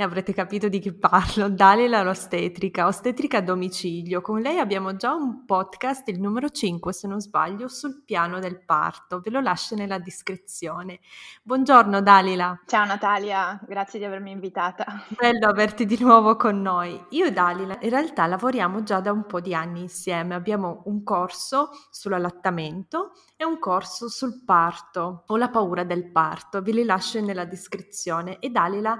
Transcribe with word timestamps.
e 0.00 0.02
avrete 0.02 0.32
capito 0.32 0.70
di 0.70 0.78
chi 0.78 0.94
parlo. 0.94 1.50
Dalila 1.50 2.02
l'ostetrica, 2.02 2.86
ostetrica 2.86 3.36
a 3.36 3.42
domicilio. 3.42 4.22
Con 4.22 4.40
lei 4.40 4.58
abbiamo 4.58 4.96
già 4.96 5.12
un 5.12 5.44
podcast, 5.44 6.08
il 6.08 6.18
numero 6.18 6.48
5 6.48 6.90
se 6.90 7.06
non 7.06 7.20
sbaglio, 7.20 7.68
sul 7.68 8.02
piano 8.02 8.38
del 8.38 8.64
parto. 8.64 9.20
Ve 9.20 9.28
lo 9.28 9.40
lascio 9.40 9.74
nella 9.74 9.98
descrizione. 9.98 11.00
Buongiorno 11.42 12.00
Dalila. 12.00 12.62
Ciao 12.64 12.86
Natalia, 12.86 13.60
grazie 13.68 13.98
di 13.98 14.06
avermi 14.06 14.30
invitata. 14.30 15.04
Bello 15.08 15.48
averti 15.48 15.84
di 15.84 15.98
nuovo 16.00 16.34
con 16.34 16.62
noi. 16.62 16.98
Io 17.10 17.26
e 17.26 17.32
Dalila 17.32 17.76
in 17.82 17.90
realtà 17.90 18.24
lavoriamo 18.24 18.82
già 18.82 19.00
da 19.00 19.12
un 19.12 19.26
po' 19.26 19.40
di 19.40 19.54
anni 19.54 19.82
insieme. 19.82 20.34
Abbiamo 20.34 20.80
un 20.86 21.02
corso 21.02 21.72
sull'allattamento 21.90 23.12
e 23.36 23.44
un 23.44 23.58
corso 23.58 24.08
sul 24.08 24.44
parto 24.46 25.24
o 25.26 25.36
la 25.36 25.50
paura 25.50 25.84
del 25.84 26.10
parto. 26.10 26.62
Ve 26.62 26.72
li 26.72 26.84
lascio 26.84 27.20
nella 27.20 27.44
descrizione. 27.44 28.38
E 28.38 28.48
Dalila 28.48 28.98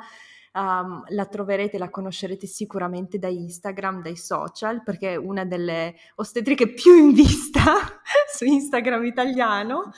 um, 0.52 1.02
la 1.08 1.26
troverete, 1.26 1.78
la 1.78 1.90
conoscerete 1.90 2.46
sicuramente 2.46 3.18
da 3.18 3.28
Instagram, 3.28 4.02
dai 4.02 4.16
social, 4.16 4.82
perché 4.82 5.12
è 5.12 5.16
una 5.16 5.44
delle 5.44 5.94
ostetriche 6.16 6.72
più 6.72 6.94
in 6.96 7.12
vista 7.12 7.62
su 8.32 8.44
Instagram 8.44 9.04
italiano. 9.04 9.92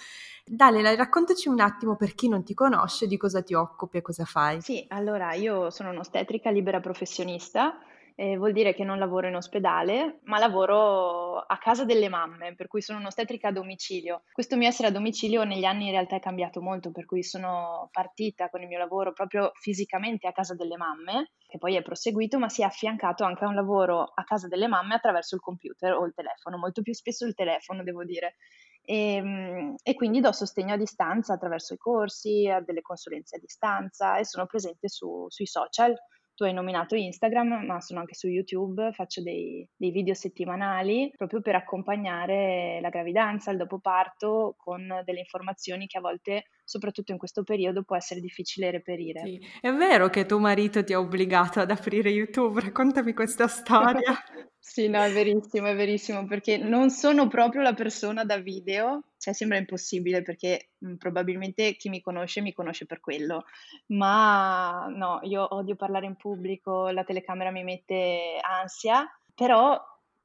Dalila, 0.44 0.94
raccontaci 0.94 1.48
un 1.48 1.60
attimo 1.60 1.96
per 1.96 2.14
chi 2.14 2.28
non 2.28 2.42
ti 2.42 2.52
conosce 2.52 3.06
di 3.06 3.16
cosa 3.16 3.42
ti 3.42 3.54
occupi 3.54 3.98
e 3.98 4.02
cosa 4.02 4.24
fai. 4.24 4.60
Sì, 4.60 4.84
allora 4.88 5.34
io 5.34 5.70
sono 5.70 5.90
un'ostetrica 5.90 6.50
libera 6.50 6.80
professionista 6.80 7.78
eh, 8.14 8.36
vuol 8.36 8.52
dire 8.52 8.74
che 8.74 8.84
non 8.84 8.98
lavoro 8.98 9.26
in 9.26 9.36
ospedale, 9.36 10.20
ma 10.24 10.38
lavoro 10.38 11.38
a 11.38 11.58
casa 11.58 11.84
delle 11.84 12.08
mamme, 12.08 12.54
per 12.54 12.66
cui 12.66 12.82
sono 12.82 12.98
un'ostetrica 12.98 13.48
a 13.48 13.52
domicilio. 13.52 14.22
Questo 14.32 14.56
mio 14.56 14.68
essere 14.68 14.88
a 14.88 14.90
domicilio 14.90 15.44
negli 15.44 15.64
anni 15.64 15.86
in 15.86 15.92
realtà 15.92 16.16
è 16.16 16.20
cambiato 16.20 16.60
molto, 16.60 16.90
per 16.90 17.04
cui 17.04 17.22
sono 17.22 17.88
partita 17.90 18.48
con 18.50 18.62
il 18.62 18.68
mio 18.68 18.78
lavoro 18.78 19.12
proprio 19.12 19.52
fisicamente 19.54 20.26
a 20.26 20.32
casa 20.32 20.54
delle 20.54 20.76
mamme, 20.76 21.32
che 21.46 21.58
poi 21.58 21.76
è 21.76 21.82
proseguito, 21.82 22.38
ma 22.38 22.48
si 22.48 22.62
è 22.62 22.64
affiancato 22.64 23.24
anche 23.24 23.44
a 23.44 23.48
un 23.48 23.54
lavoro 23.54 24.12
a 24.14 24.24
casa 24.24 24.48
delle 24.48 24.68
mamme 24.68 24.94
attraverso 24.94 25.34
il 25.34 25.40
computer 25.40 25.92
o 25.92 26.04
il 26.04 26.14
telefono, 26.14 26.58
molto 26.58 26.82
più 26.82 26.94
spesso 26.94 27.26
il 27.26 27.34
telefono, 27.34 27.82
devo 27.82 28.04
dire. 28.04 28.36
E, 28.84 29.14
ehm, 29.14 29.74
e, 29.82 29.94
quindi 29.94 30.20
do 30.20 30.32
sostegno 30.32 30.74
a 30.74 30.76
distanza 30.76 31.34
attraverso 31.34 31.74
i 31.74 31.78
corsi, 31.78 32.48
a 32.48 32.60
delle 32.60 32.82
consulenze 32.82 33.36
a 33.36 33.38
distanza 33.38 34.18
e 34.18 34.24
sono 34.24 34.46
presente 34.46 34.88
su, 34.88 35.26
sui 35.28 35.46
social 35.46 35.94
tu 36.34 36.44
hai 36.44 36.52
nominato 36.52 36.94
Instagram, 36.94 37.64
ma 37.66 37.80
sono 37.80 38.00
anche 38.00 38.14
su 38.14 38.26
YouTube, 38.28 38.92
faccio 38.92 39.22
dei, 39.22 39.66
dei, 39.76 39.90
video 39.90 40.14
settimanali 40.14 41.12
proprio 41.16 41.40
per 41.40 41.54
accompagnare 41.54 42.78
la 42.80 42.88
gravidanza, 42.88 43.50
il 43.50 43.58
dopoparto 43.58 44.54
con 44.56 45.02
delle 45.04 45.20
informazioni 45.20 45.86
che 45.86 45.98
a 45.98 46.00
volte, 46.00 46.44
soprattutto 46.64 47.12
in 47.12 47.18
questo 47.18 47.42
periodo, 47.42 47.82
può 47.82 47.96
essere 47.96 48.20
difficile 48.20 48.70
reperire. 48.70 49.20
Sì. 49.20 49.40
È 49.60 49.70
vero 49.72 50.08
che 50.08 50.26
tuo 50.26 50.38
marito 50.38 50.82
ti 50.82 50.92
ha 50.92 50.98
obbligato 50.98 51.60
ad 51.60 51.70
aprire 51.70 52.10
YouTube, 52.10 52.60
raccontami 52.60 53.12
questa 53.12 53.46
storia. 53.46 54.12
Sì, 54.64 54.88
no, 54.88 55.02
è 55.02 55.10
verissimo, 55.12 55.66
è 55.66 55.74
verissimo, 55.74 56.24
perché 56.24 56.56
non 56.56 56.88
sono 56.90 57.26
proprio 57.26 57.62
la 57.62 57.74
persona 57.74 58.24
da 58.24 58.36
video, 58.38 59.08
cioè 59.18 59.34
sembra 59.34 59.58
impossibile 59.58 60.22
perché 60.22 60.70
mh, 60.78 60.90
mm, 60.92 60.94
probabilmente 60.96 61.74
chi 61.74 61.88
mi 61.88 62.00
conosce 62.00 62.40
mi 62.40 62.52
conosce 62.52 62.86
per 62.86 63.00
quello, 63.00 63.44
ma 63.88 64.86
no, 64.88 65.18
io 65.22 65.52
odio 65.56 65.74
parlare 65.74 66.06
in 66.06 66.14
pubblico, 66.14 66.88
la 66.90 67.02
telecamera 67.02 67.50
mi 67.50 67.64
mette 67.64 68.38
ansia, 68.40 69.04
però 69.34 69.76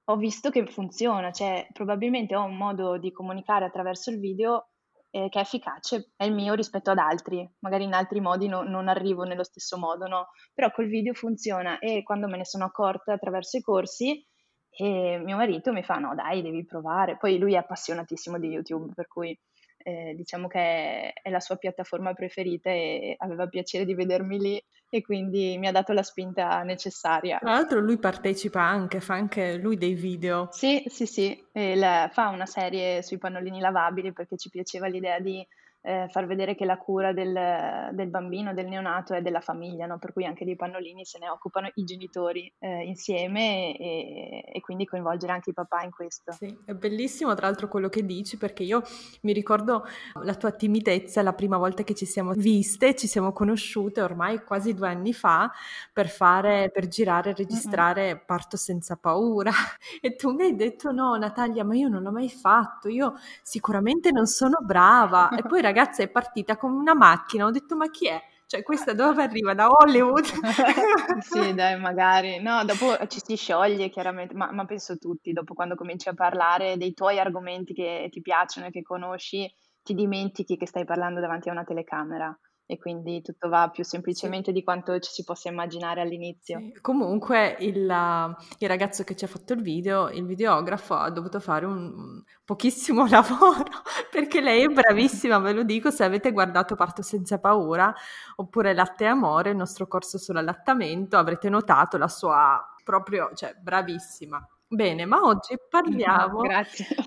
ho 0.09 0.15
visto 0.17 0.51
che 0.51 0.67
funziona, 0.67 1.31
cioè 1.31 1.67
probabilmente 1.73 2.35
ho 2.35 2.43
un 2.43 2.57
modo 2.57 2.97
di 2.99 3.11
comunicare 3.11 3.65
attraverso 3.65 4.11
il 4.11 4.19
video 4.19 4.69
eh, 5.17 5.29
che 5.29 5.39
è 5.39 5.41
efficace, 5.41 6.11
è 6.16 6.25
il 6.25 6.33
mio 6.33 6.53
rispetto 6.53 6.91
ad 6.91 7.00
altri, 7.00 7.47
magari 7.59 7.85
in 7.85 7.94
altri 7.94 8.19
modi 8.19 8.47
no, 8.47 8.61
non 8.61 8.88
arrivo 8.88 9.23
nello 9.23 9.44
stesso 9.44 9.78
modo, 9.78 10.07
no? 10.07 10.28
Però 10.53 10.69
col 10.72 10.88
video 10.88 11.13
funziona 11.13 11.79
e 11.79 12.03
quando 12.03 12.28
me 12.28 12.38
ne 12.38 12.45
sono 12.45 12.66
accorta 12.66 13.13
attraverso 13.13 13.57
i 13.57 13.61
corsi, 13.61 14.23
e 14.69 15.19
mio 15.23 15.35
marito 15.35 15.73
mi 15.73 15.81
fa 15.81 15.95
no 15.95 16.13
dai 16.13 16.44
devi 16.44 16.63
provare, 16.66 17.17
poi 17.17 17.39
lui 17.39 17.53
è 17.53 17.57
appassionatissimo 17.57 18.38
di 18.38 18.50
YouTube 18.50 18.91
per 18.94 19.07
cui 19.07 19.38
eh, 19.77 20.13
diciamo 20.16 20.47
che 20.47 20.59
è, 20.59 21.13
è, 21.23 21.29
la 21.31 21.39
sua 21.39 21.56
piattaforma 21.56 22.13
preferita 22.13 22.69
e 22.69 23.16
aveva 23.17 23.47
piacere 23.47 23.85
di 23.85 23.95
vedermi 23.95 24.38
lì 24.38 24.63
e 24.89 25.01
quindi 25.01 25.57
mi 25.57 25.67
ha 25.67 25.71
dato 25.71 25.93
la 25.93 26.03
spinta 26.03 26.61
necessaria. 26.63 27.39
Tra 27.39 27.51
l'altro 27.51 27.79
lui 27.79 27.97
partecipa 27.97 28.61
anche, 28.61 29.01
fa 29.01 29.15
anche 29.15 29.55
lui 29.57 29.77
dei 29.77 29.93
video. 29.93 30.47
Sì, 30.51 30.83
sì, 30.87 31.05
sì, 31.05 31.45
la, 31.51 32.09
fa 32.11 32.29
una 32.29 32.45
serie 32.45 33.01
sui 33.03 33.17
pannolini 33.17 33.59
lavabili 33.59 34.13
perché 34.13 34.37
ci 34.37 34.49
piaceva 34.49 34.87
l'idea 34.87 35.19
di 35.19 35.45
eh, 35.81 36.07
far 36.09 36.25
vedere 36.25 36.55
che 36.55 36.65
la 36.65 36.77
cura 36.77 37.13
del, 37.13 37.89
del, 37.93 38.09
bambino, 38.09 38.53
del 38.53 38.67
neonato 38.67 39.13
è 39.13 39.21
della 39.21 39.39
famiglia, 39.39 39.85
no? 39.85 39.97
per 39.99 40.11
cui 40.11 40.25
anche 40.25 40.43
dei 40.43 40.55
pannolini 40.55 41.05
se 41.05 41.17
ne 41.19 41.29
occupano 41.29 41.69
i 41.75 41.83
genitori 41.83 42.51
eh, 42.59 42.83
insieme 42.83 43.77
e, 43.77 44.43
e, 44.53 44.61
quindi 44.61 44.85
coinvolgere 44.85 45.31
anche 45.31 45.51
i 45.51 45.53
papà 45.53 45.83
in 45.83 45.91
questo. 45.91 46.31
Sì, 46.33 46.55
è 46.65 46.73
bellissimo 46.73 47.33
tra 47.35 47.47
l'altro 47.47 47.67
quello 47.67 47.89
che 47.89 48.05
dici 48.05 48.38
perché 48.38 48.63
io 48.63 48.81
mi 49.21 49.33
ricordo 49.33 49.85
la 50.23 50.35
tua 50.35 50.51
timidezza 50.51 51.21
la 51.21 51.33
prima 51.33 51.57
volta 51.57 51.83
che 51.83 51.94
ci 51.94 52.05
siamo 52.05 52.33
viste, 52.33 52.95
ci 52.95 53.07
siamo 53.07 53.31
conosciute 53.31 54.01
ormai 54.01 54.44
quasi 54.44 54.73
due 54.73 54.89
anni 54.89 55.13
fa 55.13 55.51
per 55.94 56.09
fare, 56.09 56.69
per 56.71 56.88
girare 56.88 57.29
e 57.29 57.33
registrare 57.33 58.05
mm-hmm. 58.07 58.25
Parto 58.25 58.57
senza 58.57 58.95
paura 58.97 59.51
e 60.01 60.15
tu 60.15 60.31
mi 60.31 60.44
hai 60.44 60.55
detto 60.55 60.91
no 60.91 61.15
Natalia 61.15 61.63
ma 61.63 61.75
io 61.75 61.88
non 61.88 62.03
l'ho 62.03 62.11
mai 62.11 62.29
fatto, 62.29 62.89
io 62.89 63.13
sicuramente 63.41 64.11
non 64.11 64.25
sono 64.25 64.57
brava 64.61 65.29
e 65.29 65.44
poi 65.44 65.61
ragazza 65.67 66.03
è 66.03 66.09
partita 66.09 66.57
con 66.57 66.72
una 66.72 66.94
macchina, 66.95 67.45
ho 67.45 67.51
detto 67.51 67.75
ma 67.75 67.89
chi 67.89 68.07
è? 68.07 68.22
Cioè, 68.47 68.63
questa 68.63 68.94
dove 68.94 69.23
arriva? 69.23 69.53
Da 69.53 69.69
Hollywood? 69.69 70.23
sì, 71.19 71.53
dai, 71.53 71.78
magari. 71.78 72.41
No, 72.41 72.63
dopo 72.63 72.95
ci 73.07 73.19
si 73.22 73.35
scioglie 73.35 73.89
chiaramente, 73.89 74.33
ma, 74.33 74.51
ma, 74.51 74.63
penso 74.63 74.97
tutti, 74.97 75.33
dopo 75.33 75.53
quando 75.53 75.75
cominci 75.75 76.07
a 76.07 76.13
parlare 76.13 76.77
dei 76.77 76.94
tuoi 76.94 77.19
argomenti 77.19 77.73
che 77.73 78.07
ti 78.09 78.22
piacciono 78.22 78.67
e 78.67 78.72
che 78.72 78.83
conosci, 78.83 79.53
ti 79.83 79.94
dimentichi 79.94 80.56
che 80.56 80.66
stai 80.66 80.85
parlando 80.85 81.19
davanti 81.19 81.50
a 81.50 81.51
una 81.51 81.66
telecamera 81.66 82.38
e 82.69 82.78
quindi 82.78 83.22
tutto 83.22 83.47
va 83.47 83.69
più 83.69 83.85
semplicemente 83.85 84.47
sì. 84.47 84.51
di 84.51 84.63
quanto 84.63 85.00
ci 85.00 85.09
si 85.09 85.23
possa 85.23 85.47
immaginare 85.47 86.01
all'inizio. 86.01 86.59
Sì. 86.59 86.78
Comunque 86.81 87.55
il, 87.61 87.78
il, 87.78 88.67
ragazzo 88.67 89.05
che 89.05 89.16
ci 89.16 89.23
ha 89.23 89.28
fatto 89.28 89.53
il 89.53 89.61
video, 89.61 90.09
il 90.09 90.25
videografo, 90.25 90.94
ha 90.94 91.09
dovuto 91.09 91.39
fare 91.39 91.66
un 91.66 92.22
pochissimo 92.44 93.07
lavoro 93.09 93.63
perché 94.11 94.41
lei 94.41 94.63
è 94.63 94.67
bravissima, 94.67 95.39
ve 95.39 95.53
lo 95.53 95.63
dico, 95.63 95.91
se 95.91 96.03
avete 96.03 96.31
guardato 96.33 96.75
Parto 96.75 97.01
senza 97.01 97.39
paura 97.39 97.94
oppure 98.35 98.73
Latte 98.73 99.06
e 99.06 99.07
Amore, 99.07 99.51
il 99.51 99.56
nostro 99.56 99.88
corso 99.88 100.17
sull'allattamento, 100.17 101.17
avrete 101.17 101.50
notato 101.50 101.97
la 101.97 102.09
sua 102.09 102.61
proprio, 102.83 103.31
cioè 103.33 103.56
bravissima. 103.57 104.45
Bene, 104.69 105.05
ma 105.05 105.22
oggi 105.22 105.55
parliamo, 105.69 106.41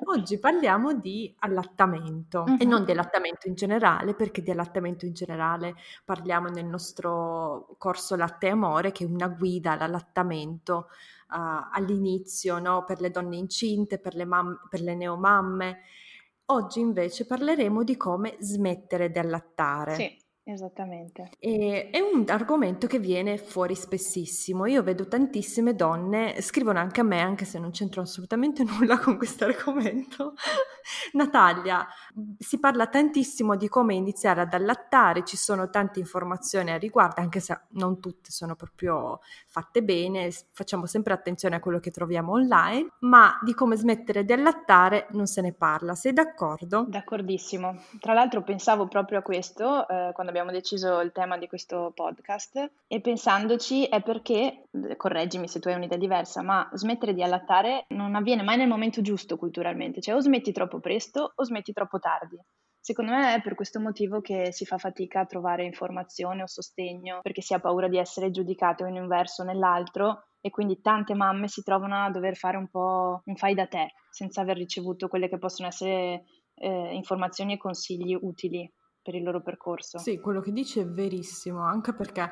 oggi 0.07 0.39
parliamo 0.39 0.95
di 0.95 1.35
allattamento 1.41 2.47
e 2.59 2.65
non 2.65 2.87
di 2.87 2.93
allattamento 2.93 3.49
in 3.49 3.55
generale, 3.55 4.15
perché 4.15 4.41
di 4.41 4.51
allattamento 4.51 5.05
in 5.05 5.13
generale 5.13 5.75
parliamo 6.03 6.49
nel 6.49 6.65
nostro 6.65 7.75
corso 7.77 8.17
Latte 8.17 8.47
e 8.47 8.51
Amore, 8.51 8.93
che 8.93 9.05
è 9.05 9.07
una 9.07 9.29
guida 9.29 9.73
all'allattamento 9.73 10.89
uh, 11.29 11.69
all'inizio, 11.73 12.59
no? 12.59 12.85
per 12.85 13.01
le 13.03 13.11
donne 13.11 13.37
incinte, 13.37 13.99
per 13.99 14.15
le, 14.15 14.25
mam- 14.25 14.67
per 14.71 14.81
le 14.81 14.95
neomamme. 14.95 15.81
Oggi 16.47 16.81
invece 16.81 17.27
parleremo 17.27 17.85
di 17.85 17.97
come 17.99 18.37
smettere 18.41 19.11
di 19.11 19.19
allattare. 19.19 19.95
Sì. 19.95 20.20
Esattamente. 20.53 21.31
E, 21.39 21.91
è 21.91 22.01
un 22.01 22.25
argomento 22.27 22.89
che 22.89 22.99
viene 22.99 23.39
fuori 23.39 23.77
spessissimo. 23.77 24.67
Io 24.67 24.83
vedo 24.83 25.07
tantissime 25.07 25.77
donne, 25.77 26.41
scrivono 26.41 26.81
anche 26.81 27.01
a 27.01 27.05
me, 27.05 27.21
anche 27.21 27.45
se 27.45 27.61
non 27.61 27.71
c'entro 27.71 28.03
assolutamente 28.03 28.65
nulla 28.65 28.99
con 28.99 29.17
questo 29.17 29.45
argomento. 29.45 30.35
Natalia, 31.13 31.87
si 32.39 32.59
parla 32.59 32.89
tantissimo 32.89 33.57
di 33.57 33.69
come 33.69 33.95
iniziare 33.95 34.41
ad 34.41 34.53
allattare, 34.53 35.25
ci 35.25 35.37
sono 35.37 35.71
tante 35.71 36.01
informazioni 36.01 36.73
a 36.73 36.79
riguardo, 36.79 37.21
anche 37.21 37.39
se 37.39 37.59
non 37.71 38.01
tutte 38.01 38.31
sono 38.33 38.57
proprio 38.57 39.21
fatte 39.47 39.83
bene, 39.83 40.31
facciamo 40.53 40.87
sempre 40.87 41.13
attenzione 41.13 41.57
a 41.57 41.61
quello 41.61 41.79
che 41.79 41.91
troviamo 41.91 42.33
online, 42.33 42.95
ma 43.01 43.39
di 43.43 43.55
come 43.55 43.77
smettere 43.77 44.25
di 44.25 44.33
allattare 44.33 45.07
non 45.11 45.27
se 45.27 45.41
ne 45.43 45.53
parla. 45.53 45.95
Sei 45.95 46.13
d'accordo? 46.13 46.87
D'accordissimo. 46.89 47.83
Tra 48.01 48.15
l'altro 48.15 48.43
pensavo 48.43 48.89
proprio 48.89 49.19
a 49.19 49.23
questo 49.23 49.87
eh, 49.87 50.11
quando 50.13 50.31
abbiamo 50.31 50.40
abbiamo 50.41 50.51
deciso 50.51 51.01
il 51.01 51.13
tema 51.13 51.37
di 51.37 51.47
questo 51.47 51.93
podcast 51.95 52.73
e 52.87 53.01
pensandoci 53.01 53.85
è 53.85 54.03
perché, 54.03 54.69
correggimi 54.97 55.47
se 55.47 55.61
tu 55.61 55.69
hai 55.69 55.75
un'idea 55.75 55.99
diversa, 55.99 56.43
ma 56.43 56.69
smettere 56.73 57.13
di 57.13 57.23
allattare 57.23 57.85
non 57.89 58.15
avviene 58.15 58.43
mai 58.43 58.57
nel 58.57 58.69
momento 58.69 59.03
giusto 59.03 59.37
culturalmente, 59.37 60.01
cioè 60.01 60.15
o 60.15 60.21
smetti 60.21 60.51
troppo 60.53 60.81
presto 60.81 61.33
o 61.35 61.45
smetti 61.45 61.73
troppo 61.73 61.99
tardi. 61.99 62.39
Secondo 62.83 63.13
me 63.13 63.35
è 63.35 63.43
per 63.43 63.55
questo 63.55 63.79
motivo 63.79 64.23
che 64.23 64.53
si 64.53 64.65
fa 64.65 64.79
fatica 64.79 65.21
a 65.21 65.27
trovare 65.27 65.65
informazione 65.65 66.43
o 66.43 66.47
sostegno, 66.47 67.19
perché 67.21 67.43
si 67.43 67.53
ha 67.53 67.61
paura 67.61 67.89
di 67.89 67.99
essere 67.99 68.31
giudicato 68.31 68.87
in 68.87 68.97
un 68.97 69.07
verso 69.07 69.43
o 69.43 69.45
nell'altro 69.45 70.25
e 70.41 70.49
quindi 70.49 70.81
tante 70.81 71.13
mamme 71.13 71.49
si 71.49 71.63
trovano 71.63 72.03
a 72.03 72.11
dover 72.11 72.37
fare 72.37 72.57
un 72.57 72.69
po' 72.69 73.21
un 73.27 73.37
fai 73.37 73.55
da 73.55 73.67
te, 73.67 73.93
senza 74.09 74.41
aver 74.41 74.57
ricevuto 74.57 75.09
quelle 75.09 75.29
che 75.29 75.37
possono 75.37 75.69
essere 75.69 76.25
eh, 76.55 76.95
informazioni 76.95 77.53
e 77.53 77.59
consigli 77.59 78.17
utili 78.19 78.71
per 79.11 79.19
il 79.19 79.25
loro 79.25 79.41
percorso. 79.41 79.99
Sì, 79.99 80.21
quello 80.21 80.41
che 80.41 80.53
dici 80.53 80.79
è 80.79 80.87
verissimo, 80.87 81.63
anche 81.63 81.93
perché 81.93 82.31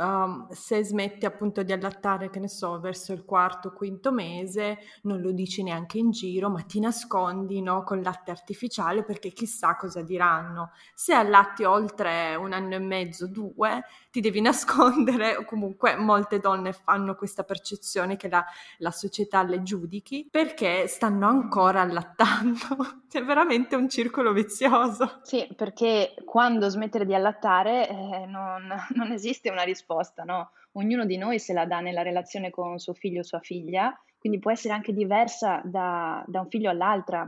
um, 0.00 0.48
se 0.50 0.82
smetti 0.82 1.26
appunto 1.26 1.62
di 1.62 1.72
allattare, 1.72 2.30
che 2.30 2.40
ne 2.40 2.48
so, 2.48 2.80
verso 2.80 3.12
il 3.12 3.24
quarto 3.24 3.72
quinto 3.72 4.10
mese, 4.10 4.78
non 5.02 5.20
lo 5.20 5.30
dici 5.32 5.62
neanche 5.62 5.98
in 5.98 6.10
giro, 6.10 6.48
ma 6.48 6.62
ti 6.62 6.80
nascondi 6.80 7.60
no, 7.60 7.84
con 7.84 8.00
latte 8.00 8.30
artificiale 8.30 9.04
perché 9.04 9.30
chissà 9.30 9.76
cosa 9.76 10.02
diranno. 10.02 10.72
Se 10.94 11.12
allatti 11.12 11.64
oltre 11.64 12.34
un 12.34 12.52
anno 12.52 12.74
e 12.74 12.78
mezzo, 12.78 13.26
due, 13.26 13.84
ti 14.10 14.20
devi 14.20 14.40
nascondere, 14.42 15.44
comunque 15.44 15.96
molte 15.96 16.40
donne 16.40 16.72
fanno 16.72 17.14
questa 17.14 17.44
percezione 17.44 18.16
che 18.16 18.28
la, 18.28 18.44
la 18.78 18.90
società 18.90 19.42
le 19.42 19.62
giudichi 19.62 20.26
perché 20.30 20.86
stanno 20.86 21.26
ancora 21.28 21.82
allattando. 21.82 22.58
è 23.18 23.24
veramente 23.24 23.76
un 23.76 23.88
circolo 23.88 24.32
vizioso. 24.32 25.20
Sì, 25.22 25.46
perché 25.56 26.14
quando 26.24 26.68
smettere 26.68 27.04
di 27.04 27.14
allattare 27.14 27.88
eh, 27.88 28.26
non, 28.26 28.72
non, 28.94 29.12
esiste 29.12 29.50
una 29.50 29.62
risposta, 29.62 29.89
no? 30.24 30.50
Ognuno 30.72 31.04
di 31.04 31.16
noi 31.16 31.38
se 31.38 31.52
la 31.52 31.66
dà 31.66 31.80
nella 31.80 32.02
relazione 32.02 32.50
con 32.50 32.78
suo 32.78 32.94
figlio 32.94 33.20
o 33.20 33.24
sua 33.24 33.40
figlia, 33.40 33.92
quindi 34.18 34.38
può 34.38 34.50
essere 34.50 34.74
anche 34.74 34.92
diversa 34.92 35.62
da, 35.64 36.22
da 36.26 36.40
un 36.40 36.48
figlio 36.48 36.70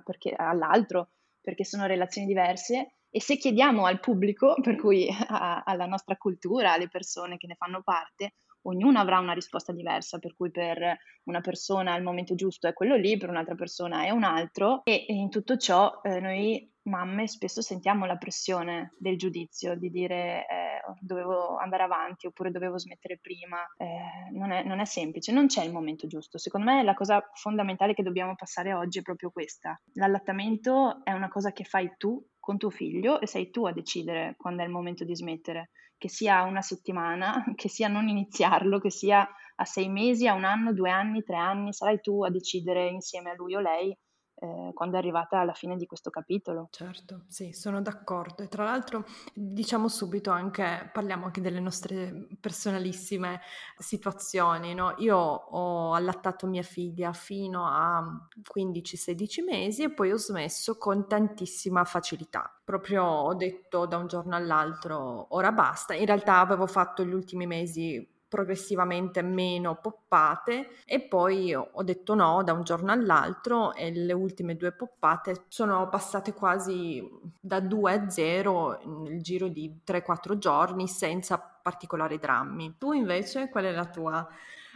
perché, 0.04 0.34
all'altro, 0.36 1.08
perché 1.40 1.64
sono 1.64 1.86
relazioni 1.86 2.26
diverse. 2.26 2.96
E 3.10 3.20
se 3.20 3.36
chiediamo 3.36 3.84
al 3.86 4.00
pubblico, 4.00 4.54
per 4.62 4.76
cui 4.76 5.08
a, 5.28 5.62
alla 5.64 5.86
nostra 5.86 6.16
cultura, 6.16 6.72
alle 6.72 6.88
persone 6.88 7.36
che 7.38 7.46
ne 7.46 7.56
fanno 7.56 7.82
parte, 7.82 8.34
ognuno 8.62 8.98
avrà 8.98 9.18
una 9.18 9.32
risposta 9.32 9.72
diversa, 9.72 10.18
per 10.18 10.34
cui 10.34 10.50
per 10.50 10.98
una 11.24 11.40
persona 11.40 11.96
il 11.96 12.02
momento 12.02 12.34
giusto 12.34 12.68
è 12.68 12.72
quello 12.72 12.96
lì, 12.96 13.16
per 13.16 13.28
un'altra 13.28 13.54
persona 13.54 14.04
è 14.04 14.10
un 14.10 14.24
altro 14.24 14.82
e, 14.84 15.04
in 15.08 15.30
tutto 15.30 15.56
ciò 15.56 16.00
eh, 16.02 16.20
noi 16.20 16.70
mamme 16.84 17.28
spesso 17.28 17.60
sentiamo 17.60 18.06
la 18.06 18.16
pressione 18.16 18.94
del 18.98 19.16
giudizio, 19.16 19.76
di 19.76 19.90
dire 19.90 20.46
eh, 20.46 20.72
dovevo 21.00 21.56
andare 21.56 21.84
avanti 21.84 22.26
oppure 22.26 22.50
dovevo 22.50 22.78
smettere 22.78 23.18
prima. 23.20 23.58
Eh, 23.76 24.30
non, 24.32 24.50
è, 24.50 24.64
non, 24.64 24.80
è, 24.80 24.84
semplice, 24.84 25.32
non 25.32 25.46
c'è 25.46 25.64
il 25.64 25.72
momento 25.72 26.06
giusto. 26.06 26.38
Secondo 26.38 26.70
me 26.70 26.82
la 26.82 26.94
cosa 26.94 27.22
fondamentale 27.34 27.94
che 27.94 28.02
dobbiamo 28.02 28.34
passare 28.34 28.72
oggi 28.72 28.98
è 28.98 29.02
proprio 29.02 29.30
questa. 29.30 29.80
L'allattamento 29.94 31.04
è 31.04 31.12
una 31.12 31.28
cosa 31.28 31.52
che 31.52 31.64
fai 31.64 31.94
tu 31.96 32.24
con 32.38 32.58
tuo 32.58 32.70
figlio 32.70 33.20
e 33.20 33.26
sei 33.26 33.50
tu 33.50 33.66
a 33.66 33.72
decidere 33.72 34.34
quando 34.36 34.62
è 34.62 34.64
il 34.64 34.72
momento 34.72 35.04
di 35.04 35.14
smettere 35.14 35.70
che 36.02 36.08
sia 36.08 36.42
una 36.42 36.62
settimana, 36.62 37.44
che 37.54 37.68
sia 37.68 37.86
non 37.86 38.08
iniziarlo, 38.08 38.80
che 38.80 38.90
sia 38.90 39.24
a 39.54 39.64
sei 39.64 39.88
mesi, 39.88 40.26
a 40.26 40.34
un 40.34 40.42
anno, 40.42 40.72
due 40.72 40.90
anni, 40.90 41.22
tre 41.22 41.36
anni, 41.36 41.72
sarai 41.72 42.00
tu 42.00 42.24
a 42.24 42.30
decidere 42.30 42.88
insieme 42.88 43.30
a 43.30 43.34
lui 43.36 43.54
o 43.54 43.60
lei 43.60 43.96
eh, 44.42 44.72
quando 44.74 44.96
è 44.96 44.98
arrivata 44.98 45.38
alla 45.38 45.52
fine 45.52 45.76
di 45.76 45.86
questo 45.86 46.10
capitolo. 46.10 46.66
Certo, 46.72 47.22
sì, 47.28 47.52
sono 47.52 47.80
d'accordo. 47.80 48.42
E 48.42 48.48
tra 48.48 48.64
l'altro 48.64 49.04
diciamo 49.32 49.86
subito 49.86 50.32
anche, 50.32 50.90
parliamo 50.92 51.26
anche 51.26 51.40
delle 51.40 51.60
nostre 51.60 52.26
personalissime 52.40 53.40
situazioni. 53.78 54.74
No? 54.74 54.94
Io 54.98 55.16
ho 55.16 55.94
allattato 55.94 56.48
mia 56.48 56.62
figlia 56.62 57.12
fino 57.12 57.66
a 57.66 58.04
15-16 58.52 59.44
mesi 59.44 59.84
e 59.84 59.90
poi 59.92 60.10
ho 60.10 60.18
smesso 60.18 60.76
con 60.76 61.06
tantissima 61.06 61.84
facilità. 61.84 62.52
Proprio 62.64 63.04
ho 63.04 63.34
detto 63.34 63.86
da 63.86 63.96
un 63.96 64.08
giorno 64.08 64.34
all'altro, 64.34 65.26
ora 65.36 65.52
basta. 65.52 65.94
In 65.94 66.06
realtà 66.06 66.40
avevo 66.40 66.66
fatto 66.66 67.04
gli 67.04 67.12
ultimi 67.12 67.46
mesi 67.46 68.11
progressivamente 68.32 69.20
meno 69.20 69.74
poppate 69.76 70.76
e 70.86 71.02
poi 71.02 71.54
ho 71.54 71.82
detto 71.82 72.14
no 72.14 72.42
da 72.42 72.54
un 72.54 72.62
giorno 72.62 72.90
all'altro 72.90 73.74
e 73.74 73.92
le 73.92 74.14
ultime 74.14 74.56
due 74.56 74.72
poppate 74.72 75.44
sono 75.48 75.86
passate 75.90 76.32
quasi 76.32 77.06
da 77.38 77.60
2 77.60 77.92
a 77.92 78.08
0 78.08 78.80
nel 79.02 79.20
giro 79.20 79.48
di 79.48 79.80
3-4 79.86 80.38
giorni 80.38 80.88
senza 80.88 81.36
particolari 81.38 82.18
drammi. 82.18 82.76
Tu 82.78 82.92
invece 82.92 83.50
qual 83.50 83.64
è 83.64 83.70
la 83.70 83.84
tua 83.84 84.26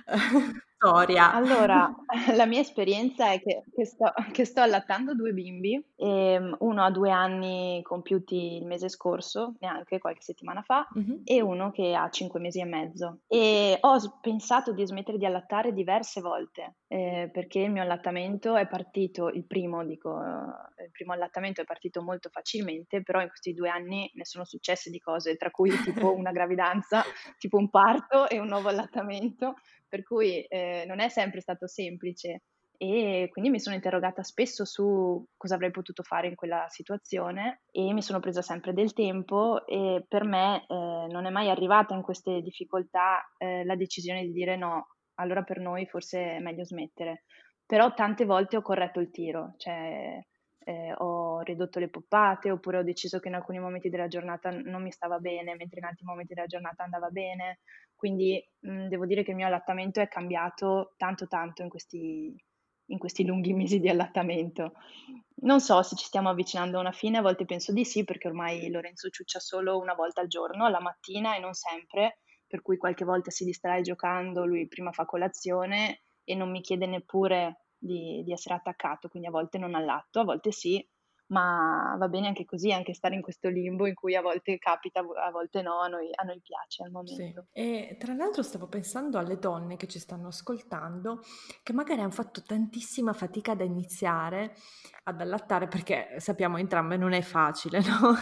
storia. 0.76 1.32
Allora, 1.32 1.93
la 2.37 2.46
mia 2.46 2.61
esperienza 2.61 3.32
è 3.32 3.40
che, 3.40 3.64
che, 3.75 3.84
sto, 3.84 4.12
che 4.32 4.44
sto, 4.44 4.61
allattando 4.61 5.14
due 5.14 5.32
bimbi, 5.32 5.82
ehm, 5.96 6.56
uno 6.61 6.84
ha 6.84 6.90
due 6.90 7.11
anni 7.11 7.81
compiuti 7.82 8.56
il 8.56 8.67
mese 8.67 8.88
scorso, 8.88 9.55
neanche 9.58 9.99
qualche 9.99 10.23
settimana 10.23 10.62
fa, 10.62 10.87
mm-hmm. 10.96 11.23
e 11.25 11.40
uno 11.40 11.70
che 11.73 11.94
ha 11.94 12.08
cinque 12.11 12.40
mesi 12.40 12.61
e 12.61 12.64
mezzo. 12.64 13.20
E 13.26 13.78
ho 13.81 14.19
pensato 14.20 14.73
di 14.73 14.87
smettere 14.87 15.19
di 15.19 15.26
allattare 15.26 15.73
diverse 15.73 16.20
volte, 16.20 16.76
eh, 16.88 17.31
perché 17.32 17.61
il 17.61 17.70
mio 17.70 17.82
allattamento 17.82 18.55
è 18.56 18.69
partito, 18.69 19.28
il 19.28 19.46
primo, 19.46 19.84
dico, 19.84 20.23
eh, 20.23 20.84
il 20.84 20.90
primo 20.93 21.12
allattamento 21.12 21.62
è 21.62 21.64
partito 21.64 22.02
molto 22.02 22.28
facilmente, 22.31 23.02
però 23.02 23.20
in 23.20 23.28
questi 23.28 23.55
due 23.55 23.70
anni 23.70 24.11
ne 24.14 24.25
sono 24.25 24.44
successe 24.44 24.90
di 24.90 24.99
cose, 24.99 25.37
tra 25.37 25.50
cui 25.50 25.70
tipo 25.82 26.12
una 26.14 26.32
gravidanza, 26.32 27.02
tipo 27.38 27.56
un 27.56 27.70
parto 27.70 28.28
e 28.28 28.38
un 28.38 28.49
nuovo 28.49 28.69
allattamento 28.69 29.55
per 29.88 30.02
cui 30.02 30.43
eh, 30.43 30.66
non 30.87 31.01
è 31.01 31.09
sempre 31.09 31.41
stato 31.41 31.67
semplice 31.67 32.43
e 32.79 33.29
quindi 33.31 33.51
mi 33.51 33.61
sono 33.61 33.75
interrogata 33.75 34.23
spesso 34.23 34.65
su 34.65 35.25
cosa 35.37 35.55
avrei 35.55 35.71
potuto 35.71 36.03
fare 36.03 36.29
in 36.29 36.35
quella 36.35 36.67
situazione 36.69 37.63
e 37.71 37.93
mi 37.93 38.03
sono 38.03 38.21
presa 38.21 38.43
sempre 38.43 38.73
del 38.75 38.93
tempo 38.93 39.67
e 39.67 40.05
per 40.07 40.25
me 40.25 40.67
eh, 40.67 41.07
non 41.11 41.25
è 41.27 41.31
mai 41.31 41.49
arrivata 41.49 41.95
in 41.95 42.03
queste 42.03 42.41
difficoltà 42.43 43.25
eh, 43.39 43.65
la 43.65 43.77
decisione 43.77 44.23
di 44.23 44.33
dire 44.33 44.57
no, 44.57 44.89
allora 45.15 45.43
per 45.43 45.59
noi 45.59 45.87
forse 45.87 46.37
è 46.37 46.39
meglio 46.39 46.65
smettere. 46.65 47.25
Però 47.65 47.93
tante 47.95 48.25
volte 48.25 48.57
ho 48.57 48.62
corretto 48.62 49.01
il 49.01 49.11
tiro, 49.11 49.55
cioè 49.57 50.21
eh, 50.65 50.95
ho 50.99 51.41
ridotto 51.41 51.79
le 51.79 51.89
poppate 51.89 52.51
oppure 52.51 52.79
ho 52.79 52.83
deciso 52.83 53.19
che 53.19 53.29
in 53.29 53.35
alcuni 53.35 53.59
momenti 53.59 53.89
della 53.89 54.07
giornata 54.07 54.51
non 54.51 54.83
mi 54.83 54.93
stava 54.93 55.19
bene, 55.19 55.55
mentre 55.57 55.79
in 55.81 55.87
altri 55.87 56.05
momenti 56.05 56.35
della 56.35 56.47
giornata 56.47 56.85
andava 56.85 57.09
bene. 57.09 57.61
Quindi 57.97 58.41
mh, 58.61 58.71
mm, 58.71 58.87
devo 58.88 59.07
dire 59.07 59.25
che 59.25 59.31
il 59.31 59.37
mio 59.37 59.47
allattamento 59.47 60.00
è 60.00 60.09
cambiato 60.09 60.95
tanto 60.97 61.26
tanto 61.26 61.62
in 61.62 61.69
questi, 61.69 62.35
in 62.87 62.99
questi 62.99 63.25
lunghi 63.25 63.53
mesi 63.55 63.81
di 63.81 63.88
allattamento. 63.88 64.75
Non 65.38 65.61
so 65.61 65.83
se 65.83 65.97
ci 65.97 66.05
stiamo 66.05 66.29
avvicinando 66.29 66.76
a 66.76 66.81
una 66.81 66.93
fine, 66.93 67.19
a 67.19 67.23
volte 67.23 67.45
penso 67.45 67.73
di 67.73 67.85
sì, 67.85 68.05
perché 68.05 68.29
ormai 68.29 68.71
Lorenzo 68.71 69.09
ciuccia 69.09 69.41
solo 69.41 69.79
una 69.79 69.95
volta 69.95 70.21
al 70.21 70.29
giorno, 70.29 70.65
alla 70.65 70.81
mattina 70.81 71.37
e 71.37 71.41
non 71.41 71.53
sempre, 71.55 72.21
per 72.47 72.62
cui 72.62 72.76
qualche 72.76 73.05
volta 73.05 73.31
si 73.31 73.45
distrae 73.45 73.83
giocando, 73.83 74.45
lui 74.47 74.69
prima 74.69 74.93
fa 74.93 75.05
colazione 75.05 76.03
e 76.25 76.35
non 76.35 76.50
mi 76.50 76.61
chiede 76.61 76.87
neppure 76.87 77.67
di, 77.76 78.23
di 78.25 78.33
essere 78.33 78.55
attaccato, 78.55 79.09
quindi 79.09 79.29
a 79.29 79.33
volte 79.33 79.59
non 79.59 79.75
allatto, 79.75 80.21
a 80.21 80.25
volte 80.25 80.53
sì, 80.53 80.85
ma 81.28 81.97
va 81.99 82.09
bene 82.09 82.28
anche 82.28 82.45
così, 82.45 82.73
anche 82.73 82.95
stare 82.95 83.14
in 83.14 83.23
questo 83.23 83.49
limbo 83.49 83.87
in 83.87 83.95
cui 83.95 84.14
a 84.14 84.21
volte 84.21 84.59
capita, 84.59 85.00
a 85.00 85.30
volte 85.30 85.62
no, 85.62 85.80
a 85.80 85.88
noi, 85.88 86.09
a 86.14 86.23
noi 86.23 86.40
piace 86.40 86.85
al 86.85 86.90
momento. 86.90 87.47
Sì. 87.52 87.61
E 87.61 87.97
tra 87.99 88.14
l'altro 88.14 88.42
stavo 88.42 88.68
pensando 88.68 89.18
alle 89.18 89.38
donne 89.38 89.76
che 89.76 89.88
ci 89.88 89.99
stanno 89.99 90.28
ascoltando, 90.28 91.23
che 91.62 91.73
magari 91.73 92.00
hanno 92.00 92.11
fatto 92.11 92.42
tantissima 92.42 93.12
fatica 93.12 93.52
ad 93.52 93.61
iniziare 93.61 94.54
ad 95.04 95.21
allattare, 95.21 95.66
perché 95.66 96.16
sappiamo 96.18 96.59
entrambe 96.59 96.97
non 96.97 97.12
è 97.12 97.23
facile, 97.23 97.80
no? 97.87 98.14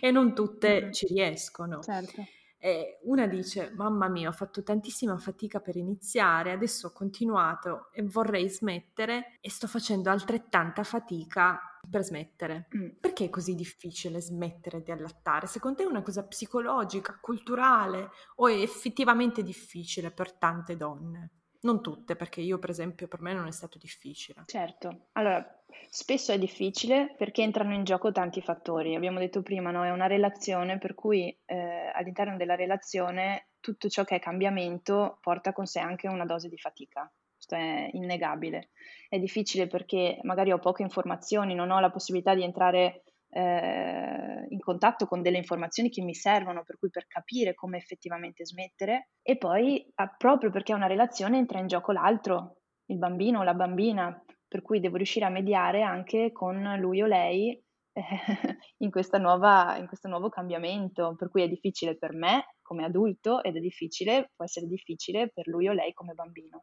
e 0.00 0.10
non 0.10 0.34
tutte 0.34 0.86
mm. 0.86 0.90
ci 0.92 1.06
riescono. 1.06 1.80
Certo. 1.80 2.22
E 2.64 3.00
una 3.04 3.26
dice, 3.26 3.72
mamma 3.74 4.08
mia, 4.08 4.28
ho 4.28 4.32
fatto 4.32 4.62
tantissima 4.62 5.18
fatica 5.18 5.58
per 5.58 5.74
iniziare, 5.74 6.52
adesso 6.52 6.88
ho 6.88 6.92
continuato 6.92 7.88
e 7.92 8.04
vorrei 8.04 8.48
smettere 8.48 9.38
e 9.40 9.50
sto 9.50 9.66
facendo 9.66 10.10
altrettanta 10.10 10.84
fatica 10.84 11.71
per 11.88 12.04
smettere. 12.04 12.68
Mm. 12.76 12.88
Perché 13.00 13.26
è 13.26 13.30
così 13.30 13.54
difficile 13.54 14.20
smettere 14.20 14.82
di 14.82 14.90
allattare? 14.90 15.46
Secondo 15.46 15.78
te 15.78 15.82
è 15.84 15.86
una 15.86 16.02
cosa 16.02 16.24
psicologica, 16.24 17.18
culturale 17.20 18.10
o 18.36 18.48
è 18.48 18.54
effettivamente 18.54 19.42
difficile 19.42 20.10
per 20.10 20.32
tante 20.32 20.76
donne? 20.76 21.30
Non 21.62 21.80
tutte, 21.80 22.16
perché 22.16 22.40
io 22.40 22.58
per 22.58 22.70
esempio 22.70 23.06
per 23.06 23.20
me 23.20 23.32
non 23.32 23.46
è 23.46 23.52
stato 23.52 23.78
difficile. 23.78 24.42
Certo, 24.46 25.08
allora 25.12 25.62
spesso 25.88 26.32
è 26.32 26.38
difficile 26.38 27.14
perché 27.16 27.42
entrano 27.42 27.72
in 27.72 27.84
gioco 27.84 28.10
tanti 28.10 28.40
fattori. 28.40 28.96
Abbiamo 28.96 29.20
detto 29.20 29.42
prima, 29.42 29.70
no? 29.70 29.84
è 29.84 29.90
una 29.90 30.08
relazione 30.08 30.78
per 30.78 30.94
cui 30.94 31.36
eh, 31.44 31.90
all'interno 31.94 32.36
della 32.36 32.56
relazione 32.56 33.50
tutto 33.60 33.88
ciò 33.88 34.02
che 34.02 34.16
è 34.16 34.18
cambiamento 34.18 35.18
porta 35.20 35.52
con 35.52 35.66
sé 35.66 35.78
anche 35.78 36.08
una 36.08 36.26
dose 36.26 36.48
di 36.48 36.58
fatica. 36.58 37.10
Questo 37.44 37.56
è 37.56 37.90
innegabile. 37.92 38.70
È 39.08 39.18
difficile 39.18 39.66
perché 39.66 40.20
magari 40.22 40.52
ho 40.52 40.60
poche 40.60 40.82
informazioni, 40.82 41.54
non 41.54 41.72
ho 41.72 41.80
la 41.80 41.90
possibilità 41.90 42.36
di 42.36 42.44
entrare 42.44 43.02
eh, 43.30 44.46
in 44.48 44.60
contatto 44.60 45.06
con 45.06 45.22
delle 45.22 45.38
informazioni 45.38 45.90
che 45.90 46.02
mi 46.02 46.14
servono, 46.14 46.62
per 46.62 46.78
cui 46.78 46.90
per 46.90 47.08
capire 47.08 47.54
come 47.54 47.78
effettivamente 47.78 48.46
smettere, 48.46 49.08
e 49.22 49.38
poi 49.38 49.84
proprio 50.16 50.50
perché 50.50 50.72
è 50.72 50.76
una 50.76 50.86
relazione 50.86 51.38
entra 51.38 51.58
in 51.58 51.66
gioco 51.66 51.90
l'altro, 51.90 52.58
il 52.86 52.98
bambino 52.98 53.40
o 53.40 53.42
la 53.42 53.54
bambina, 53.54 54.22
per 54.46 54.62
cui 54.62 54.78
devo 54.78 54.96
riuscire 54.96 55.24
a 55.24 55.30
mediare 55.30 55.82
anche 55.82 56.30
con 56.30 56.76
lui 56.78 57.02
o 57.02 57.06
lei 57.06 57.60
eh, 57.92 58.02
in, 58.78 58.90
nuova, 59.18 59.76
in 59.78 59.88
questo 59.88 60.06
nuovo 60.06 60.28
cambiamento, 60.28 61.16
per 61.16 61.28
cui 61.28 61.42
è 61.42 61.48
difficile 61.48 61.96
per 61.98 62.14
me 62.14 62.54
come 62.62 62.84
adulto 62.84 63.42
ed 63.42 63.56
è 63.56 63.60
difficile, 63.60 64.30
può 64.36 64.44
essere 64.44 64.66
difficile 64.66 65.28
per 65.28 65.48
lui 65.48 65.66
o 65.66 65.72
lei 65.72 65.92
come 65.92 66.14
bambino. 66.14 66.62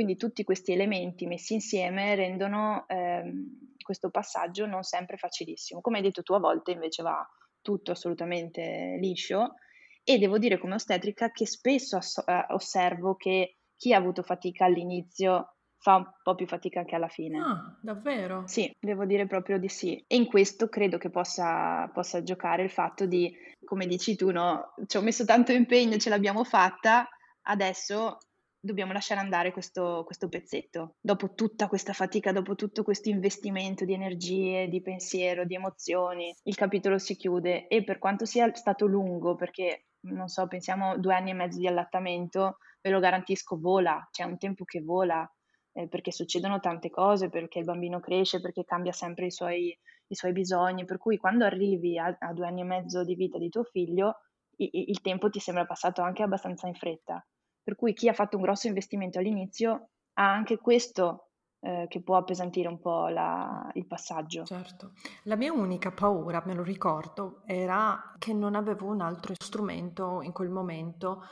Quindi 0.00 0.16
tutti 0.16 0.44
questi 0.44 0.72
elementi 0.72 1.26
messi 1.26 1.52
insieme 1.52 2.14
rendono 2.14 2.86
ehm, 2.88 3.74
questo 3.82 4.08
passaggio 4.08 4.64
non 4.64 4.82
sempre 4.82 5.18
facilissimo. 5.18 5.82
Come 5.82 5.98
hai 5.98 6.02
detto 6.02 6.22
tu, 6.22 6.32
a 6.32 6.38
volte 6.38 6.70
invece 6.70 7.02
va 7.02 7.22
tutto 7.60 7.90
assolutamente 7.90 8.96
liscio 8.98 9.56
e 10.02 10.16
devo 10.16 10.38
dire 10.38 10.56
come 10.58 10.76
ostetrica 10.76 11.30
che 11.32 11.44
spesso 11.44 11.98
ass- 11.98 12.24
eh, 12.26 12.46
osservo 12.48 13.14
che 13.16 13.58
chi 13.76 13.92
ha 13.92 13.98
avuto 13.98 14.22
fatica 14.22 14.64
all'inizio 14.64 15.56
fa 15.76 15.96
un 15.96 16.06
po' 16.22 16.34
più 16.34 16.46
fatica 16.46 16.80
anche 16.80 16.94
alla 16.94 17.08
fine. 17.08 17.38
Ah, 17.40 17.78
davvero? 17.82 18.46
Sì, 18.46 18.74
devo 18.80 19.04
dire 19.04 19.26
proprio 19.26 19.58
di 19.58 19.68
sì. 19.68 20.02
E 20.06 20.16
in 20.16 20.24
questo 20.24 20.70
credo 20.70 20.96
che 20.96 21.10
possa, 21.10 21.90
possa 21.92 22.22
giocare 22.22 22.62
il 22.62 22.70
fatto 22.70 23.04
di, 23.04 23.30
come 23.62 23.84
dici 23.84 24.16
tu, 24.16 24.30
no? 24.30 24.72
Ci 24.86 24.96
ho 24.96 25.02
messo 25.02 25.26
tanto 25.26 25.52
impegno, 25.52 25.98
ce 25.98 26.08
l'abbiamo 26.08 26.42
fatta, 26.42 27.06
adesso 27.42 28.16
dobbiamo 28.60 28.92
lasciare 28.92 29.20
andare 29.20 29.52
questo, 29.52 30.02
questo 30.04 30.28
pezzetto. 30.28 30.96
Dopo 31.00 31.34
tutta 31.34 31.66
questa 31.66 31.92
fatica, 31.92 32.30
dopo 32.32 32.54
tutto 32.54 32.82
questo 32.82 33.08
investimento 33.08 33.84
di 33.84 33.94
energie, 33.94 34.68
di 34.68 34.82
pensiero, 34.82 35.44
di 35.44 35.54
emozioni, 35.54 36.34
il 36.44 36.54
capitolo 36.54 36.98
si 36.98 37.16
chiude 37.16 37.66
e 37.68 37.82
per 37.82 37.98
quanto 37.98 38.26
sia 38.26 38.52
stato 38.54 38.86
lungo, 38.86 39.34
perché 39.34 39.86
non 40.02 40.28
so, 40.28 40.46
pensiamo 40.46 40.98
due 40.98 41.14
anni 41.14 41.30
e 41.30 41.34
mezzo 41.34 41.58
di 41.58 41.66
allattamento, 41.66 42.58
ve 42.80 42.90
lo 42.90 43.00
garantisco, 43.00 43.58
vola, 43.58 44.06
c'è 44.10 44.24
un 44.24 44.38
tempo 44.38 44.64
che 44.64 44.80
vola, 44.82 45.28
eh, 45.72 45.88
perché 45.88 46.12
succedono 46.12 46.60
tante 46.60 46.90
cose, 46.90 47.28
perché 47.28 47.58
il 47.58 47.64
bambino 47.64 48.00
cresce, 48.00 48.40
perché 48.40 48.64
cambia 48.64 48.92
sempre 48.92 49.26
i 49.26 49.30
suoi, 49.30 49.76
i 50.06 50.14
suoi 50.14 50.32
bisogni, 50.32 50.84
per 50.84 50.98
cui 50.98 51.16
quando 51.16 51.44
arrivi 51.44 51.98
a, 51.98 52.14
a, 52.18 52.32
due 52.32 52.46
anni 52.46 52.60
e 52.60 52.64
mezzo 52.64 53.04
di 53.04 53.14
vita 53.14 53.38
di 53.38 53.48
tuo 53.48 53.64
figlio, 53.64 54.16
i, 54.56 54.90
il 54.90 55.00
tempo 55.00 55.30
ti 55.30 55.38
sembra 55.40 55.66
passato 55.66 56.02
anche 56.02 56.22
abbastanza 56.22 56.66
in 56.66 56.74
fretta. 56.74 57.24
Per 57.62 57.74
cui 57.76 57.92
chi 57.92 58.08
ha 58.08 58.12
fatto 58.12 58.36
un 58.36 58.42
grosso 58.42 58.66
investimento 58.66 59.18
all'inizio 59.18 59.90
ha 60.14 60.32
anche 60.32 60.58
questo 60.58 61.30
eh, 61.60 61.86
che 61.88 62.02
può 62.02 62.16
appesantire 62.16 62.68
un 62.68 62.80
po' 62.80 63.08
la, 63.08 63.70
il 63.74 63.86
passaggio. 63.86 64.44
Certo, 64.44 64.92
la 65.24 65.36
mia 65.36 65.52
unica 65.52 65.92
paura, 65.92 66.42
me 66.46 66.54
lo 66.54 66.62
ricordo, 66.62 67.42
era 67.44 68.14
che 68.18 68.32
non 68.32 68.54
avevo 68.54 68.86
un 68.86 69.00
altro 69.00 69.34
strumento 69.36 70.22
in 70.22 70.32
quel 70.32 70.50
momento, 70.50 71.22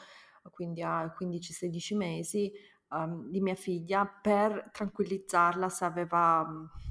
quindi 0.51 0.83
a 0.83 1.15
15-16 1.19 1.97
mesi, 1.97 2.53
um, 2.91 3.29
di 3.29 3.41
mia 3.41 3.55
figlia 3.55 4.07
per 4.07 4.71
tranquillizzarla 4.73 5.69
se 5.69 5.85
aveva 5.85 6.47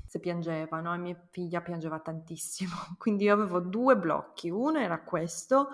se 0.07 0.19
piangeva, 0.19 0.79
no? 0.79 0.93
E 0.93 0.97
mia 0.97 1.27
figlia 1.29 1.61
piangeva 1.61 1.99
tantissimo. 1.99 2.71
Quindi 2.97 3.25
io 3.25 3.33
avevo 3.33 3.59
due 3.59 3.97
blocchi. 3.97 4.49
Uno 4.49 4.79
era 4.79 5.03
questo, 5.03 5.69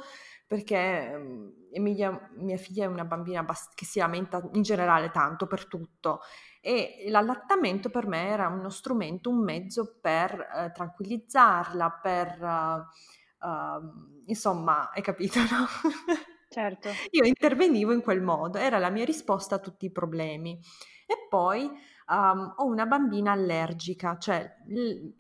perché 0.46 1.12
um, 1.16 1.52
Emilia, 1.72 2.30
mia 2.36 2.58
figlia 2.58 2.86
è 2.86 2.88
una 2.88 3.06
bambina 3.06 3.44
bast- 3.44 3.74
che 3.76 3.86
si 3.86 4.00
lamenta 4.00 4.42
in 4.54 4.62
generale 4.62 5.10
tanto 5.10 5.48
per 5.48 5.68
tutto 5.68 6.22
e 6.62 7.06
l'allattamento 7.08 7.90
per 7.90 8.08
me 8.08 8.28
era 8.28 8.48
uno 8.48 8.70
strumento, 8.70 9.30
un 9.30 9.44
mezzo 9.44 9.98
per 10.00 10.32
uh, 10.32 10.72
tranquillizzarla, 10.72 12.00
per... 12.02 12.38
Uh, 12.42 13.48
uh, 13.48 14.22
insomma, 14.28 14.90
hai 14.92 15.02
capito, 15.02 15.40
no? 15.40 15.68
Certo. 16.48 16.90
Io 17.12 17.26
intervenivo 17.26 17.92
in 17.92 18.02
quel 18.02 18.22
modo, 18.22 18.60
era 18.60 18.78
la 18.78 18.90
mia 18.90 19.04
risposta 19.04 19.56
a 19.56 19.60
tutti 19.60 19.88
i 19.88 19.92
problemi. 19.92 20.58
E 21.06 21.28
poi 21.28 21.70
um, 22.08 22.54
ho 22.58 22.66
una 22.66 22.86
bambina 22.86 23.32
allergica, 23.32 24.18
cioè 24.18 24.58
l- 24.68 25.14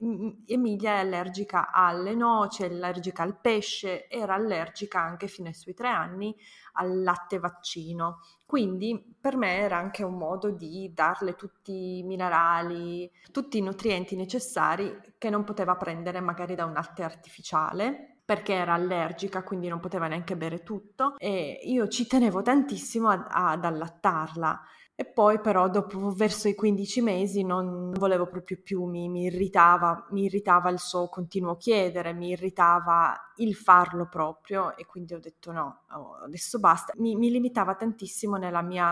Emilia 0.46 0.96
è 0.96 1.00
allergica 1.00 1.72
alle 1.72 2.16
noci, 2.16 2.64
è 2.64 2.66
allergica 2.68 3.24
al 3.24 3.40
pesce, 3.40 4.08
era 4.10 4.34
allergica 4.36 5.00
anche 5.00 5.28
fino 5.28 5.48
ai 5.48 5.54
suoi 5.54 5.74
tre 5.74 5.90
anni 5.90 6.36
al 6.74 7.02
latte 7.04 7.40
vaccino. 7.40 8.20
Quindi 8.46 9.16
per 9.20 9.36
me 9.36 9.58
era 9.58 9.78
anche 9.78 10.04
un 10.04 10.16
modo 10.18 10.52
di 10.52 10.92
darle 10.94 11.36
tutti 11.36 12.00
i 12.00 12.04
minerali, 12.04 13.10
tutti 13.32 13.58
i 13.58 13.62
nutrienti 13.62 14.16
necessari 14.16 15.16
che 15.18 15.30
non 15.30 15.44
poteva 15.44 15.76
prendere 15.76 16.20
magari 16.20 16.56
da 16.56 16.66
un 16.66 16.74
latte 16.74 17.04
artificiale 17.04 18.18
perché 18.26 18.54
era 18.54 18.74
allergica, 18.74 19.44
quindi 19.44 19.68
non 19.68 19.80
poteva 19.80 20.08
neanche 20.08 20.38
bere 20.38 20.64
tutto 20.64 21.18
e 21.18 21.60
io 21.64 21.88
ci 21.88 22.08
tenevo 22.08 22.42
tantissimo 22.42 23.10
ad, 23.10 23.26
ad 23.30 23.66
allattarla. 23.66 24.62
E 24.96 25.06
poi 25.06 25.40
però 25.40 25.70
dopo 25.70 26.12
verso 26.12 26.48
i 26.48 26.54
15 26.54 27.02
mesi 27.02 27.44
non 27.44 27.92
volevo 27.94 28.28
proprio 28.28 28.60
più, 28.62 28.84
mi, 28.86 29.10
mi, 29.10 29.24
irritava, 29.24 30.06
mi 30.12 30.26
irritava 30.26 30.70
il 30.70 30.80
suo 30.80 31.10
continuo 31.10 31.58
chiedere, 31.58 32.14
mi 32.14 32.30
irritava 32.30 33.32
il 33.38 33.56
farlo 33.56 34.08
proprio 34.08 34.78
e 34.78 34.86
quindi 34.86 35.16
ho 35.16 35.20
detto 35.20 35.52
no, 35.52 35.82
adesso 36.24 36.60
basta. 36.60 36.94
Mi, 36.98 37.16
mi 37.16 37.32
limitava 37.32 37.74
tantissimo 37.74 38.36
nella 38.36 38.62
mia 38.62 38.92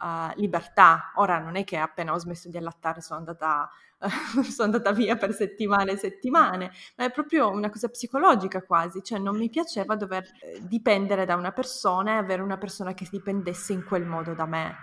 uh, 0.00 0.32
libertà. 0.34 1.12
Ora 1.14 1.38
non 1.38 1.54
è 1.54 1.62
che 1.62 1.76
appena 1.76 2.12
ho 2.12 2.18
smesso 2.18 2.48
di 2.48 2.56
allattare 2.56 3.00
sono 3.00 3.20
andata 3.20 3.70
sono 4.50 4.72
andata 4.72 4.92
via 4.92 5.16
per 5.16 5.32
settimane 5.32 5.92
e 5.92 5.96
settimane, 5.96 6.70
ma 6.96 7.04
è 7.04 7.10
proprio 7.10 7.50
una 7.50 7.70
cosa 7.70 7.88
psicologica 7.88 8.62
quasi, 8.62 9.02
cioè 9.02 9.18
non 9.18 9.36
mi 9.36 9.48
piaceva 9.48 9.96
dover 9.96 10.24
eh, 10.24 10.60
dipendere 10.66 11.24
da 11.24 11.36
una 11.36 11.52
persona 11.52 12.14
e 12.14 12.16
avere 12.16 12.42
una 12.42 12.58
persona 12.58 12.94
che 12.94 13.06
dipendesse 13.10 13.72
in 13.72 13.84
quel 13.84 14.04
modo 14.04 14.34
da 14.34 14.44
me. 14.46 14.76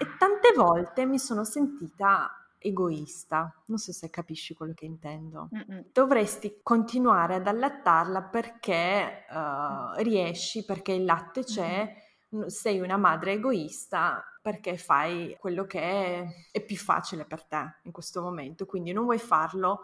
E 0.00 0.16
tante 0.18 0.52
volte 0.54 1.04
mi 1.06 1.18
sono 1.18 1.44
sentita 1.44 2.32
egoista, 2.58 3.52
non 3.66 3.78
so 3.78 3.92
se 3.92 4.10
capisci 4.10 4.54
quello 4.54 4.74
che 4.74 4.84
intendo. 4.84 5.48
Mm-mm. 5.54 5.86
Dovresti 5.92 6.60
continuare 6.62 7.34
ad 7.34 7.46
allattarla 7.46 8.22
perché 8.22 9.24
uh, 9.30 10.00
riesci, 10.02 10.64
perché 10.64 10.92
il 10.92 11.04
latte 11.04 11.44
c'è. 11.44 11.84
Mm-hmm 11.84 12.06
sei 12.46 12.78
una 12.80 12.98
madre 12.98 13.32
egoista 13.32 14.22
perché 14.42 14.76
fai 14.76 15.34
quello 15.40 15.64
che 15.64 15.80
è, 15.80 16.26
è, 16.52 16.60
più 16.62 16.76
facile 16.76 17.24
per 17.24 17.44
te 17.44 17.78
in 17.84 17.92
questo 17.92 18.20
momento, 18.20 18.66
quindi 18.66 18.92
non 18.92 19.04
vuoi 19.04 19.18
farlo. 19.18 19.80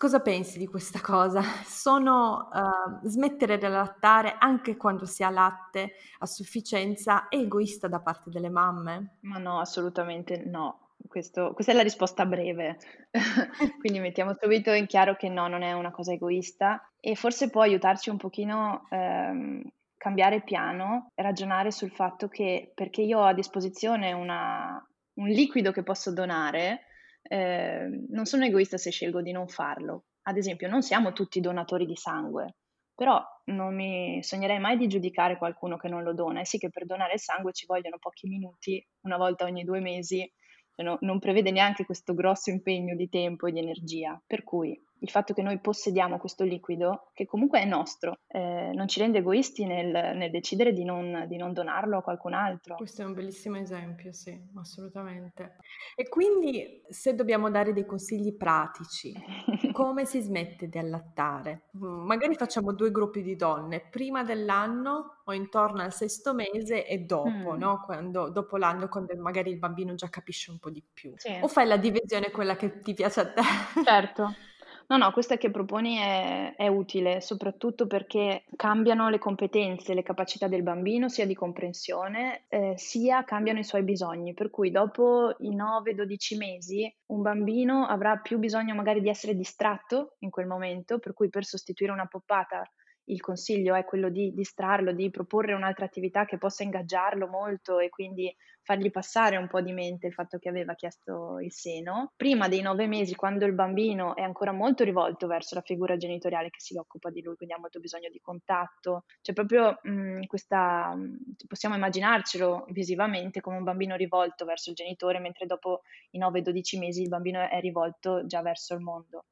Cosa 0.00 0.20
pensi 0.20 0.56
di 0.56 0.66
questa 0.66 1.02
cosa? 1.02 1.42
Sono 1.62 2.48
uh, 2.50 3.06
smettere 3.06 3.58
di 3.58 3.66
allattare 3.66 4.36
anche 4.38 4.78
quando 4.78 5.04
si 5.04 5.22
ha 5.22 5.28
latte 5.28 5.92
a 6.20 6.24
sufficienza 6.24 7.28
è 7.28 7.36
egoista 7.36 7.86
da 7.86 8.00
parte 8.00 8.30
delle 8.30 8.48
mamme? 8.48 9.18
Ma 9.20 9.36
no, 9.36 9.60
assolutamente 9.60 10.42
no. 10.46 10.92
Questo, 11.06 11.52
questa 11.52 11.72
è 11.72 11.74
la 11.74 11.82
risposta 11.82 12.24
breve, 12.24 12.78
quindi 13.78 13.98
mettiamo 13.98 14.34
subito 14.40 14.72
in 14.72 14.86
chiaro 14.86 15.16
che 15.16 15.28
no, 15.28 15.48
non 15.48 15.60
è 15.60 15.74
una 15.74 15.90
cosa 15.90 16.14
egoista 16.14 16.90
e 16.98 17.14
forse 17.14 17.50
può 17.50 17.60
aiutarci 17.60 18.08
un 18.08 18.16
pochino 18.16 18.86
ehm, 18.88 19.62
cambiare 19.98 20.40
piano, 20.40 21.08
ragionare 21.14 21.70
sul 21.70 21.90
fatto 21.90 22.26
che 22.28 22.72
perché 22.74 23.02
io 23.02 23.18
ho 23.18 23.24
a 23.24 23.34
disposizione 23.34 24.12
una, 24.12 24.82
un 25.16 25.28
liquido 25.28 25.72
che 25.72 25.82
posso 25.82 26.10
donare, 26.10 26.86
eh, 27.22 27.88
non 28.08 28.24
sono 28.24 28.44
egoista 28.44 28.76
se 28.76 28.90
scelgo 28.90 29.22
di 29.22 29.32
non 29.32 29.48
farlo. 29.48 30.04
Ad 30.22 30.36
esempio, 30.36 30.68
non 30.68 30.82
siamo 30.82 31.12
tutti 31.12 31.40
donatori 31.40 31.86
di 31.86 31.96
sangue, 31.96 32.56
però 32.94 33.22
non 33.46 33.74
mi 33.74 34.22
sognerei 34.22 34.58
mai 34.58 34.76
di 34.76 34.86
giudicare 34.86 35.38
qualcuno 35.38 35.76
che 35.76 35.88
non 35.88 36.02
lo 36.02 36.12
dona. 36.12 36.40
E 36.40 36.44
sì 36.44 36.58
che 36.58 36.70
per 36.70 36.86
donare 36.86 37.14
il 37.14 37.20
sangue 37.20 37.52
ci 37.52 37.66
vogliono 37.66 37.98
pochi 37.98 38.28
minuti, 38.28 38.84
una 39.02 39.16
volta 39.16 39.44
ogni 39.44 39.64
due 39.64 39.80
mesi, 39.80 40.30
cioè 40.74 40.84
no, 40.84 40.98
non 41.00 41.18
prevede 41.18 41.50
neanche 41.50 41.84
questo 41.84 42.14
grosso 42.14 42.50
impegno 42.50 42.94
di 42.94 43.08
tempo 43.08 43.46
e 43.46 43.52
di 43.52 43.58
energia. 43.58 44.20
Per 44.26 44.42
cui 44.44 44.78
il 45.00 45.10
fatto 45.10 45.32
che 45.32 45.42
noi 45.42 45.58
possediamo 45.58 46.18
questo 46.18 46.44
liquido, 46.44 47.10
che 47.14 47.26
comunque 47.26 47.60
è 47.60 47.64
nostro, 47.64 48.18
eh, 48.28 48.70
non 48.74 48.88
ci 48.88 49.00
rende 49.00 49.18
egoisti 49.18 49.64
nel, 49.64 50.16
nel 50.16 50.30
decidere 50.30 50.72
di 50.72 50.84
non, 50.84 51.24
di 51.26 51.36
non, 51.36 51.52
donarlo 51.52 51.98
a 51.98 52.02
qualcun 52.02 52.34
altro. 52.34 52.76
Questo 52.76 53.02
è 53.02 53.04
un 53.04 53.14
bellissimo 53.14 53.56
esempio, 53.56 54.12
sì, 54.12 54.38
assolutamente. 54.56 55.56
E 55.94 56.08
quindi 56.08 56.82
se 56.88 57.14
dobbiamo 57.14 57.50
dare 57.50 57.72
dei 57.72 57.86
consigli 57.86 58.36
pratici, 58.36 59.12
come 59.72 60.04
si 60.04 60.20
smette 60.20 60.68
di 60.68 60.78
allattare? 60.78 61.68
Mm, 61.76 62.04
magari 62.06 62.34
facciamo 62.34 62.72
due 62.72 62.90
gruppi 62.90 63.22
di 63.22 63.36
donne, 63.36 63.80
prima 63.80 64.22
dell'anno 64.22 65.22
o 65.24 65.32
intorno 65.32 65.82
al 65.82 65.92
sesto 65.92 66.34
mese 66.34 66.86
e 66.86 66.98
dopo, 66.98 67.54
mm. 67.54 67.58
no? 67.58 67.82
Quando, 67.84 68.28
dopo 68.28 68.56
l'anno, 68.58 68.88
quando 68.88 69.14
magari 69.16 69.50
il 69.50 69.58
bambino 69.58 69.94
già 69.94 70.08
capisce 70.08 70.50
un 70.50 70.58
po' 70.58 70.70
di 70.70 70.84
più. 70.92 71.12
Sì. 71.16 71.38
O 71.40 71.48
fai 71.48 71.66
la 71.66 71.78
divisione 71.78 72.30
quella 72.30 72.56
che 72.56 72.80
ti 72.80 72.92
piace 72.92 73.20
a 73.20 73.32
te? 73.32 73.42
Certo. 73.82 74.34
No, 74.90 74.96
no, 74.96 75.12
questa 75.12 75.36
che 75.36 75.52
proponi 75.52 75.98
è, 75.98 76.56
è 76.56 76.66
utile, 76.66 77.20
soprattutto 77.20 77.86
perché 77.86 78.42
cambiano 78.56 79.08
le 79.08 79.18
competenze, 79.18 79.94
le 79.94 80.02
capacità 80.02 80.48
del 80.48 80.64
bambino, 80.64 81.08
sia 81.08 81.26
di 81.26 81.34
comprensione, 81.34 82.46
eh, 82.48 82.74
sia 82.76 83.22
cambiano 83.22 83.60
i 83.60 83.64
suoi 83.64 83.84
bisogni. 83.84 84.34
Per 84.34 84.50
cui 84.50 84.72
dopo 84.72 85.36
i 85.38 85.54
9-12 85.54 86.36
mesi 86.36 86.92
un 87.06 87.22
bambino 87.22 87.86
avrà 87.86 88.16
più 88.16 88.38
bisogno 88.38 88.74
magari 88.74 89.00
di 89.00 89.08
essere 89.08 89.36
distratto 89.36 90.16
in 90.20 90.30
quel 90.30 90.46
momento, 90.48 90.98
per 90.98 91.12
cui 91.12 91.28
per 91.28 91.44
sostituire 91.44 91.92
una 91.92 92.06
poppata 92.06 92.68
il 93.04 93.20
consiglio 93.20 93.74
è 93.74 93.84
quello 93.84 94.08
di 94.08 94.32
distrarlo, 94.32 94.92
di 94.92 95.10
proporre 95.10 95.54
un'altra 95.54 95.84
attività 95.84 96.24
che 96.24 96.38
possa 96.38 96.62
ingaggiarlo 96.62 97.26
molto 97.26 97.78
e 97.78 97.88
quindi 97.88 98.34
fargli 98.62 98.90
passare 98.90 99.36
un 99.36 99.48
po' 99.48 99.60
di 99.60 99.72
mente 99.72 100.06
il 100.06 100.12
fatto 100.12 100.38
che 100.38 100.48
aveva 100.48 100.74
chiesto 100.74 101.38
il 101.40 101.52
seno. 101.52 102.12
Prima 102.14 102.46
dei 102.48 102.60
nove 102.60 102.86
mesi, 102.86 103.14
quando 103.14 103.44
il 103.44 103.52
bambino 103.52 104.14
è 104.14 104.22
ancora 104.22 104.52
molto 104.52 104.84
rivolto 104.84 105.26
verso 105.26 105.54
la 105.54 105.62
figura 105.62 105.96
genitoriale 105.96 106.50
che 106.50 106.60
si 106.60 106.76
occupa 106.76 107.10
di 107.10 107.22
lui, 107.22 107.36
quindi 107.36 107.54
ha 107.54 107.58
molto 107.58 107.80
bisogno 107.80 108.08
di 108.10 108.20
contatto, 108.20 109.04
c'è 109.22 109.32
proprio 109.32 109.78
mh, 109.82 109.90
mm, 109.90 110.22
questa, 110.26 110.94
mm, 110.94 111.14
possiamo 111.48 111.74
immaginarcelo 111.74 112.66
visivamente 112.68 113.40
come 113.40 113.56
un 113.56 113.64
bambino 113.64 113.96
rivolto 113.96 114.44
verso 114.44 114.70
il 114.70 114.76
genitore, 114.76 115.18
mentre 115.18 115.46
dopo 115.46 115.82
i 116.10 116.18
9-12 116.18 116.78
mesi 116.78 117.02
il 117.02 117.08
bambino 117.08 117.40
è 117.40 117.60
rivolto 117.60 118.24
già 118.26 118.42
verso 118.42 118.74
il 118.74 118.80
mondo. 118.80 119.24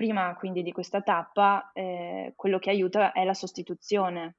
Prima 0.00 0.34
quindi 0.34 0.62
di 0.62 0.72
questa 0.72 1.02
tappa, 1.02 1.72
eh, 1.74 2.32
quello 2.34 2.58
che 2.58 2.70
aiuta 2.70 3.12
è 3.12 3.22
la 3.22 3.34
sostituzione. 3.34 4.36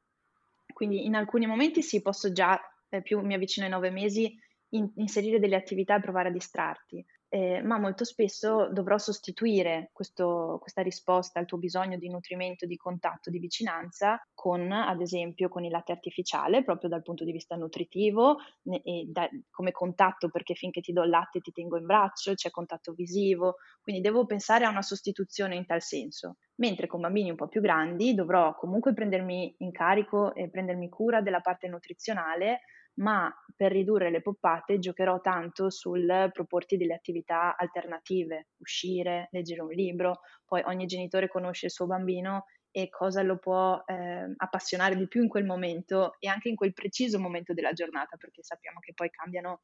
Quindi 0.74 1.06
in 1.06 1.14
alcuni 1.14 1.46
momenti 1.46 1.84
sì, 1.84 2.02
posso 2.02 2.32
già, 2.32 2.60
eh, 2.90 3.04
più 3.04 3.20
mi 3.20 3.36
avvicino 3.36 3.68
ai 3.68 3.72
nove 3.72 3.92
mesi, 3.92 4.36
in- 4.70 4.92
inserire 4.96 5.38
delle 5.38 5.56
attività 5.56 5.98
e 5.98 6.00
provare 6.00 6.30
a 6.30 6.32
distrarti 6.32 7.06
eh, 7.34 7.62
ma 7.62 7.80
molto 7.80 8.04
spesso 8.04 8.68
dovrò 8.74 8.98
sostituire 8.98 9.90
questo, 9.94 10.58
questa 10.60 10.82
risposta 10.82 11.40
al 11.40 11.46
tuo 11.46 11.58
bisogno 11.58 11.96
di 11.96 12.10
nutrimento, 12.10 12.66
di 12.66 12.76
contatto, 12.76 13.30
di 13.30 13.40
vicinanza 13.40 14.22
con, 14.34 14.70
ad 14.70 15.00
esempio, 15.00 15.48
con 15.48 15.64
il 15.64 15.72
latte 15.72 15.94
artificiale, 15.94 16.62
proprio 16.62 16.90
dal 16.90 17.04
punto 17.04 17.24
di 17.24 17.32
vista 17.32 17.56
nutritivo, 17.56 18.36
e 18.84 19.06
da, 19.08 19.30
come 19.50 19.72
contatto 19.72 20.28
perché 20.28 20.56
finché 20.56 20.82
ti 20.82 20.92
do 20.92 21.04
il 21.04 21.10
latte 21.10 21.40
ti 21.40 21.54
tengo 21.54 21.78
in 21.78 21.86
braccio, 21.86 22.34
c'è 22.34 22.50
contatto 22.50 22.92
visivo, 22.92 23.56
quindi 23.82 24.02
devo 24.02 24.26
pensare 24.26 24.66
a 24.66 24.70
una 24.70 24.82
sostituzione 24.82 25.56
in 25.56 25.66
tal 25.66 25.82
senso. 25.82 26.36
Mentre 26.56 26.86
con 26.86 27.00
bambini 27.00 27.30
un 27.30 27.38
po' 27.38 27.48
più 27.48 27.62
grandi 27.62 28.14
dovrò 28.14 28.54
comunque 28.56 28.92
prendermi 28.92 29.56
in 29.60 29.72
carico 29.72 30.36
e 30.36 30.50
prendermi 30.50 30.90
cura 30.90 31.22
della 31.22 31.40
parte 31.40 31.70
nutrizionale, 31.70 32.60
ma 32.96 33.34
per 33.56 33.72
ridurre 33.72 34.10
le 34.10 34.22
poppate 34.22 34.80
giocherò 34.80 35.22
tanto 35.22 35.70
sul 35.70 36.30
proporti 36.34 36.78
delle 36.78 36.94
attività 36.94 37.56
alternative, 37.56 38.50
uscire, 38.58 39.28
leggere 39.32 39.62
un 39.62 39.72
libro, 39.72 40.22
poi 40.46 40.62
ogni 40.66 40.86
genitore 40.86 41.28
conosce 41.28 41.68
il 41.68 41.72
suo 41.72 41.86
bambino 41.86 42.46
e 42.72 42.90
cosa 42.90 43.22
lo 43.22 43.38
può 43.38 43.82
eh, 43.86 44.34
appassionare 44.38 44.96
di 44.96 45.08
più 45.08 45.22
in 45.22 45.28
quel 45.28 45.46
momento 45.46 46.16
e 46.20 46.28
anche 46.30 46.50
in 46.50 46.56
quel 46.56 46.74
preciso 46.74 47.20
momento 47.20 47.54
della 47.54 47.74
giornata, 47.74 48.18
perché 48.18 48.44
sappiamo 48.44 48.80
che 48.80 48.94
poi 48.94 49.10
cambiano 49.10 49.62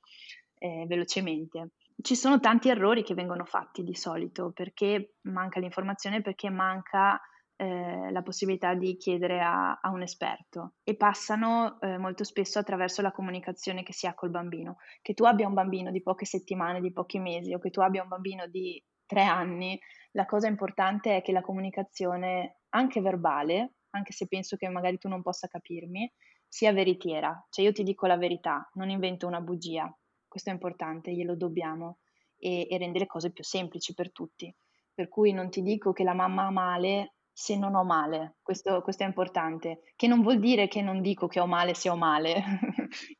eh, 0.59 0.85
velocemente. 0.87 1.71
Ci 1.99 2.15
sono 2.15 2.39
tanti 2.39 2.69
errori 2.69 3.03
che 3.03 3.13
vengono 3.13 3.45
fatti 3.45 3.83
di 3.83 3.95
solito 3.95 4.51
perché 4.51 5.15
manca 5.21 5.59
l'informazione, 5.59 6.21
perché 6.21 6.49
manca 6.49 7.19
eh, 7.57 8.11
la 8.11 8.21
possibilità 8.21 8.75
di 8.75 8.97
chiedere 8.97 9.41
a, 9.41 9.79
a 9.81 9.89
un 9.89 10.03
esperto 10.03 10.75
e 10.83 10.95
passano 10.95 11.79
eh, 11.81 11.97
molto 11.97 12.23
spesso 12.23 12.59
attraverso 12.59 13.01
la 13.01 13.11
comunicazione 13.11 13.83
che 13.83 13.93
si 13.93 14.05
ha 14.05 14.13
col 14.13 14.29
bambino. 14.29 14.77
Che 15.01 15.13
tu 15.13 15.23
abbia 15.23 15.47
un 15.47 15.55
bambino 15.55 15.91
di 15.91 16.01
poche 16.01 16.25
settimane, 16.25 16.81
di 16.81 16.93
pochi 16.93 17.19
mesi 17.19 17.53
o 17.53 17.59
che 17.59 17.71
tu 17.71 17.81
abbia 17.81 18.03
un 18.03 18.09
bambino 18.09 18.47
di 18.47 18.81
tre 19.05 19.23
anni, 19.23 19.79
la 20.11 20.25
cosa 20.25 20.47
importante 20.47 21.17
è 21.17 21.21
che 21.21 21.31
la 21.31 21.41
comunicazione, 21.41 22.59
anche 22.69 23.01
verbale, 23.01 23.73
anche 23.91 24.13
se 24.13 24.27
penso 24.27 24.55
che 24.55 24.69
magari 24.69 24.97
tu 24.97 25.07
non 25.07 25.21
possa 25.21 25.47
capirmi, 25.47 26.11
sia 26.47 26.71
veritiera. 26.71 27.45
Cioè 27.49 27.65
io 27.65 27.71
ti 27.71 27.83
dico 27.83 28.05
la 28.05 28.17
verità, 28.17 28.69
non 28.73 28.89
invento 28.89 29.27
una 29.27 29.41
bugia. 29.41 29.91
Questo 30.27 30.49
è 30.49 30.53
importante, 30.53 31.11
glielo 31.11 31.35
dobbiamo 31.35 31.99
e, 32.37 32.67
e 32.69 32.77
rende 32.77 32.99
le 32.99 33.07
cose 33.07 33.31
più 33.31 33.43
semplici 33.43 33.93
per 33.93 34.11
tutti. 34.11 34.53
Per 34.93 35.07
cui 35.07 35.31
non 35.31 35.49
ti 35.49 35.61
dico 35.61 35.93
che 35.93 36.03
la 36.03 36.13
mamma 36.13 36.45
ha 36.45 36.51
male 36.51 37.16
se 37.37 37.55
non 37.55 37.75
ho 37.75 37.83
male, 37.83 38.36
questo, 38.47 38.81
questo, 38.81 39.03
è 39.03 39.05
importante, 39.05 39.81
che 39.97 40.07
non 40.07 40.21
vuol 40.21 40.39
dire 40.39 40.69
che 40.69 40.81
non 40.81 41.01
dico 41.01 41.27
che 41.27 41.41
ho 41.41 41.47
male 41.47 41.73
se 41.73 41.89
ho 41.89 41.97
male, 41.97 42.41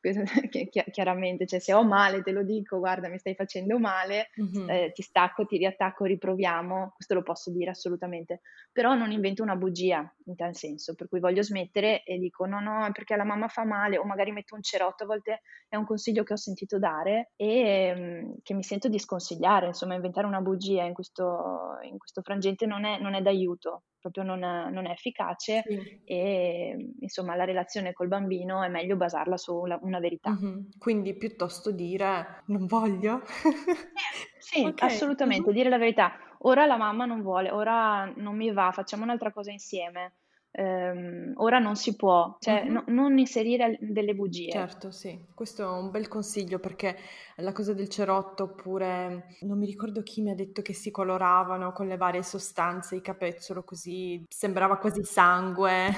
chiaramente, 0.90 1.46
cioè 1.46 1.58
se 1.60 1.74
ho 1.74 1.84
male 1.84 2.22
te 2.22 2.30
lo 2.30 2.42
dico, 2.42 2.78
guarda 2.78 3.10
mi 3.10 3.18
stai 3.18 3.34
facendo 3.34 3.78
male, 3.78 4.30
mm-hmm. 4.40 4.70
eh, 4.70 4.92
ti 4.92 5.02
stacco, 5.02 5.44
ti 5.44 5.58
riattacco, 5.58 6.06
riproviamo, 6.06 6.92
questo 6.94 7.12
lo 7.12 7.22
posso 7.22 7.50
dire 7.50 7.72
assolutamente, 7.72 8.40
però 8.72 8.94
non 8.94 9.12
invento 9.12 9.42
una 9.42 9.54
bugia 9.54 10.10
in 10.24 10.34
tal 10.34 10.56
senso, 10.56 10.94
per 10.94 11.08
cui 11.08 11.20
voglio 11.20 11.42
smettere 11.42 12.04
e 12.04 12.16
dico 12.16 12.46
no 12.46 12.60
no 12.60 12.86
è 12.86 12.92
perché 12.92 13.14
la 13.14 13.24
mamma 13.24 13.48
fa 13.48 13.66
male 13.66 13.98
o 13.98 14.04
magari 14.04 14.32
metto 14.32 14.54
un 14.54 14.62
cerotto, 14.62 15.04
a 15.04 15.08
volte 15.08 15.42
è 15.68 15.76
un 15.76 15.84
consiglio 15.84 16.22
che 16.22 16.32
ho 16.32 16.36
sentito 16.36 16.78
dare 16.78 17.32
e 17.36 17.92
um, 17.94 18.36
che 18.42 18.54
mi 18.54 18.62
sento 18.62 18.88
di 18.88 18.98
sconsigliare, 18.98 19.66
insomma 19.66 19.94
inventare 19.94 20.26
una 20.26 20.40
bugia 20.40 20.84
in 20.84 20.94
questo, 20.94 21.76
in 21.82 21.98
questo 21.98 22.22
frangente 22.22 22.64
non 22.64 22.86
è, 22.86 22.98
non 22.98 23.12
è 23.12 23.20
d'aiuto 23.20 23.82
proprio 24.00 24.22
non, 24.22 24.38
non 24.38 24.86
è 24.86 24.90
efficace 24.90 25.17
sì. 25.38 26.00
e 26.04 26.92
insomma 27.00 27.34
la 27.34 27.44
relazione 27.44 27.92
col 27.92 28.08
bambino 28.08 28.62
è 28.62 28.68
meglio 28.68 28.96
basarla 28.96 29.36
su 29.36 29.54
una, 29.54 29.78
una 29.82 29.98
verità. 29.98 30.30
Mm-hmm. 30.30 30.58
Quindi 30.78 31.16
piuttosto 31.16 31.70
dire 31.70 32.42
non 32.46 32.66
voglio. 32.66 33.22
sì, 34.38 34.64
okay. 34.66 34.88
assolutamente, 34.88 35.46
mm-hmm. 35.46 35.56
dire 35.56 35.68
la 35.68 35.78
verità. 35.78 36.12
Ora 36.42 36.66
la 36.66 36.76
mamma 36.76 37.04
non 37.04 37.22
vuole, 37.22 37.50
ora 37.50 38.10
non 38.16 38.36
mi 38.36 38.52
va, 38.52 38.70
facciamo 38.72 39.02
un'altra 39.02 39.32
cosa 39.32 39.50
insieme 39.50 40.14
ehm, 40.50 41.34
ora 41.36 41.58
non 41.58 41.76
si 41.76 41.94
può, 41.94 42.36
cioè 42.40 42.62
mm-hmm. 42.64 42.72
no, 42.72 42.84
non 42.88 43.18
inserire 43.18 43.78
delle 43.80 44.14
bugie. 44.14 44.50
Certo, 44.50 44.90
sì, 44.90 45.26
questo 45.34 45.62
è 45.62 45.66
un 45.66 45.90
bel 45.90 46.08
consiglio 46.08 46.58
perché 46.58 46.96
la 47.36 47.52
cosa 47.52 47.74
del 47.74 47.88
cerotto 47.88 48.44
oppure 48.44 49.36
non 49.42 49.58
mi 49.58 49.66
ricordo 49.66 50.02
chi 50.02 50.22
mi 50.22 50.30
ha 50.30 50.34
detto 50.34 50.62
che 50.62 50.72
si 50.72 50.90
coloravano 50.90 51.72
con 51.72 51.86
le 51.86 51.96
varie 51.96 52.22
sostanze 52.22 52.96
i 52.96 53.00
capezzolo 53.00 53.62
così 53.62 54.24
sembrava 54.28 54.78
quasi 54.78 55.04
sangue, 55.04 55.90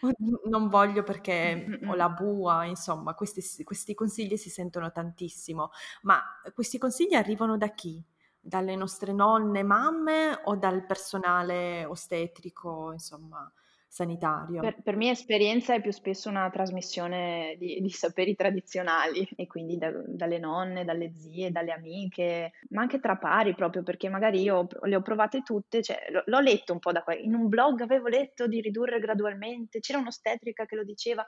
non 0.48 0.68
voglio 0.68 1.02
perché 1.02 1.66
mm-hmm. 1.66 1.88
ho 1.88 1.94
la 1.94 2.08
bua, 2.08 2.64
insomma 2.64 3.14
questi, 3.14 3.64
questi 3.64 3.94
consigli 3.94 4.36
si 4.36 4.50
sentono 4.50 4.90
tantissimo, 4.90 5.70
ma 6.02 6.22
questi 6.54 6.78
consigli 6.78 7.14
arrivano 7.14 7.56
da 7.56 7.68
chi? 7.68 8.02
dalle 8.44 8.76
nostre 8.76 9.14
nonne, 9.14 9.62
mamme 9.62 10.38
o 10.44 10.54
dal 10.56 10.84
personale 10.84 11.86
ostetrico, 11.86 12.92
insomma, 12.92 13.50
sanitario. 13.94 14.60
Per, 14.60 14.82
per, 14.82 14.96
mia 14.96 15.12
esperienza 15.12 15.72
è 15.72 15.80
più 15.80 15.92
spesso 15.92 16.28
una 16.28 16.50
trasmissione 16.50 17.54
di, 17.60 17.78
di 17.80 17.90
saperi 17.90 18.34
tradizionali 18.34 19.28
e 19.36 19.46
quindi 19.46 19.78
da, 19.78 19.92
dalle 20.04 20.40
nonne, 20.40 20.84
dalle 20.84 21.12
zie, 21.12 21.52
dalle 21.52 21.70
amiche, 21.70 22.54
ma 22.70 22.80
anche 22.80 22.98
tra 22.98 23.16
pari 23.16 23.54
proprio 23.54 23.84
perché 23.84 24.08
magari 24.08 24.42
io 24.42 24.66
le 24.82 24.96
ho 24.96 25.00
provate 25.00 25.42
tutte, 25.42 25.80
cioè, 25.80 25.96
l'ho 26.24 26.40
letto 26.40 26.72
un 26.72 26.80
po' 26.80 26.90
da 26.90 27.04
qua, 27.04 27.14
in 27.14 27.36
un 27.36 27.46
blog 27.46 27.82
avevo 27.82 28.08
letto 28.08 28.48
di 28.48 28.60
ridurre 28.60 28.98
gradualmente, 28.98 29.78
c'era 29.78 30.00
un'ostetrica 30.00 30.66
che 30.66 30.74
lo 30.74 30.82
diceva, 30.82 31.24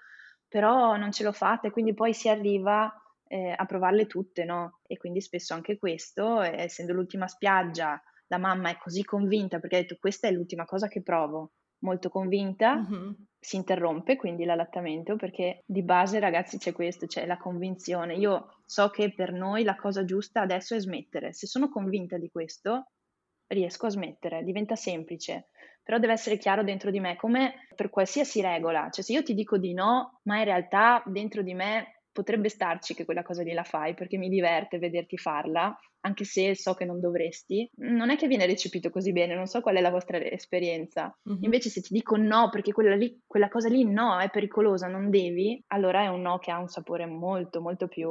però 0.49 0.97
non 0.97 1.13
ce 1.13 1.23
l'ho 1.23 1.33
fatta 1.33 1.69
e 1.69 1.71
quindi 1.71 1.95
poi 1.95 2.13
si 2.15 2.29
arriva 2.29 2.93
eh, 3.29 3.55
a 3.57 3.65
provarle 3.65 4.07
tutte, 4.07 4.45
no? 4.45 4.81
E 4.89 4.97
quindi 4.97 5.21
spesso 5.21 5.55
anche 5.55 5.79
questo, 5.79 6.41
essendo 6.41 6.93
l'ultima 6.93 7.29
spiaggia, 7.29 8.01
la 8.27 8.39
mamma 8.39 8.71
è 8.71 8.77
così 8.77 9.05
convinta 9.05 9.61
perché 9.61 9.77
ha 9.77 9.81
detto 9.83 9.99
questa 10.01 10.27
è 10.27 10.33
l'ultima 10.33 10.65
cosa 10.65 10.89
che 10.89 11.01
provo, 11.01 11.53
molto 11.81 12.09
convinta, 12.09 12.77
mm-hmm. 12.77 13.11
si 13.39 13.57
interrompe 13.57 14.17
quindi 14.17 14.45
l'allattamento 14.45 15.17
perché 15.17 15.63
di 15.67 15.83
base 15.83 16.19
ragazzi 16.19 16.59
c'è 16.59 16.73
questo, 16.73 17.07
c'è 17.07 17.27
la 17.27 17.37
convinzione. 17.37 18.15
Io 18.15 18.61
so 18.65 18.89
che 18.91 19.13
per 19.13 19.33
noi 19.33 19.65
la 19.65 19.77
cosa 19.77 20.05
giusta 20.05 20.41
adesso 20.41 20.75
è 20.75 20.81
smettere. 20.81 21.33
Se 21.33 21.47
sono 21.47 21.69
convinta 21.69 22.19
di 22.19 22.29
questo, 22.31 22.91
riesco 23.49 23.87
a 23.87 23.91
smettere, 23.91 24.43
diventa 24.43 24.77
semplice. 24.77 25.49
Però 25.83 25.99
deve 25.99 26.15
essere 26.15 26.37
chiaro 26.37 26.65
dentro 26.65 26.91
di 26.91 26.99
me, 26.99 27.15
come 27.15 27.69
per 27.77 27.91
qualsiasi 27.91 28.41
regola. 28.41 28.89
Cioè 28.91 29.05
se 29.05 29.13
io 29.13 29.23
ti 29.23 29.35
dico 29.35 29.57
di 29.57 29.73
no, 29.73 30.21
ma 30.25 30.39
in 30.39 30.45
realtà 30.45 31.03
dentro 31.07 31.43
di 31.43 31.55
me 31.55 32.01
potrebbe 32.11 32.49
starci 32.49 32.95
che 32.95 33.05
quella 33.05 33.23
cosa 33.23 33.43
lì 33.43 33.53
la 33.53 33.63
fai 33.63 33.95
perché 33.95 34.17
mi 34.17 34.29
diverte 34.29 34.79
vederti 34.79 35.19
farla, 35.19 35.77
anche 36.07 36.25
se 36.25 36.55
so 36.55 36.75
che 36.75 36.85
non 36.85 37.01
dovresti, 37.01 37.69
non 37.79 38.11
è 38.11 38.17
che 38.17 38.29
viene 38.29 38.47
recepito 38.47 38.91
così 38.91 39.13
bene, 39.13 39.35
non 39.35 39.47
so 39.47 39.61
qual 39.61 39.77
è 39.77 39.81
la 39.81 39.91
vostra 39.91 40.19
esperienza. 40.19 41.15
Mm-hmm. 41.29 41.43
Invece 41.43 41.69
se 41.69 41.81
ti 41.81 41.93
dico 41.93 42.17
no 42.17 42.49
perché 42.49 42.73
quella, 42.73 42.95
lì, 42.95 43.21
quella 43.27 43.49
cosa 43.49 43.69
lì 43.69 43.85
no, 43.85 44.19
è 44.19 44.31
pericolosa, 44.31 44.87
non 44.87 45.11
devi, 45.11 45.63
allora 45.69 46.03
è 46.03 46.09
un 46.09 46.23
no 46.23 46.39
che 46.39 46.51
ha 46.51 46.59
un 46.59 46.69
sapore 46.69 47.07
molto 47.07 47.61
molto 47.61 47.89
più 47.89 48.09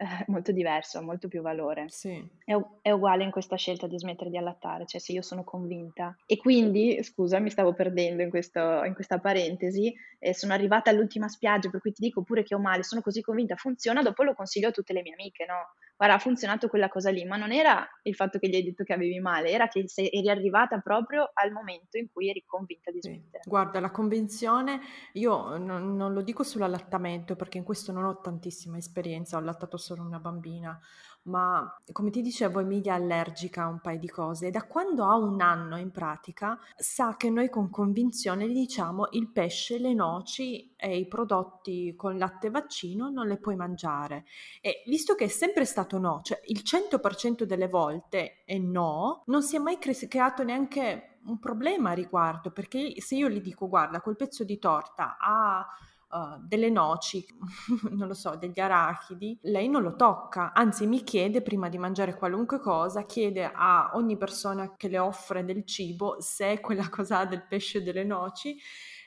eh, 0.00 0.06
molto 0.28 0.50
diverso, 0.50 0.98
ha 0.98 1.02
molto 1.02 1.28
più 1.28 1.42
valore. 1.42 1.86
Sì. 1.88 2.26
È, 2.44 2.56
è, 2.80 2.90
uguale 2.90 3.22
in 3.22 3.30
questa 3.30 3.56
scelta 3.56 3.86
di 3.86 3.98
smettere 3.98 4.30
di 4.30 4.38
allattare, 4.38 4.86
cioè 4.86 4.98
se 5.00 5.12
io 5.12 5.20
sono 5.20 5.44
convinta. 5.44 6.16
E 6.26 6.38
quindi, 6.38 7.02
scusa, 7.02 7.38
mi 7.38 7.50
stavo 7.50 7.74
perdendo 7.74 8.22
in, 8.22 8.30
questo, 8.30 8.82
in 8.84 8.94
questa 8.94 9.18
parentesi, 9.18 9.94
eh, 10.18 10.34
sono 10.34 10.54
arrivata 10.54 10.88
all'ultima 10.88 11.28
spiaggia, 11.28 11.68
per 11.68 11.80
cui 11.80 11.92
ti 11.92 12.02
dico 12.02 12.22
pure 12.22 12.42
che 12.42 12.54
ho 12.54 12.58
male, 12.58 12.82
sono 12.82 13.02
così 13.02 13.20
convinta, 13.20 13.56
funziona, 13.56 14.02
dopo 14.02 14.22
lo 14.22 14.34
consiglio 14.34 14.68
a 14.68 14.72
tutte 14.72 14.94
le 14.94 15.02
mie 15.02 15.12
amiche, 15.12 15.44
no? 15.44 15.74
guarda, 16.00 16.16
ha 16.16 16.18
funzionato 16.18 16.68
quella 16.68 16.88
cosa 16.88 17.10
lì, 17.10 17.26
ma 17.26 17.36
non 17.36 17.52
era 17.52 17.86
il 18.04 18.14
fatto 18.14 18.38
che 18.38 18.48
gli 18.48 18.54
hai 18.54 18.62
detto 18.62 18.84
che 18.84 18.94
avevi 18.94 19.20
male, 19.20 19.50
era 19.50 19.68
che 19.68 19.86
sei, 19.86 20.08
eri 20.10 20.30
arrivata 20.30 20.78
proprio 20.78 21.30
al 21.34 21.52
momento 21.52 21.98
in 21.98 22.08
cui 22.10 22.30
eri 22.30 22.42
convinta 22.46 22.90
di 22.90 23.00
smettere. 23.02 23.42
Guarda, 23.44 23.80
la 23.80 23.90
convinzione, 23.90 24.80
io 25.12 25.58
non, 25.58 25.96
non 25.96 26.14
lo 26.14 26.22
dico 26.22 26.42
sull'allattamento 26.42 27.36
perché 27.36 27.58
in 27.58 27.64
questo 27.64 27.92
non 27.92 28.04
ho 28.04 28.18
tantissima 28.18 28.78
esperienza, 28.78 29.36
ho 29.36 29.40
allattato 29.40 29.76
solo 29.76 29.89
una 29.98 30.20
bambina, 30.20 30.78
ma 31.22 31.80
come 31.92 32.10
ti 32.10 32.22
dicevo 32.22 32.60
Emilia 32.60 32.94
è 32.94 32.96
allergica 32.96 33.64
a 33.64 33.68
un 33.68 33.80
paio 33.80 33.98
di 33.98 34.08
cose 34.08 34.46
e 34.46 34.50
da 34.50 34.64
quando 34.64 35.04
ha 35.04 35.16
un 35.16 35.40
anno 35.40 35.76
in 35.76 35.90
pratica 35.90 36.58
sa 36.76 37.16
che 37.16 37.28
noi 37.28 37.50
con 37.50 37.68
convinzione 37.68 38.48
gli 38.48 38.54
diciamo 38.54 39.08
il 39.12 39.28
pesce, 39.28 39.78
le 39.78 39.92
noci 39.92 40.72
e 40.76 40.96
i 40.96 41.06
prodotti 41.06 41.94
con 41.94 42.16
latte 42.16 42.48
vaccino 42.48 43.10
non 43.10 43.26
le 43.26 43.36
puoi 43.36 43.56
mangiare 43.56 44.24
e 44.62 44.82
visto 44.86 45.14
che 45.14 45.24
è 45.24 45.28
sempre 45.28 45.66
stato 45.66 45.98
no, 45.98 46.20
cioè 46.22 46.40
il 46.46 46.62
100% 46.64 47.42
delle 47.42 47.68
volte 47.68 48.42
è 48.44 48.56
no, 48.56 49.24
non 49.26 49.42
si 49.42 49.56
è 49.56 49.58
mai 49.58 49.78
cre- 49.78 50.08
creato 50.08 50.42
neanche 50.42 51.18
un 51.26 51.38
problema 51.38 51.90
a 51.90 51.94
riguardo 51.94 52.50
perché 52.50 52.98
se 53.00 53.16
io 53.16 53.28
gli 53.28 53.42
dico 53.42 53.68
guarda 53.68 54.00
quel 54.00 54.16
pezzo 54.16 54.42
di 54.42 54.58
torta 54.58 55.18
ha 55.20 55.66
uh, 56.10 56.38
delle 56.40 56.70
noci, 56.70 57.24
non 57.90 58.08
lo 58.08 58.14
so, 58.14 58.36
degli 58.36 58.60
arachidi, 58.60 59.38
lei 59.42 59.68
non 59.68 59.82
lo 59.82 59.96
tocca, 59.96 60.52
anzi 60.52 60.86
mi 60.86 61.02
chiede 61.02 61.42
prima 61.42 61.68
di 61.68 61.78
mangiare 61.78 62.14
qualunque 62.14 62.60
cosa, 62.60 63.04
chiede 63.04 63.50
a 63.52 63.92
ogni 63.94 64.16
persona 64.16 64.74
che 64.76 64.88
le 64.88 64.98
offre 64.98 65.44
del 65.44 65.64
cibo 65.64 66.20
se 66.20 66.60
quella 66.60 66.88
cosa 66.88 67.18
ha 67.18 67.26
del 67.26 67.46
pesce 67.46 67.78
o 67.78 67.82
delle 67.82 68.04
noci 68.04 68.58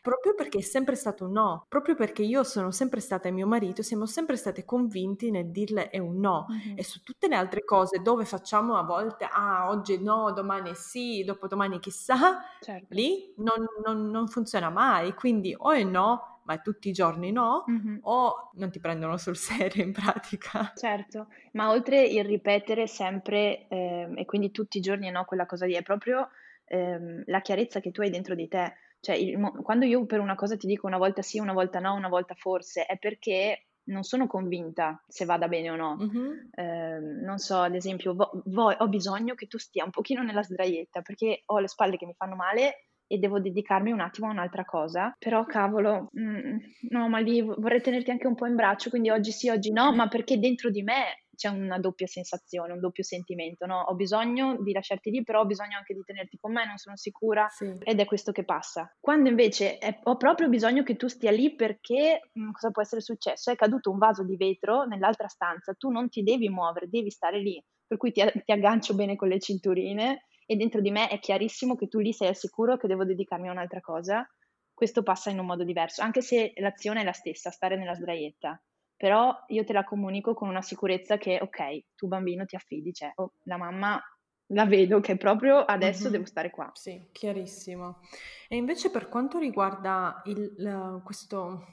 proprio 0.03 0.35
perché 0.35 0.57
è 0.57 0.61
sempre 0.61 0.95
stato 0.95 1.23
un 1.23 1.31
no, 1.31 1.65
proprio 1.69 1.95
perché 1.95 2.23
io 2.23 2.43
sono 2.43 2.71
sempre 2.71 2.99
stata 2.99 3.29
e 3.29 3.31
mio 3.31 3.47
marito, 3.47 3.81
siamo 3.81 4.05
sempre 4.05 4.35
state 4.35 4.65
convinti 4.65 5.31
nel 5.31 5.49
dirle 5.49 5.89
è 5.89 5.97
un 5.97 6.19
no. 6.19 6.45
Mm-hmm. 6.51 6.77
E 6.77 6.83
su 6.83 7.01
tutte 7.03 7.29
le 7.29 7.35
altre 7.35 7.63
cose 7.63 8.01
dove 8.01 8.25
facciamo 8.25 8.75
a 8.75 8.83
volte, 8.83 9.25
ah, 9.31 9.69
oggi 9.69 10.03
no, 10.03 10.33
domani 10.33 10.75
sì, 10.75 11.23
dopodomani 11.23 11.79
chissà, 11.79 12.41
certo. 12.59 12.87
lì 12.89 13.33
non, 13.37 13.65
non, 13.85 14.09
non 14.09 14.27
funziona 14.27 14.69
mai. 14.69 15.13
Quindi 15.13 15.55
o 15.57 15.71
è 15.71 15.83
no 15.85 16.32
ma 16.45 16.57
tutti 16.57 16.89
i 16.89 16.91
giorni 16.91 17.31
no, 17.31 17.65
mm-hmm. 17.69 17.97
o 18.01 18.49
non 18.53 18.71
ti 18.71 18.79
prendono 18.79 19.17
sul 19.17 19.35
serio 19.35 19.83
in 19.83 19.91
pratica. 19.91 20.73
Certo, 20.75 21.27
ma 21.53 21.69
oltre 21.69 22.03
il 22.03 22.23
ripetere 22.23 22.87
sempre 22.87 23.67
eh, 23.67 24.11
e 24.15 24.25
quindi 24.25 24.51
tutti 24.51 24.77
i 24.77 24.81
giorni 24.81 25.09
no, 25.09 25.25
quella 25.25 25.45
cosa 25.45 25.65
lì, 25.65 25.73
è 25.73 25.81
proprio 25.81 26.29
eh, 26.65 27.23
la 27.25 27.41
chiarezza 27.41 27.79
che 27.79 27.91
tu 27.91 28.01
hai 28.01 28.09
dentro 28.09 28.35
di 28.35 28.47
te. 28.47 28.75
Cioè, 28.99 29.15
il, 29.15 29.39
quando 29.63 29.85
io 29.85 30.05
per 30.05 30.19
una 30.19 30.35
cosa 30.35 30.55
ti 30.55 30.67
dico 30.67 30.87
una 30.87 30.97
volta 30.97 31.21
sì, 31.21 31.39
una 31.39 31.53
volta 31.53 31.79
no, 31.79 31.93
una 31.93 32.07
volta 32.09 32.35
forse, 32.35 32.85
è 32.85 32.97
perché 32.97 33.65
non 33.85 34.03
sono 34.03 34.27
convinta 34.27 35.03
se 35.07 35.25
vada 35.25 35.47
bene 35.47 35.69
o 35.69 35.75
no. 35.75 35.97
Mm-hmm. 35.97 36.31
Eh, 36.53 36.99
non 37.21 37.37
so, 37.37 37.57
ad 37.57 37.75
esempio, 37.75 38.13
vo- 38.13 38.31
vo- 38.45 38.71
ho 38.71 38.87
bisogno 38.87 39.35
che 39.35 39.47
tu 39.47 39.57
stia 39.57 39.83
un 39.83 39.89
pochino 39.89 40.23
nella 40.23 40.43
sdraietta 40.43 41.01
perché 41.01 41.43
ho 41.47 41.59
le 41.59 41.67
spalle 41.67 41.97
che 41.97 42.05
mi 42.05 42.13
fanno 42.13 42.35
male 42.35 42.85
e 43.13 43.19
devo 43.19 43.39
dedicarmi 43.39 43.91
un 43.91 43.99
attimo 43.99 44.27
a 44.27 44.31
un'altra 44.31 44.65
cosa. 44.65 45.15
Però 45.19 45.45
cavolo, 45.45 46.09
mm, 46.19 46.57
no, 46.89 47.09
ma 47.09 47.19
lì 47.19 47.41
vorrei 47.41 47.79
tenerti 47.79 48.09
anche 48.09 48.25
un 48.25 48.33
po' 48.33 48.47
in 48.47 48.55
braccio, 48.55 48.89
quindi 48.89 49.11
oggi 49.11 49.31
sì, 49.31 49.49
oggi 49.49 49.71
no, 49.71 49.93
ma 49.93 50.07
perché 50.07 50.39
dentro 50.39 50.71
di 50.71 50.81
me 50.81 51.25
c'è 51.35 51.49
una 51.49 51.77
doppia 51.77 52.07
sensazione, 52.07 52.73
un 52.73 52.79
doppio 52.79 53.03
sentimento, 53.03 53.67
no? 53.67 53.81
Ho 53.81 53.93
bisogno 53.93 54.57
di 54.61 54.71
lasciarti 54.71 55.11
lì, 55.11 55.23
però 55.23 55.41
ho 55.41 55.45
bisogno 55.45 55.77
anche 55.77 55.93
di 55.93 56.01
tenerti 56.03 56.37
con 56.39 56.53
me, 56.53 56.65
non 56.65 56.77
sono 56.77 56.95
sicura 56.95 57.47
sì. 57.49 57.71
ed 57.83 57.99
è 57.99 58.05
questo 58.05 58.31
che 58.31 58.43
passa. 58.43 58.91
Quando 58.99 59.29
invece 59.29 59.77
è, 59.77 59.99
ho 60.03 60.17
proprio 60.17 60.49
bisogno 60.49 60.81
che 60.81 60.95
tu 60.95 61.07
stia 61.07 61.31
lì 61.31 61.53
perché 61.55 62.29
mh, 62.33 62.41
mm, 62.41 62.51
cosa 62.51 62.71
può 62.71 62.81
essere 62.81 63.01
successo? 63.01 63.51
È 63.51 63.55
caduto 63.55 63.91
un 63.91 63.99
vaso 63.99 64.23
di 64.23 64.37
vetro 64.37 64.85
nell'altra 64.85 65.27
stanza, 65.27 65.73
tu 65.73 65.91
non 65.91 66.09
ti 66.09 66.23
devi 66.23 66.49
muovere, 66.49 66.89
devi 66.89 67.11
stare 67.11 67.39
lì, 67.39 67.63
per 67.85 67.97
cui 67.97 68.11
ti, 68.11 68.23
ti 68.43 68.51
aggancio 68.51 68.95
bene 68.95 69.15
con 69.15 69.27
le 69.27 69.39
cinturine 69.39 70.25
e 70.45 70.55
dentro 70.55 70.81
di 70.81 70.91
me 70.91 71.07
è 71.07 71.19
chiarissimo 71.19 71.75
che 71.75 71.87
tu 71.87 71.99
lì 71.99 72.13
sei 72.13 72.29
al 72.29 72.35
sicuro 72.35 72.77
che 72.77 72.87
devo 72.87 73.05
dedicarmi 73.05 73.47
a 73.47 73.51
un'altra 73.51 73.81
cosa, 73.81 74.27
questo 74.73 75.03
passa 75.03 75.29
in 75.29 75.39
un 75.39 75.45
modo 75.45 75.63
diverso, 75.63 76.01
anche 76.01 76.21
se 76.21 76.53
l'azione 76.57 77.01
è 77.01 77.03
la 77.03 77.13
stessa, 77.13 77.51
stare 77.51 77.77
nella 77.77 77.93
sdraietta. 77.93 78.61
Però 78.95 79.35
io 79.47 79.63
te 79.63 79.73
la 79.73 79.83
comunico 79.83 80.33
con 80.33 80.47
una 80.47 80.61
sicurezza 80.61 81.17
che, 81.17 81.39
ok, 81.41 81.95
tu 81.95 82.07
bambino 82.07 82.45
ti 82.45 82.55
affidi, 82.55 82.93
cioè, 82.93 83.11
oh, 83.15 83.33
la 83.43 83.57
mamma 83.57 84.01
la 84.47 84.65
vedo 84.65 84.99
che 84.99 85.17
proprio 85.17 85.59
adesso 85.59 86.03
mm-hmm. 86.03 86.11
devo 86.11 86.25
stare 86.25 86.49
qua. 86.49 86.69
Sì, 86.73 87.09
chiarissimo. 87.11 87.99
E 88.47 88.55
invece 88.55 88.91
per 88.91 89.09
quanto 89.09 89.39
riguarda 89.39 90.21
il, 90.25 90.53
la, 90.57 91.01
questo, 91.03 91.65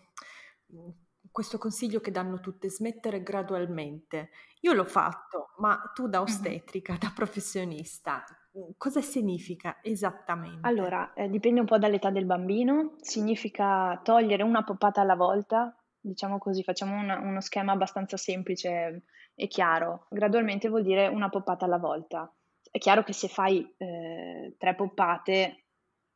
questo 1.31 1.59
consiglio 1.59 2.01
che 2.01 2.11
danno 2.11 2.41
tutte, 2.41 2.71
smettere 2.71 3.23
gradualmente, 3.23 4.31
io 4.61 4.73
l'ho 4.73 4.85
fatto, 4.85 5.51
ma 5.59 5.91
tu 5.95 6.09
da 6.09 6.21
ostetrica, 6.21 6.97
da 6.99 7.13
professionista, 7.15 8.25
Mhmm, 8.53 8.73
cosa 8.77 9.01
significa 9.01 9.79
esattamente? 9.83 10.67
Allora, 10.67 11.13
eh, 11.15 11.29
dipende 11.29 11.61
un 11.61 11.67
po' 11.67 11.79
dall'età 11.79 12.11
del 12.11 12.25
bambino, 12.25 12.95
significa 13.01 14.01
togliere 14.03 14.43
una 14.43 14.65
poppata 14.65 15.01
alla 15.01 15.15
volta, 15.15 15.75
diciamo 16.01 16.39
così, 16.39 16.63
facciamo 16.63 16.99
una, 16.99 17.19
uno 17.19 17.41
schema 17.41 17.73
abbastanza 17.73 18.17
semplice 18.17 19.05
e 19.35 19.47
chiaro. 19.47 20.07
Gradualmente 20.11 20.69
vuol 20.69 20.83
dire 20.83 21.07
una 21.07 21.29
poppata 21.29 21.65
alla 21.65 21.79
volta. 21.79 22.33
È 22.71 22.79
chiaro 22.79 23.03
che 23.03 23.13
se 23.13 23.29
fai 23.29 23.75
eh, 23.77 24.55
tre 24.59 24.75
poppate 24.75 25.67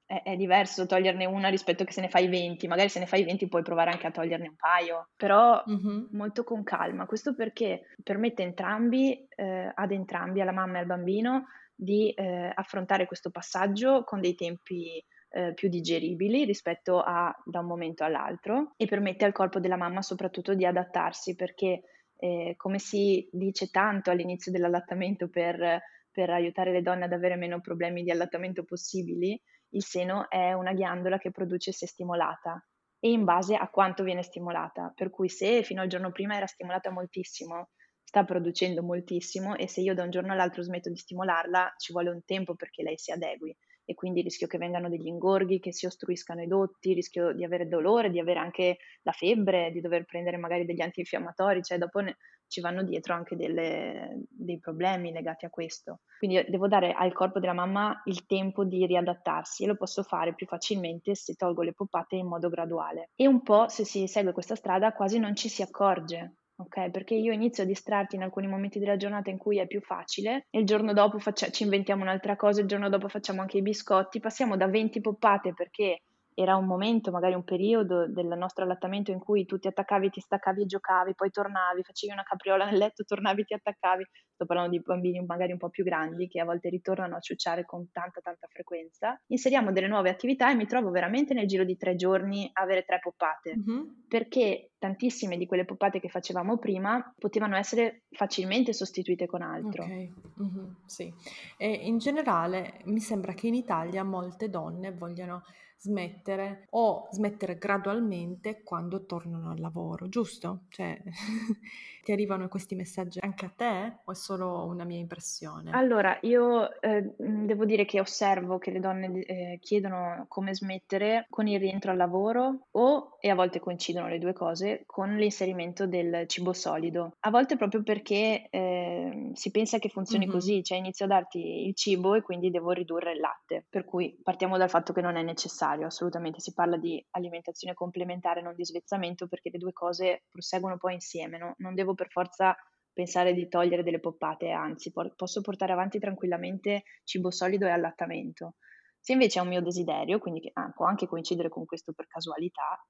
è, 0.07 0.23
è, 0.23 0.37
diverso 0.37 0.87
toglierne 0.87 1.25
una 1.25 1.49
rispetto 1.49 1.85
che 1.85 1.93
se 1.93 2.01
ne 2.01 2.09
fai 2.09 2.29
20, 2.29 2.67
magari 2.67 2.89
se 2.89 2.99
ne 2.99 3.07
fai 3.07 3.25
20 3.25 3.49
puoi 3.49 3.63
provare 3.63 3.91
anche 3.91 4.07
a 4.07 4.11
toglierne 4.11 4.49
un 4.49 4.57
paio, 4.57 5.09
però 5.17 5.63
mm-hmm. 5.69 6.05
molto 6.11 6.45
con 6.45 6.63
calma. 6.63 7.07
Questo 7.07 7.35
perché 7.35 7.95
permette 8.03 8.43
entrambi, 8.43 9.27
eh, 9.35 9.73
ad 9.75 9.93
entrambi, 9.93 10.41
alla 10.41 10.53
mamma 10.53 10.77
e 10.77 10.81
al 10.81 10.87
bambino, 10.87 11.47
di 11.75 12.11
eh, 12.11 12.53
affrontare 12.55 13.07
questo 13.07 13.31
passaggio 13.31 14.05
con 14.05 14.21
dei 14.21 14.35
tempi 14.35 15.05
eh, 15.31 15.53
più 15.55 15.69
digeribili 15.69 16.45
rispetto 16.45 17.01
a 17.01 17.35
da 17.45 17.59
un 17.59 17.67
momento 17.67 18.05
all'altro 18.05 18.75
e 18.77 18.87
permette 18.87 19.25
al 19.25 19.33
corpo 19.33 19.59
della 19.59 19.77
mamma 19.77 20.01
soprattutto 20.01 20.55
di 20.55 20.65
adattarsi 20.65 21.35
perché 21.35 21.83
eh, 22.17 22.55
come 22.57 22.79
si 22.79 23.29
dice 23.33 23.69
tanto 23.71 24.11
all'inizio 24.11 24.53
dell'allattamento 24.53 25.29
per, 25.29 25.83
per 26.13 26.31
aiutare 26.31 26.71
le 26.71 26.83
donne 26.83 27.05
ad 27.05 27.13
avere 27.13 27.35
meno 27.35 27.61
problemi 27.61 28.05
di 28.05 28.13
allattamento 28.13 28.63
possibili, 28.63 29.39
il 29.75 29.85
seno 29.85 30.29
è 30.29 30.53
una 30.53 30.73
ghiandola 30.73 31.19
che 31.19 31.31
produce 31.31 31.73
se 31.73 31.87
stimolata 31.87 32.65
e 32.99 33.11
in 33.11 33.25
base 33.25 33.55
a 33.55 33.69
quanto 33.69 34.03
viene 34.03 34.23
stimolata. 34.23 34.93
Per 34.95 35.11
cui 35.11 35.29
se 35.29 35.63
fino 35.63 35.83
al 35.83 35.89
giorno 35.89 36.11
prima 36.11 36.37
era 36.37 36.47
stimolata 36.47 36.91
moltissimo, 36.91 37.71
sta 38.03 38.25
producendo 38.25 38.83
moltissimo 38.83 39.57
e 39.57 39.69
se 39.69 39.81
io 39.81 39.95
da 39.95 40.05
un 40.05 40.11
giorno 40.11 40.33
all'altro 40.33 40.63
smetto 40.63 40.89
di 40.89 40.97
stimolarla 40.97 41.75
ci 41.77 41.93
vuole 41.93 42.11
un 42.11 42.25
tempo 42.25 42.55
perché 42.55 42.83
lei 42.83 42.97
si 42.97 43.11
adegui 43.11 43.57
e 43.85 43.95
quindi 43.95 44.23
rischio 44.23 44.47
che 44.47 44.59
vengano 44.59 44.89
degli 44.89 45.07
ingorghi, 45.07 45.61
che 45.61 45.73
si 45.73 45.87
ostruiscano 45.87 46.43
i 46.43 46.47
dotti, 46.47 46.95
rischio 46.95 47.33
di 47.33 47.45
avere 47.45 47.69
dolore, 47.69 48.11
di 48.11 48.19
avere 48.19 48.39
anche 48.39 48.79
la 49.03 49.13
febbre, 49.13 49.71
di 49.71 49.81
dover 49.81 50.05
prendere 50.05 50.37
magari 50.37 50.65
degli 50.65 50.81
antinfiammatori, 50.81 51.63
cioè 51.63 51.79
dopo 51.79 52.01
ne, 52.01 52.17
ci 52.47 52.61
vanno 52.61 52.83
dietro 52.83 53.15
anche 53.15 53.37
delle, 53.37 54.27
dei 54.29 54.59
problemi 54.59 55.13
legati 55.13 55.45
a 55.45 55.51
questo. 55.51 56.01
Quindi 56.19 56.45
devo 56.49 56.69
dare 56.69 56.93
al 56.93 57.13
corpo 57.13 57.41
della 57.41 57.53
mamma 57.53 58.01
il 58.05 58.27
tempo 58.27 58.65
di 58.65 58.87
riadattarsi 58.87 59.65
e 59.65 59.67
lo 59.67 59.77
posso 59.77 60.03
fare 60.03 60.35
più 60.35 60.47
facilmente 60.47 61.15
se 61.15 61.35
tolgo 61.35 61.63
le 61.63 61.73
poppate 61.73 62.17
in 62.17 62.27
modo 62.27 62.49
graduale. 62.49 63.11
E 63.15 63.27
un 63.27 63.43
po' 63.43 63.69
se 63.69 63.85
si 63.85 64.07
segue 64.07 64.33
questa 64.33 64.55
strada 64.55 64.93
quasi 64.93 65.19
non 65.19 65.35
ci 65.35 65.49
si 65.49 65.63
accorge 65.63 66.37
ok? 66.57 66.91
Perché 66.91 67.15
io 67.15 67.33
inizio 67.33 67.63
a 67.63 67.67
distrarti 67.67 68.17
in 68.17 68.23
alcuni 68.23 68.47
momenti 68.47 68.79
della 68.79 68.97
giornata 68.97 69.31
in 69.31 69.39
cui 69.39 69.59
è 69.59 69.67
più 69.67 69.81
facile 69.81 70.47
e 70.51 70.61
il 70.61 70.67
giorno 70.67 70.93
dopo 70.93 71.19
faccia- 71.19 71.51
ci 71.51 71.63
inventiamo 71.65 72.03
un'altra 72.03 72.37
cosa, 72.37 72.61
il 72.61 72.67
giorno 72.67 72.89
dopo 72.89 73.09
facciamo 73.09 73.41
anche 73.41 73.59
i 73.59 73.63
biscotti, 73.63 74.21
passiamo 74.21 74.57
da 74.57 74.67
20 74.69 75.01
poppate 75.01 75.53
perché 75.55 76.03
era 76.35 76.57
un 76.57 76.67
momento, 76.67 77.13
magari 77.13 77.35
un 77.35 77.45
periodo 77.45 78.09
del 78.09 78.27
nostro 78.27 78.65
allattamento 78.65 79.13
in 79.13 79.21
cui 79.21 79.47
tu 79.47 79.59
ti 79.59 79.69
attaccavi, 79.69 80.11
ti 80.11 80.21
staccavi 80.21 80.63
e 80.63 80.67
giocavi, 80.67 81.15
poi 81.15 81.31
tornavi, 81.31 81.83
facevi 81.85 82.13
una 82.13 82.25
capriola 82.25 82.65
nel 82.65 82.77
letto, 82.77 83.05
tornavi, 83.07 83.45
ti 83.45 83.55
attaccavi. 83.55 84.05
Sto 84.35 84.47
parlando 84.47 84.73
di 84.73 84.83
bambini 84.83 85.25
magari 85.25 85.53
un 85.53 85.59
po' 85.59 85.69
più 85.69 85.85
grandi 85.85 86.27
che 86.27 86.41
a 86.41 86.45
volte 86.45 86.69
ritornano 86.69 87.17
a 87.17 87.21
ciucciare 87.21 87.65
con 87.65 87.89
tanta 87.93 88.21
tanta 88.21 88.49
frequenza. 88.49 89.17
Inseriamo 89.29 89.71
delle 89.71 89.87
nuove 89.87 90.11
attività 90.11 90.51
e 90.51 90.57
mi 90.57 90.67
trovo 90.67 90.91
veramente 90.91 91.35
nel 91.35 91.47
giro 91.47 91.63
di 91.63 91.77
tre 91.77 91.95
giorni 91.95 92.51
a 92.53 92.63
avere 92.63 92.83
tre 92.83 92.99
poppate, 92.99 93.57
mm-hmm. 93.57 93.83
perché 94.09 94.73
tantissime 94.77 95.37
di 95.37 95.47
quelle 95.47 95.65
poppate 95.65 96.01
che 96.01 96.09
facevamo 96.09 96.59
prima 96.59 97.15
potevano 97.17 97.57
essere 97.57 98.03
facilmente 98.11 98.73
sostituite 98.73 99.27
con 99.27 99.43
altro. 99.43 99.85
Ok, 99.85 100.09
mm-hmm, 100.43 100.71
sì. 100.85 101.15
E 101.57 101.69
in 101.69 101.99
generale 101.99 102.81
mi 102.87 102.99
sembra 102.99 103.35
che 103.35 103.47
in 103.47 103.55
Italia 103.55 104.03
molte 104.03 104.51
donne 104.51 104.93
vogliano 104.93 105.45
smettere 105.79 106.67
o 106.71 107.09
smettere 107.11 107.57
gradualmente 107.57 108.63
quando 108.63 109.05
tornano 109.05 109.51
al 109.51 109.61
lavoro, 109.61 110.09
giusto? 110.09 110.63
Cioè, 110.69 111.01
ti 112.05 112.13
arrivano 112.13 112.49
questi 112.49 112.75
messaggi 112.75 113.19
anche 113.21 113.47
a 113.47 113.53
te 113.55 114.01
o 114.05 114.13
è 114.13 114.15
solo 114.15 114.65
una 114.67 114.85
mia 114.85 114.99
impressione? 114.99 115.71
Allora, 115.73 116.19
io 116.23 116.81
eh, 116.81 117.15
devo 117.17 117.65
dire 117.65 117.85
che 117.85 118.01
osservo 118.01 118.59
che 118.59 118.71
le 118.71 118.81
donne 118.81 119.25
eh, 119.25 119.59
chiedono 119.61 120.27
come 120.29 120.55
smettere 120.55 121.27
con 121.31 121.47
il 121.47 121.59
rientro 121.59 121.91
al 121.91 121.97
lavoro 121.97 122.67
o, 122.73 123.17
e 123.21 123.31
a 123.31 123.35
volte 123.35 123.61
coincidono 123.61 124.09
le 124.09 124.19
due 124.19 124.33
cose, 124.33 124.83
con 124.87 125.17
l'inserimento 125.17 125.87
del 125.87 126.25
cibo 126.27 126.53
solido. 126.53 127.17
A 127.21 127.31
volte 127.31 127.57
proprio 127.57 127.83
perché 127.83 128.49
eh, 128.51 129.31
si 129.33 129.51
pensa 129.51 129.79
che 129.79 129.89
funzioni 129.89 130.27
mm-hmm. 130.27 130.35
così, 130.35 130.63
cioè 130.63 130.79
inizio 130.79 131.07
a 131.07 131.09
darti 131.09 131.67
il 131.67 131.75
cibo 131.75 132.15
e 132.15 132.23
quindi 132.23 132.51
devo 132.51 132.73
ridurre 132.73 133.13
il 133.13 133.21
latte. 133.21 133.65
Per 133.69 133.85
cui 133.85 134.19
partiamo 134.23 134.59
dal 134.59 134.69
fatto 134.69 134.93
che 134.93 135.01
non 135.01 135.17
è 135.17 135.23
necessario, 135.23 135.64
assolutamente 135.65 136.41
si 136.41 136.53
parla 136.53 136.77
di 136.77 137.05
alimentazione 137.11 137.75
complementare, 137.75 138.43
non 138.43 138.55
di 138.55 138.65
svezzamento, 138.65 139.27
perché 139.27 139.51
le 139.51 139.59
due 139.59 139.73
cose 139.73 140.25
proseguono 140.31 140.77
poi 140.77 140.95
insieme, 140.95 141.39
no? 141.39 141.55
non 141.59 141.75
devo 141.75 141.95
per 141.95 142.09
forza 142.11 142.57
pensare 142.93 143.35
di 143.35 143.49
togliere 143.49 143.83
delle 143.83 144.01
poppate, 144.01 144.51
anzi 144.51 144.93
por- 144.93 145.15
posso 145.17 145.41
portare 145.41 145.73
avanti 145.73 145.99
tranquillamente 145.99 146.85
cibo 147.03 147.31
solido 147.31 147.67
e 147.67 147.71
allattamento. 147.71 148.55
Se 149.01 149.13
invece 149.13 149.39
è 149.39 149.43
un 149.43 149.49
mio 149.49 149.61
desiderio, 149.61 150.19
quindi 150.19 150.49
ah, 150.55 150.71
può 150.75 150.87
anche 150.87 151.07
coincidere 151.07 151.49
con 151.49 151.67
questo 151.67 151.93
per 151.93 152.07
casualità, 152.07 152.83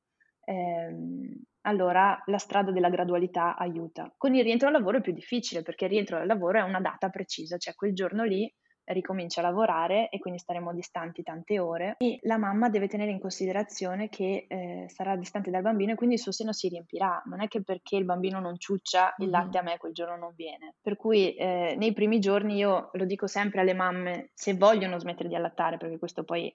ehm, 0.45 1.43
allora 1.63 2.23
la 2.27 2.39
strada 2.39 2.71
della 2.71 2.91
gradualità 2.91 3.57
aiuta. 3.57 4.13
Con 4.17 4.35
il 4.35 4.45
rientro 4.45 4.69
al 4.69 4.75
lavoro 4.75 4.99
è 4.99 5.01
più 5.01 5.13
difficile 5.13 5.63
perché 5.63 5.87
il 5.87 5.91
rientro 5.91 6.19
al 6.19 6.27
lavoro 6.27 6.59
è 6.59 6.63
una 6.63 6.81
data 6.81 7.09
precisa, 7.09 7.57
cioè 7.57 7.75
quel 7.75 7.95
giorno 7.95 8.25
lì 8.25 8.53
ricomincia 8.87 9.41
a 9.41 9.45
lavorare 9.45 10.09
e 10.11 10.19
quindi 10.19 10.39
staremo 10.39 10.73
distanti 10.73 11.23
tante 11.23 11.59
ore 11.59 11.95
e 11.99 12.19
la 12.23 12.37
mamma 12.37 12.69
deve 12.69 12.89
tenere 12.89 13.11
in 13.11 13.19
considerazione 13.19 14.09
che 14.09 14.47
eh, 14.49 14.87
sarà 14.89 15.17
distante 15.17 15.51
dal 15.51 15.63
bambino 15.63 15.93
e 15.93 15.95
quindi 15.95 16.17
il 16.17 16.21
suo 16.21 16.33
seno 16.33 16.53
si 16.53 16.69
riempirà. 16.69 17.23
Non 17.27 17.41
è 17.41 17.49
che 17.49 17.63
perché 17.63 17.97
il 17.97 18.05
bambino 18.05 18.41
non 18.41 18.59
ciuccia 18.59 19.15
il 19.19 19.31
latte 19.31 19.59
a 19.59 19.63
me 19.63 19.79
quel 19.79 19.93
giorno 19.93 20.17
non 20.17 20.33
viene. 20.35 20.75
Per 20.81 20.97
cui 20.97 21.35
eh, 21.35 21.75
nei 21.79 21.93
primi 21.93 22.19
giorni 22.19 22.57
io 22.57 22.91
lo 22.93 23.05
dico 23.05 23.27
sempre 23.27 23.61
alle 23.61 23.75
mamme 23.75 24.31
se 24.35 24.55
vogliono 24.55 24.99
smettere 24.99 25.29
di 25.29 25.35
allattare 25.35 25.77
perché 25.79 25.99
questo 25.99 26.25
poi 26.25 26.55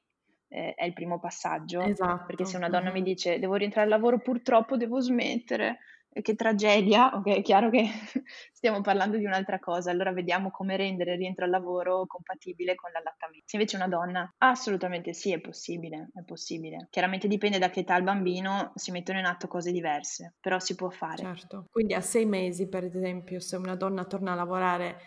eh, 0.50 0.74
è 0.76 0.86
il 0.86 0.94
primo 0.94 1.20
passaggio. 1.20 1.82
Esatto. 1.82 2.26
Perché 2.26 2.46
se 2.46 2.58
una 2.58 2.70
donna 2.70 2.92
mi 2.92 3.02
dice 3.02 3.40
devo 3.40 3.56
rientrare 3.56 3.86
al 3.86 3.94
lavoro 3.94 4.20
purtroppo 4.20 4.78
devo 4.78 5.00
smettere 5.00 5.80
che 6.12 6.36
tragedia, 6.36 7.16
ok, 7.16 7.28
è 7.28 7.42
chiaro 7.42 7.70
che 7.70 7.86
stiamo 8.52 8.82
parlando 8.82 9.18
di 9.18 9.26
un'altra 9.26 9.60
cosa, 9.60 9.92
allora 9.92 10.12
vediamo 10.12 10.52
come 10.52 10.76
rendere 10.76 11.14
il 11.14 11.20
rientro 11.20 11.46
al 11.46 11.52
lavoro 11.52 12.06
compatibile 12.08 12.76
con 12.76 12.92
l'allattamento. 12.92 13.46
Se 13.46 13.56
invece 13.56 13.76
una 13.76 13.88
donna, 13.88 14.34
assolutamente 14.40 15.14
sì, 15.14 15.32
è 15.32 15.40
possibile, 15.40 16.10
è 16.14 16.24
possibile. 16.24 16.88
Chiaramente 16.90 17.28
dipende 17.28 17.60
da 17.60 17.70
che 17.70 17.82
età 17.82 17.96
il 17.96 18.04
bambino, 18.04 18.72
si 18.76 18.92
mettono 18.92 19.20
in 19.20 19.26
atto 19.26 19.48
cose 19.48 19.72
diverse, 19.72 20.36
però 20.40 20.60
si 20.60 20.76
può 20.76 20.90
fare. 20.90 21.18
Certo, 21.18 21.68
quindi 21.72 21.94
a 21.94 22.02
sei 22.02 22.26
mesi, 22.26 22.68
per 22.68 22.84
esempio, 22.84 23.40
se 23.40 23.56
una 23.56 23.76
donna 23.76 24.06
torna 24.06 24.32
a 24.32 24.36
lavorare 24.36 24.98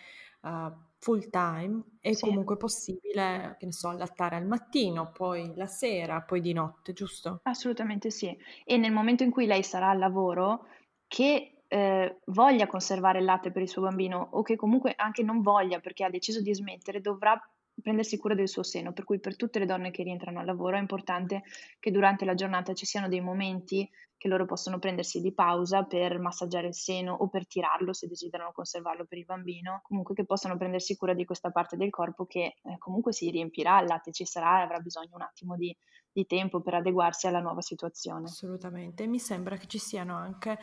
uh, 0.41 0.71
full 1.03 1.29
time, 1.29 1.83
è 1.99 2.13
sì. 2.13 2.25
comunque 2.25 2.55
possibile, 2.55 3.57
che 3.59 3.65
ne 3.65 3.73
so, 3.73 3.89
allattare 3.89 4.37
al 4.37 4.45
mattino, 4.45 5.11
poi 5.11 5.51
la 5.55 5.67
sera, 5.67 6.21
poi 6.21 6.39
di 6.39 6.53
notte, 6.53 6.93
giusto? 6.93 7.41
Assolutamente 7.43 8.09
sì. 8.09 8.35
E 8.63 8.77
nel 8.77 8.93
momento 8.93 9.23
in 9.23 9.29
cui 9.29 9.45
lei 9.45 9.63
sarà 9.63 9.89
al 9.89 9.97
lavoro, 9.97 10.67
che 11.13 11.61
eh, 11.67 12.17
voglia 12.25 12.65
conservare 12.65 13.19
il 13.19 13.25
latte 13.25 13.51
per 13.51 13.61
il 13.61 13.69
suo 13.69 13.83
bambino 13.83 14.29
o 14.31 14.41
che 14.41 14.55
comunque 14.55 14.95
anche 14.97 15.21
non 15.21 15.41
voglia 15.43 15.79
perché 15.79 16.03
ha 16.03 16.09
deciso 16.09 16.41
di 16.41 16.51
smettere, 16.55 17.01
dovrà 17.01 17.39
prendersi 17.79 18.17
cura 18.17 18.33
del 18.33 18.47
suo 18.47 18.63
seno, 18.63 18.93
per 18.93 19.03
cui 19.03 19.19
per 19.19 19.35
tutte 19.35 19.59
le 19.59 19.67
donne 19.67 19.91
che 19.91 20.01
rientrano 20.01 20.39
al 20.39 20.47
lavoro 20.47 20.75
è 20.75 20.79
importante 20.79 21.43
che 21.79 21.91
durante 21.91 22.25
la 22.25 22.33
giornata 22.33 22.73
ci 22.73 22.87
siano 22.87 23.07
dei 23.09 23.21
momenti 23.21 23.87
che 24.17 24.27
loro 24.27 24.45
possono 24.45 24.79
prendersi 24.79 25.21
di 25.21 25.35
pausa 25.35 25.83
per 25.83 26.17
massaggiare 26.17 26.67
il 26.67 26.73
seno 26.73 27.13
o 27.13 27.27
per 27.29 27.45
tirarlo 27.45 27.93
se 27.93 28.07
desiderano 28.07 28.51
conservarlo 28.51 29.05
per 29.05 29.19
il 29.19 29.25
bambino, 29.25 29.81
comunque 29.83 30.15
che 30.15 30.25
possano 30.25 30.57
prendersi 30.57 30.97
cura 30.97 31.13
di 31.13 31.25
questa 31.25 31.51
parte 31.51 31.77
del 31.77 31.91
corpo 31.91 32.25
che 32.25 32.55
eh, 32.63 32.77
comunque 32.79 33.13
si 33.13 33.29
riempirà, 33.29 33.81
il 33.81 33.87
latte 33.87 34.11
ci 34.11 34.25
sarà 34.25 34.61
e 34.61 34.63
avrà 34.63 34.79
bisogno 34.79 35.11
un 35.13 35.21
attimo 35.21 35.55
di, 35.57 35.75
di 36.11 36.25
tempo 36.25 36.61
per 36.61 36.73
adeguarsi 36.75 37.27
alla 37.27 37.39
nuova 37.41 37.61
situazione. 37.61 38.25
Assolutamente, 38.25 39.05
mi 39.07 39.19
sembra 39.19 39.57
che 39.57 39.67
ci 39.67 39.79
siano 39.79 40.15
anche 40.15 40.57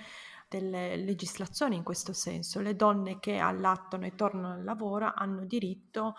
delle 0.51 0.97
legislazioni 0.97 1.77
in 1.77 1.85
questo 1.85 2.13
senso. 2.13 2.61
Le 2.61 2.75
donne 2.75 3.21
che 3.21 3.39
allattano 3.39 4.05
e 4.05 4.17
tornano 4.17 4.55
al 4.55 4.65
lavoro 4.65 5.13
hanno 5.15 5.45
diritto 5.47 6.15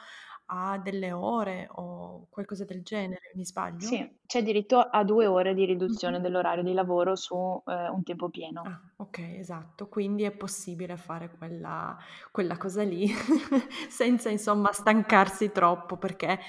a 0.54 0.78
delle 0.78 1.12
ore 1.12 1.68
o 1.72 2.28
qualcosa 2.30 2.64
del 2.64 2.82
genere, 2.82 3.32
mi 3.36 3.46
sbaglio? 3.46 3.86
Sì, 3.86 4.20
c'è 4.26 4.42
diritto 4.42 4.80
a 4.80 5.04
due 5.04 5.26
ore 5.26 5.54
di 5.54 5.66
riduzione 5.66 6.16
mm-hmm. 6.16 6.24
dell'orario 6.24 6.64
di 6.64 6.74
lavoro 6.74 7.16
su 7.16 7.36
eh, 7.36 7.90
un 7.90 8.04
tempo 8.04 8.30
pieno. 8.30 8.62
Ah, 8.62 8.82
ok, 8.98 9.20
esatto, 9.38 9.88
quindi 9.88 10.24
è 10.24 10.32
possibile 10.32 10.96
fare 10.96 11.30
quella, 11.38 11.98
quella 12.32 12.58
cosa 12.58 12.84
lì 12.84 13.08
senza 13.90 14.30
insomma 14.30 14.72
stancarsi 14.72 15.52
troppo 15.52 15.98
perché 15.98 16.40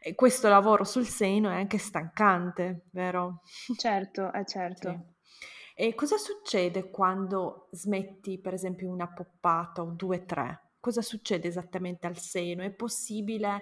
eh, 0.00 0.14
questo 0.14 0.48
lavoro 0.48 0.84
sul 0.84 1.06
seno 1.06 1.50
è 1.50 1.54
anche 1.54 1.78
stancante, 1.78 2.86
vero? 2.90 3.40
Certo, 3.76 4.32
è 4.32 4.44
certo. 4.44 4.90
Sì. 4.90 5.13
E 5.76 5.96
cosa 5.96 6.16
succede 6.18 6.88
quando 6.88 7.66
smetti, 7.72 8.38
per 8.38 8.54
esempio, 8.54 8.88
una 8.88 9.08
poppata 9.08 9.82
o 9.82 9.86
due, 9.86 10.24
tre? 10.24 10.60
Cosa 10.78 11.02
succede 11.02 11.48
esattamente 11.48 12.06
al 12.06 12.16
seno? 12.16 12.62
È 12.62 12.70
possibile 12.70 13.60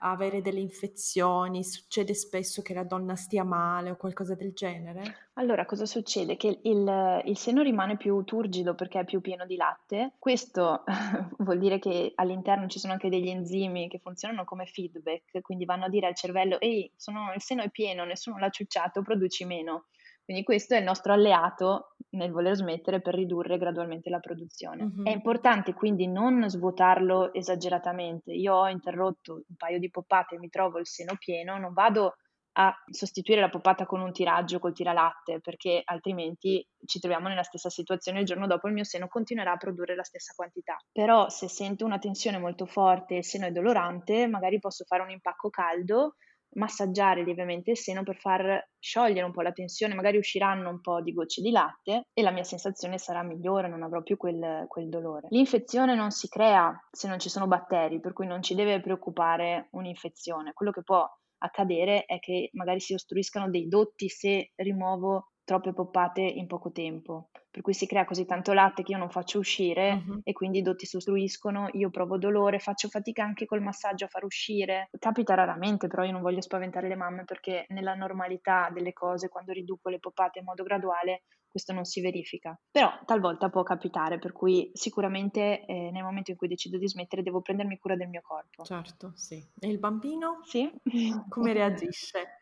avere 0.00 0.42
delle 0.42 0.60
infezioni? 0.60 1.64
Succede 1.64 2.12
spesso 2.12 2.60
che 2.60 2.74
la 2.74 2.84
donna 2.84 3.16
stia 3.16 3.44
male 3.44 3.92
o 3.92 3.96
qualcosa 3.96 4.34
del 4.34 4.52
genere? 4.52 5.30
Allora, 5.34 5.64
cosa 5.64 5.86
succede? 5.86 6.36
Che 6.36 6.60
il, 6.64 7.22
il 7.24 7.38
seno 7.38 7.62
rimane 7.62 7.96
più 7.96 8.22
turgido 8.24 8.74
perché 8.74 9.00
è 9.00 9.04
più 9.06 9.22
pieno 9.22 9.46
di 9.46 9.56
latte. 9.56 10.12
Questo 10.18 10.84
vuol 11.38 11.58
dire 11.58 11.78
che 11.78 12.12
all'interno 12.16 12.66
ci 12.66 12.78
sono 12.78 12.92
anche 12.92 13.08
degli 13.08 13.30
enzimi 13.30 13.88
che 13.88 14.00
funzionano 14.00 14.44
come 14.44 14.66
feedback, 14.66 15.40
quindi 15.40 15.64
vanno 15.64 15.86
a 15.86 15.88
dire 15.88 16.08
al 16.08 16.14
cervello: 16.14 16.60
Ehi, 16.60 16.92
sono, 16.94 17.32
il 17.34 17.40
seno 17.40 17.62
è 17.62 17.70
pieno, 17.70 18.04
nessuno 18.04 18.36
l'ha 18.38 18.50
ciucciato, 18.50 19.00
produci 19.00 19.46
meno. 19.46 19.86
Quindi 20.24 20.42
questo 20.42 20.74
è 20.74 20.78
il 20.78 20.84
nostro 20.84 21.12
alleato 21.12 21.96
nel 22.10 22.30
voler 22.30 22.56
smettere 22.56 23.00
per 23.00 23.14
ridurre 23.14 23.58
gradualmente 23.58 24.08
la 24.08 24.20
produzione. 24.20 24.84
Mm-hmm. 24.84 25.06
È 25.06 25.10
importante 25.10 25.74
quindi 25.74 26.06
non 26.06 26.48
svuotarlo 26.48 27.32
esageratamente. 27.34 28.32
Io 28.32 28.54
ho 28.54 28.68
interrotto 28.68 29.42
un 29.46 29.56
paio 29.56 29.78
di 29.78 29.90
poppate 29.90 30.36
e 30.36 30.38
mi 30.38 30.48
trovo 30.48 30.78
il 30.78 30.86
seno 30.86 31.16
pieno, 31.18 31.58
non 31.58 31.72
vado 31.72 32.14
a 32.56 32.72
sostituire 32.88 33.40
la 33.40 33.48
poppata 33.48 33.84
con 33.84 34.00
un 34.00 34.12
tiraggio 34.12 34.60
col 34.60 34.72
tiralatte 34.72 35.40
perché 35.40 35.82
altrimenti 35.84 36.64
ci 36.84 37.00
troviamo 37.00 37.28
nella 37.28 37.42
stessa 37.42 37.68
situazione 37.68 38.20
il 38.20 38.26
giorno 38.26 38.46
dopo 38.46 38.68
il 38.68 38.74
mio 38.74 38.84
seno 38.84 39.08
continuerà 39.08 39.52
a 39.52 39.56
produrre 39.56 39.96
la 39.96 40.04
stessa 40.04 40.34
quantità. 40.36 40.76
Però 40.92 41.28
se 41.28 41.48
sento 41.48 41.84
una 41.84 41.98
tensione 41.98 42.38
molto 42.38 42.64
forte 42.64 43.14
e 43.14 43.18
il 43.18 43.24
seno 43.24 43.46
è 43.46 43.50
dolorante, 43.50 44.28
magari 44.28 44.58
posso 44.60 44.84
fare 44.84 45.02
un 45.02 45.10
impacco 45.10 45.50
caldo 45.50 46.14
massaggiare 46.54 47.22
lievemente 47.24 47.72
il 47.72 47.76
seno 47.76 48.02
per 48.02 48.16
far 48.16 48.70
sciogliere 48.78 49.24
un 49.24 49.32
po' 49.32 49.42
la 49.42 49.52
tensione, 49.52 49.94
magari 49.94 50.18
usciranno 50.18 50.68
un 50.68 50.80
po' 50.80 51.00
di 51.00 51.12
gocce 51.12 51.40
di 51.40 51.50
latte 51.50 52.08
e 52.12 52.22
la 52.22 52.30
mia 52.30 52.44
sensazione 52.44 52.98
sarà 52.98 53.22
migliore, 53.22 53.68
non 53.68 53.82
avrò 53.82 54.02
più 54.02 54.16
quel, 54.16 54.64
quel 54.68 54.88
dolore. 54.88 55.28
L'infezione 55.30 55.94
non 55.94 56.10
si 56.10 56.28
crea 56.28 56.76
se 56.90 57.08
non 57.08 57.18
ci 57.18 57.28
sono 57.28 57.46
batteri, 57.46 58.00
per 58.00 58.12
cui 58.12 58.26
non 58.26 58.42
ci 58.42 58.54
deve 58.54 58.80
preoccupare 58.80 59.68
un'infezione. 59.72 60.52
Quello 60.52 60.72
che 60.72 60.82
può 60.82 61.08
accadere 61.38 62.04
è 62.04 62.18
che 62.18 62.50
magari 62.52 62.80
si 62.80 62.94
ostruiscano 62.94 63.50
dei 63.50 63.68
dotti 63.68 64.08
se 64.08 64.52
rimuovo 64.56 65.32
troppe 65.44 65.72
poppate 65.74 66.22
in 66.22 66.46
poco 66.46 66.72
tempo, 66.72 67.30
per 67.54 67.62
cui 67.62 67.72
si 67.72 67.86
crea 67.86 68.04
così 68.04 68.26
tanto 68.26 68.52
latte 68.52 68.82
che 68.82 68.90
io 68.90 68.98
non 68.98 69.10
faccio 69.10 69.38
uscire 69.38 70.02
uh-huh. 70.04 70.20
e 70.24 70.32
quindi 70.32 70.58
i 70.58 70.62
dotti 70.62 70.86
si 70.86 70.96
ostruiscono, 70.96 71.68
io 71.74 71.88
provo 71.88 72.18
dolore, 72.18 72.58
faccio 72.58 72.88
fatica 72.88 73.22
anche 73.22 73.46
col 73.46 73.62
massaggio 73.62 74.06
a 74.06 74.08
far 74.08 74.24
uscire. 74.24 74.88
Capita 74.98 75.34
raramente, 75.34 75.86
però 75.86 76.02
io 76.02 76.10
non 76.10 76.20
voglio 76.20 76.40
spaventare 76.40 76.88
le 76.88 76.96
mamme 76.96 77.22
perché 77.22 77.66
nella 77.68 77.94
normalità 77.94 78.70
delle 78.72 78.92
cose, 78.92 79.28
quando 79.28 79.52
riduco 79.52 79.88
le 79.88 80.00
poppate 80.00 80.40
in 80.40 80.46
modo 80.46 80.64
graduale, 80.64 81.22
questo 81.54 81.72
non 81.72 81.84
si 81.84 82.00
verifica. 82.00 82.58
Però 82.68 82.90
talvolta 83.06 83.48
può 83.48 83.62
capitare, 83.62 84.18
per 84.18 84.32
cui 84.32 84.72
sicuramente 84.74 85.64
eh, 85.66 85.90
nel 85.92 86.02
momento 86.02 86.32
in 86.32 86.36
cui 86.36 86.48
decido 86.48 86.78
di 86.78 86.88
smettere 86.88 87.22
devo 87.22 87.42
prendermi 87.42 87.78
cura 87.78 87.94
del 87.94 88.08
mio 88.08 88.22
corpo. 88.24 88.64
Certo, 88.64 89.12
sì. 89.14 89.40
E 89.60 89.68
il 89.68 89.78
bambino? 89.78 90.40
Sì. 90.42 90.68
Come 91.28 91.52
reagisce? 91.54 92.40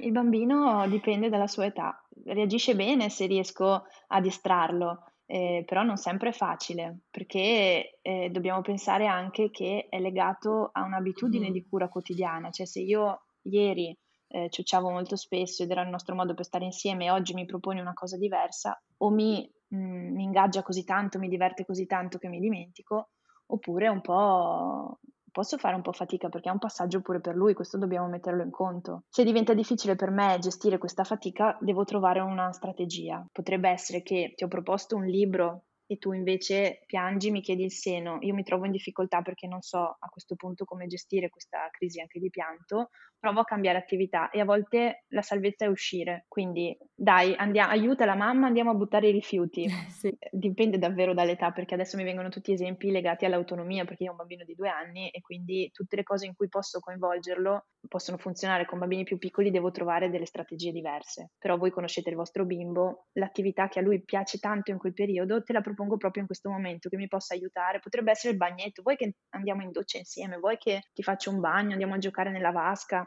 il 0.00 0.10
bambino 0.10 0.88
dipende 0.88 1.28
dalla 1.28 1.46
sua 1.46 1.66
età. 1.66 2.04
Reagisce 2.24 2.74
bene 2.74 3.10
se 3.10 3.26
riesco 3.26 3.84
a 4.08 4.20
distrarlo. 4.20 5.04
Eh, 5.24 5.62
però 5.64 5.84
non 5.84 5.96
sempre 5.96 6.30
è 6.30 6.32
facile 6.32 7.02
perché 7.08 8.00
eh, 8.02 8.28
dobbiamo 8.30 8.60
pensare 8.60 9.06
anche 9.06 9.50
che 9.50 9.86
è 9.88 10.00
legato 10.00 10.68
a 10.72 10.82
un'abitudine 10.82 11.48
mm. 11.48 11.52
di 11.52 11.64
cura 11.64 11.88
quotidiana, 11.88 12.50
cioè 12.50 12.66
se 12.66 12.80
io 12.80 13.22
ieri 13.42 13.96
eh, 14.32 14.48
ciucciavo 14.50 14.90
molto 14.90 15.14
spesso 15.16 15.62
ed 15.62 15.70
era 15.70 15.82
il 15.82 15.90
nostro 15.90 16.14
modo 16.14 16.34
per 16.34 16.44
stare 16.44 16.64
insieme 16.64 17.04
e 17.04 17.10
oggi 17.10 17.34
mi 17.34 17.44
proponi 17.44 17.80
una 17.80 17.92
cosa 17.92 18.16
diversa, 18.16 18.80
o 18.98 19.10
mi, 19.10 19.48
mh, 19.68 19.76
mm, 19.76 20.14
mi 20.14 20.22
ingaggia 20.24 20.62
così 20.62 20.84
tanto, 20.84 21.18
mi 21.18 21.28
diverte 21.28 21.66
così 21.66 21.86
tanto 21.86 22.18
che 22.18 22.28
mi 22.28 22.40
dimentico, 22.40 23.10
oppure 23.46 23.88
un 23.88 24.00
po' 24.00 24.98
posso 25.30 25.56
fare 25.56 25.74
un 25.74 25.82
po' 25.82 25.92
fatica 25.92 26.28
perché 26.28 26.50
è 26.50 26.52
un 26.52 26.58
passaggio 26.58 27.00
pure 27.00 27.20
per 27.20 27.34
lui, 27.34 27.54
questo 27.54 27.78
dobbiamo 27.78 28.06
metterlo 28.06 28.42
in 28.42 28.50
conto. 28.50 29.04
Se 29.08 29.24
diventa 29.24 29.54
difficile 29.54 29.96
per 29.96 30.10
me 30.10 30.36
gestire 30.38 30.78
questa 30.78 31.04
fatica, 31.04 31.56
devo 31.60 31.84
trovare 31.84 32.20
una 32.20 32.52
strategia. 32.52 33.26
Potrebbe 33.32 33.70
essere 33.70 34.02
che 34.02 34.34
ti 34.36 34.44
ho 34.44 34.48
proposto 34.48 34.94
un 34.94 35.06
libro 35.06 35.64
e 35.92 35.98
tu 35.98 36.12
invece 36.12 36.82
piangi, 36.86 37.30
mi 37.30 37.42
chiedi 37.42 37.64
il 37.64 37.72
seno, 37.72 38.18
io 38.20 38.34
mi 38.34 38.42
trovo 38.42 38.64
in 38.64 38.72
difficoltà 38.72 39.20
perché 39.22 39.46
non 39.46 39.60
so 39.60 39.96
a 39.98 40.08
questo 40.08 40.36
punto 40.36 40.64
come 40.64 40.86
gestire 40.86 41.28
questa 41.28 41.68
crisi 41.70 42.00
anche 42.00 42.18
di 42.18 42.30
pianto, 42.30 42.88
provo 43.18 43.40
a 43.40 43.44
cambiare 43.44 43.78
attività 43.78 44.30
e 44.30 44.40
a 44.40 44.44
volte 44.44 45.04
la 45.08 45.22
salvezza 45.22 45.64
è 45.64 45.68
uscire. 45.68 46.24
Quindi 46.26 46.76
dai, 46.92 47.34
andiamo, 47.36 47.70
aiuta 47.70 48.04
la 48.04 48.16
mamma, 48.16 48.46
andiamo 48.46 48.70
a 48.70 48.74
buttare 48.74 49.08
i 49.08 49.12
rifiuti. 49.12 49.68
sì. 49.90 50.12
Dipende 50.30 50.78
davvero 50.78 51.14
dall'età 51.14 51.52
perché 51.52 51.74
adesso 51.74 51.96
mi 51.96 52.02
vengono 52.02 52.30
tutti 52.30 52.52
esempi 52.52 52.90
legati 52.90 53.24
all'autonomia 53.24 53.84
perché 53.84 54.04
io 54.04 54.08
ho 54.08 54.12
un 54.12 54.18
bambino 54.18 54.44
di 54.44 54.54
due 54.54 54.68
anni 54.68 55.08
e 55.10 55.20
quindi 55.20 55.70
tutte 55.72 55.94
le 55.94 56.02
cose 56.02 56.26
in 56.26 56.34
cui 56.34 56.48
posso 56.48 56.80
coinvolgerlo 56.80 57.66
possono 57.88 58.16
funzionare 58.16 58.64
con 58.64 58.78
bambini 58.78 59.04
più 59.04 59.18
piccoli, 59.18 59.50
devo 59.50 59.70
trovare 59.70 60.10
delle 60.10 60.26
strategie 60.26 60.72
diverse. 60.72 61.30
Però 61.38 61.56
voi 61.56 61.70
conoscete 61.70 62.10
il 62.10 62.16
vostro 62.16 62.44
bimbo, 62.44 63.06
l'attività 63.12 63.68
che 63.68 63.78
a 63.78 63.82
lui 63.82 64.02
piace 64.02 64.38
tanto 64.38 64.70
in 64.70 64.78
quel 64.78 64.94
periodo, 64.94 65.42
te 65.42 65.52
la 65.52 65.60
propongo 65.60 65.81
proprio 65.96 66.22
in 66.22 66.26
questo 66.26 66.50
momento, 66.50 66.88
che 66.88 66.96
mi 66.96 67.08
possa 67.08 67.34
aiutare. 67.34 67.80
Potrebbe 67.80 68.10
essere 68.10 68.32
il 68.32 68.38
bagnetto, 68.38 68.82
vuoi 68.82 68.96
che 68.96 69.14
andiamo 69.30 69.62
in 69.62 69.70
doccia 69.70 69.98
insieme, 69.98 70.38
vuoi 70.38 70.56
che 70.56 70.82
ti 70.92 71.02
faccia 71.02 71.30
un 71.30 71.40
bagno, 71.40 71.72
andiamo 71.72 71.94
a 71.94 71.98
giocare 71.98 72.30
nella 72.30 72.50
vasca. 72.50 73.06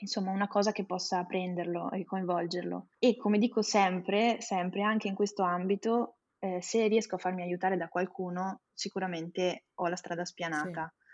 Insomma, 0.00 0.30
una 0.30 0.46
cosa 0.46 0.70
che 0.72 0.84
possa 0.86 1.24
prenderlo 1.24 1.90
e 1.90 2.04
coinvolgerlo. 2.04 2.90
E 2.98 3.16
come 3.16 3.38
dico 3.38 3.62
sempre, 3.62 4.40
sempre 4.40 4.82
anche 4.82 5.08
in 5.08 5.14
questo 5.14 5.42
ambito, 5.42 6.18
eh, 6.38 6.62
se 6.62 6.86
riesco 6.86 7.16
a 7.16 7.18
farmi 7.18 7.42
aiutare 7.42 7.76
da 7.76 7.88
qualcuno, 7.88 8.62
sicuramente 8.72 9.64
ho 9.74 9.88
la 9.88 9.96
strada 9.96 10.24
spianata. 10.24 10.92
Sì. 10.92 11.06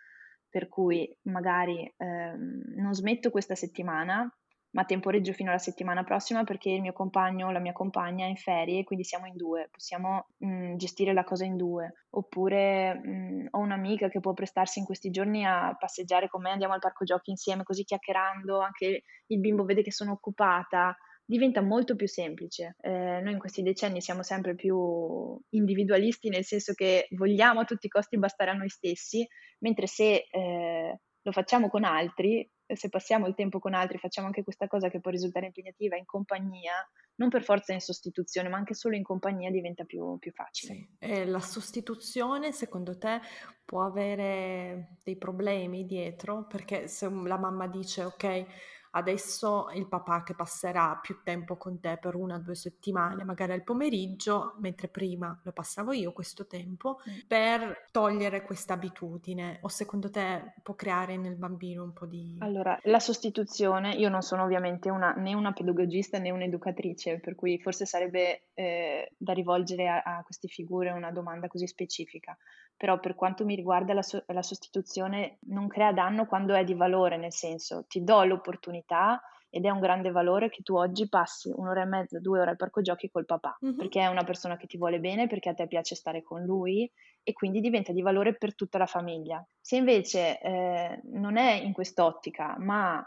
Per 0.51 0.69
cui 0.69 1.17
magari 1.23 1.93
ehm, 1.97 2.75
non 2.77 2.95
smetto 2.95 3.31
questa 3.31 3.55
settimana, 3.55 4.31
ma 4.75 4.85
temporeggio 4.85 5.33
fino 5.33 5.51
alla 5.51 5.59
settimana 5.59 6.03
prossima 6.03 6.43
perché 6.43 6.71
il 6.71 6.81
mio 6.81 6.93
compagno 6.93 7.47
o 7.47 7.51
la 7.53 7.61
mia 7.61 7.73
compagna 7.73 8.27
è 8.27 8.29
in 8.29 8.37
ferie, 8.37 8.83
quindi 8.83 9.05
siamo 9.05 9.27
in 9.27 9.37
due, 9.37 9.69
possiamo 9.71 10.27
mh, 10.39 10.47
mm, 10.47 10.77
gestire 10.77 11.13
la 11.13 11.23
cosa 11.23 11.45
in 11.45 11.57
due. 11.57 12.05
Oppure 12.11 12.95
mh, 12.95 13.09
mm, 13.09 13.47
ho 13.51 13.59
un'amica 13.61 14.09
che 14.09 14.21
può 14.21 14.33
prestarsi 14.33 14.81
in 14.81 14.85
questi 14.85 15.11
giorni 15.11 15.45
a 15.47 15.75
passeggiare 15.79 16.29
con 16.29 16.43
me, 16.43 16.51
andiamo 16.51 16.75
al 16.75 16.81
parco 16.81 17.05
giochi 17.05 17.31
insieme, 17.31 17.63
così 17.63 17.85
chiacchierando, 17.85 18.59
anche 18.59 19.03
il 19.27 19.41
bimbo 19.41 19.65
vede 19.65 19.83
che 19.83 19.93
sono 19.93 20.13
occupata. 20.13 20.97
Diventa 21.27 21.63
molto 21.63 21.95
più 21.95 22.09
semplice. 22.09 22.77
Eh, 22.81 23.21
noi 23.23 23.33
in 23.33 23.39
questi 23.39 23.63
decenni 23.63 24.01
siamo 24.03 24.23
sempre 24.23 24.55
più 24.57 25.39
individualisti, 25.51 26.29
nel 26.29 26.45
senso 26.45 26.75
che 26.75 27.07
vogliamo 27.13 27.61
a 27.61 27.65
tutti 27.65 27.87
i 27.87 27.89
costi 27.89 28.19
bastare 28.19 28.51
a 28.51 28.55
noi 28.55 28.69
stessi, 28.69 29.27
mentre 29.61 29.87
se 29.87 30.27
eh, 30.31 30.99
lo 31.23 31.33
facciamo 31.33 31.69
con 31.69 31.85
altri, 31.85 32.47
se 32.67 32.89
passiamo 32.89 33.27
il 33.27 33.35
tempo 33.35 33.59
con 33.59 33.75
altri, 33.75 33.99
facciamo 33.99 34.27
anche 34.27 34.43
questa 34.43 34.67
cosa 34.67 34.89
che 34.89 35.01
può 35.01 35.11
risultare 35.11 35.47
impegnativa 35.47 35.97
in 35.97 36.05
compagnia, 36.05 36.73
non 37.17 37.29
per 37.29 37.43
forza 37.43 37.73
in 37.73 37.81
sostituzione, 37.81 38.49
ma 38.49 38.57
anche 38.57 38.75
solo 38.75 38.97
in 38.97 39.03
compagnia 39.03 39.51
diventa 39.51 39.85
più, 39.85 40.19
più 40.19 40.33
facile. 40.33 40.75
Sì. 40.75 40.89
E 40.99 41.27
la 41.27 41.41
sostituzione, 41.41 42.53
secondo 42.53 42.99
te, 42.99 43.21
può 43.65 43.83
avere 43.83 44.99
dei 45.03 45.17
problemi 45.17 45.85
dietro? 45.85 46.47
Perché 46.47 46.89
se 46.89 47.09
la 47.09 47.39
mamma 47.39 47.67
dice, 47.67 48.05
ok, 48.05 48.47
adesso 48.95 49.69
il 49.75 49.87
papà 49.87 50.23
che 50.23 50.35
passerà 50.35 50.99
più 51.01 51.21
tempo 51.23 51.57
con 51.57 51.81
te 51.81 51.99
per 52.01 52.15
una 52.15 52.37
o 52.37 52.39
due 52.39 52.55
settimane, 52.55 53.25
magari 53.25 53.53
al 53.53 53.63
pomeriggio, 53.63 54.55
mentre 54.61 54.89
prima 54.89 55.39
lo 55.43 55.53
passavo 55.53 55.93
io 55.93 56.13
questo 56.13 56.47
tempo, 56.47 57.01
per 57.27 57.87
togliere 57.91 58.43
questa 58.43 58.75
abitudine 58.75 59.59
o 59.63 59.69
secondo 59.69 60.11
te 60.11 60.55
può 60.63 60.75
creare 60.75 61.17
nel 61.17 61.37
bambino 61.37 61.83
un 61.83 61.93
po' 61.93 62.07
di... 62.07 62.37
Allora, 62.41 62.79
la 62.85 63.01
sostituzione, 63.01 63.95
io 63.95 64.09
non 64.09 64.23
sono 64.23 64.45
ovviamente 64.45 64.91
una, 64.91 65.13
né 65.13 65.35
una 65.35 65.53
pedagogista 65.53 66.19
né 66.19 66.31
un'educatrice, 66.31 67.21
per 67.21 67.35
cui 67.35 67.61
forse 67.61 67.87
sarebbe 67.87 68.49
eh, 68.55 69.13
da 69.17 69.33
rivolgere 69.33 69.89
a, 69.89 70.03
a 70.03 70.23
queste 70.23 70.49
figure 70.49 70.91
una 70.91 71.11
domanda 71.11 71.49
così 71.49 71.67
specifica 71.67 72.37
però 72.77 72.99
per 73.01 73.15
quanto 73.15 73.45
mi 73.45 73.55
riguarda 73.55 73.95
la, 73.95 74.03
so- 74.03 74.25
la 74.27 74.43
sostituzione 74.43 75.39
non 75.47 75.69
crea 75.69 75.93
danno 75.93 76.27
quando 76.27 76.55
è 76.55 76.65
di 76.65 76.75
valore, 76.75 77.17
nel 77.17 77.33
senso 77.33 77.85
ti 77.89 78.03
do 78.03 78.25
l'opportunità 78.25 79.21
ed 79.55 79.65
è 79.65 79.71
un 79.71 79.79
grande 79.79 80.11
valore 80.11 80.49
che 80.49 80.63
tu 80.63 80.75
oggi 80.75 81.09
passi 81.09 81.53
un'ora 81.55 81.83
e 81.83 81.85
mezza, 81.85 82.19
due 82.19 82.41
ore 82.41 82.51
al 82.51 82.57
parco 82.57 82.81
giochi 82.81 83.09
col 83.09 83.25
papà, 83.25 83.57
mm-hmm. 83.65 83.77
perché 83.77 84.01
è 84.01 84.09
una 84.09 84.25
persona 84.25 84.57
che 84.57 84.67
ti 84.67 84.77
vuole 84.77 84.99
bene, 84.99 85.29
perché 85.29 85.51
a 85.51 85.55
te 85.55 85.69
piace 85.69 85.95
stare 85.95 86.25
con 86.25 86.43
lui 86.43 86.91
e 87.23 87.33
quindi 87.33 87.61
diventa 87.61 87.93
di 87.93 88.03
valore 88.03 88.35
per 88.35 88.57
tutta 88.57 88.79
la 88.79 88.87
famiglia. 88.87 89.47
Se 89.61 89.77
invece 89.77 90.41
eh, 90.41 91.01
non 91.13 91.37
è 91.37 91.53
in 91.53 91.73
quest'ottica, 91.73 92.57
ma 92.59 93.01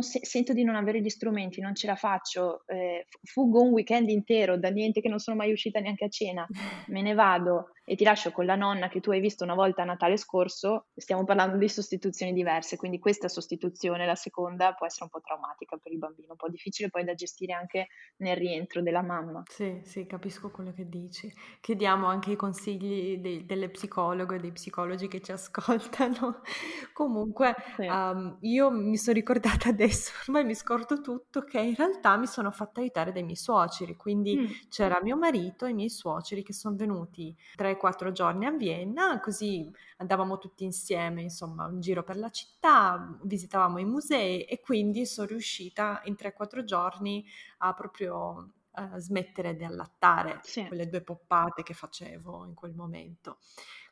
se- 0.00 0.24
sento 0.24 0.52
di 0.52 0.64
non 0.64 0.74
avere 0.74 1.00
gli 1.00 1.08
strumenti, 1.08 1.60
non 1.60 1.74
ce 1.74 1.86
la 1.86 1.96
faccio, 1.96 2.62
eh, 2.66 3.06
fuggo 3.22 3.62
un 3.62 3.70
weekend 3.70 4.08
intero 4.10 4.58
da 4.58 4.68
niente 4.68 5.00
che 5.00 5.08
non 5.08 5.18
sono 5.18 5.36
mai 5.36 5.52
uscita 5.52 5.80
neanche 5.80 6.04
a 6.04 6.08
cena, 6.08 6.46
me 6.88 7.02
ne 7.02 7.14
vado 7.14 7.72
e 7.84 7.96
ti 7.96 8.04
lascio 8.04 8.30
con 8.30 8.44
la 8.44 8.54
nonna 8.54 8.88
che 8.88 9.00
tu 9.00 9.10
hai 9.10 9.18
visto 9.18 9.42
una 9.42 9.54
volta 9.54 9.82
a 9.82 9.84
Natale 9.84 10.16
scorso, 10.16 10.86
stiamo 10.94 11.24
parlando 11.24 11.56
di 11.56 11.68
sostituzioni 11.68 12.32
diverse, 12.32 12.76
quindi 12.76 13.00
questa 13.00 13.26
sostituzione, 13.26 14.06
la 14.06 14.14
seconda, 14.14 14.74
può 14.74 14.86
essere 14.86 15.04
un 15.04 15.10
po' 15.10 15.20
traumatica 15.20 15.76
per 15.76 15.90
il 15.90 15.98
bambino, 15.98 16.30
un 16.30 16.36
po' 16.36 16.48
difficile 16.48 16.88
poi 16.88 17.02
da 17.02 17.14
gestire 17.14 17.52
anche 17.52 17.88
nel 18.18 18.36
rientro 18.36 18.80
della 18.80 19.02
mamma. 19.02 19.42
Sì, 19.48 19.80
sì, 19.82 20.06
capisco 20.06 20.50
quello 20.50 20.72
che 20.72 20.88
dici. 20.88 21.32
Chiediamo 21.60 22.06
anche 22.06 22.30
i 22.30 22.36
consigli 22.36 23.18
dei, 23.18 23.44
delle 23.44 23.68
psicologe 23.70 24.36
e 24.36 24.38
dei 24.38 24.52
psicologi 24.52 25.08
che 25.08 25.20
ci 25.20 25.32
ascoltano. 25.32 26.42
Comunque, 26.92 27.56
sì. 27.74 27.86
um, 27.86 28.36
io 28.42 28.70
mi 28.70 28.96
sono 28.96 29.16
ricordata 29.16 29.29
ricordata 29.30 29.68
adesso, 29.68 30.10
ormai 30.26 30.44
mi 30.44 30.54
scordo 30.54 31.00
tutto, 31.00 31.44
che 31.44 31.60
in 31.60 31.74
realtà 31.76 32.16
mi 32.16 32.26
sono 32.26 32.50
fatta 32.50 32.80
aiutare 32.80 33.12
dai 33.12 33.22
miei 33.22 33.36
suoceri, 33.36 33.94
quindi 33.96 34.36
mm. 34.36 34.44
c'era 34.68 35.00
mio 35.02 35.16
marito 35.16 35.66
e 35.66 35.70
i 35.70 35.74
miei 35.74 35.88
suoceri 35.88 36.42
che 36.42 36.52
sono 36.52 36.74
venuti 36.74 37.34
3-4 37.56 38.10
giorni 38.10 38.46
a 38.46 38.50
Vienna, 38.50 39.20
così 39.20 39.70
andavamo 39.98 40.38
tutti 40.38 40.64
insieme, 40.64 41.22
insomma, 41.22 41.66
un 41.66 41.80
giro 41.80 42.02
per 42.02 42.16
la 42.16 42.30
città, 42.30 43.16
visitavamo 43.22 43.78
i 43.78 43.84
musei 43.84 44.42
e 44.42 44.60
quindi 44.60 45.06
sono 45.06 45.28
riuscita 45.28 46.00
in 46.04 46.16
3-4 46.18 46.64
giorni 46.64 47.24
a 47.58 47.72
proprio 47.72 48.50
uh, 48.72 48.98
smettere 48.98 49.54
di 49.54 49.64
allattare 49.64 50.40
sì. 50.42 50.66
quelle 50.66 50.88
due 50.88 51.02
poppate 51.02 51.62
che 51.62 51.74
facevo 51.74 52.46
in 52.46 52.54
quel 52.54 52.74
momento. 52.74 53.38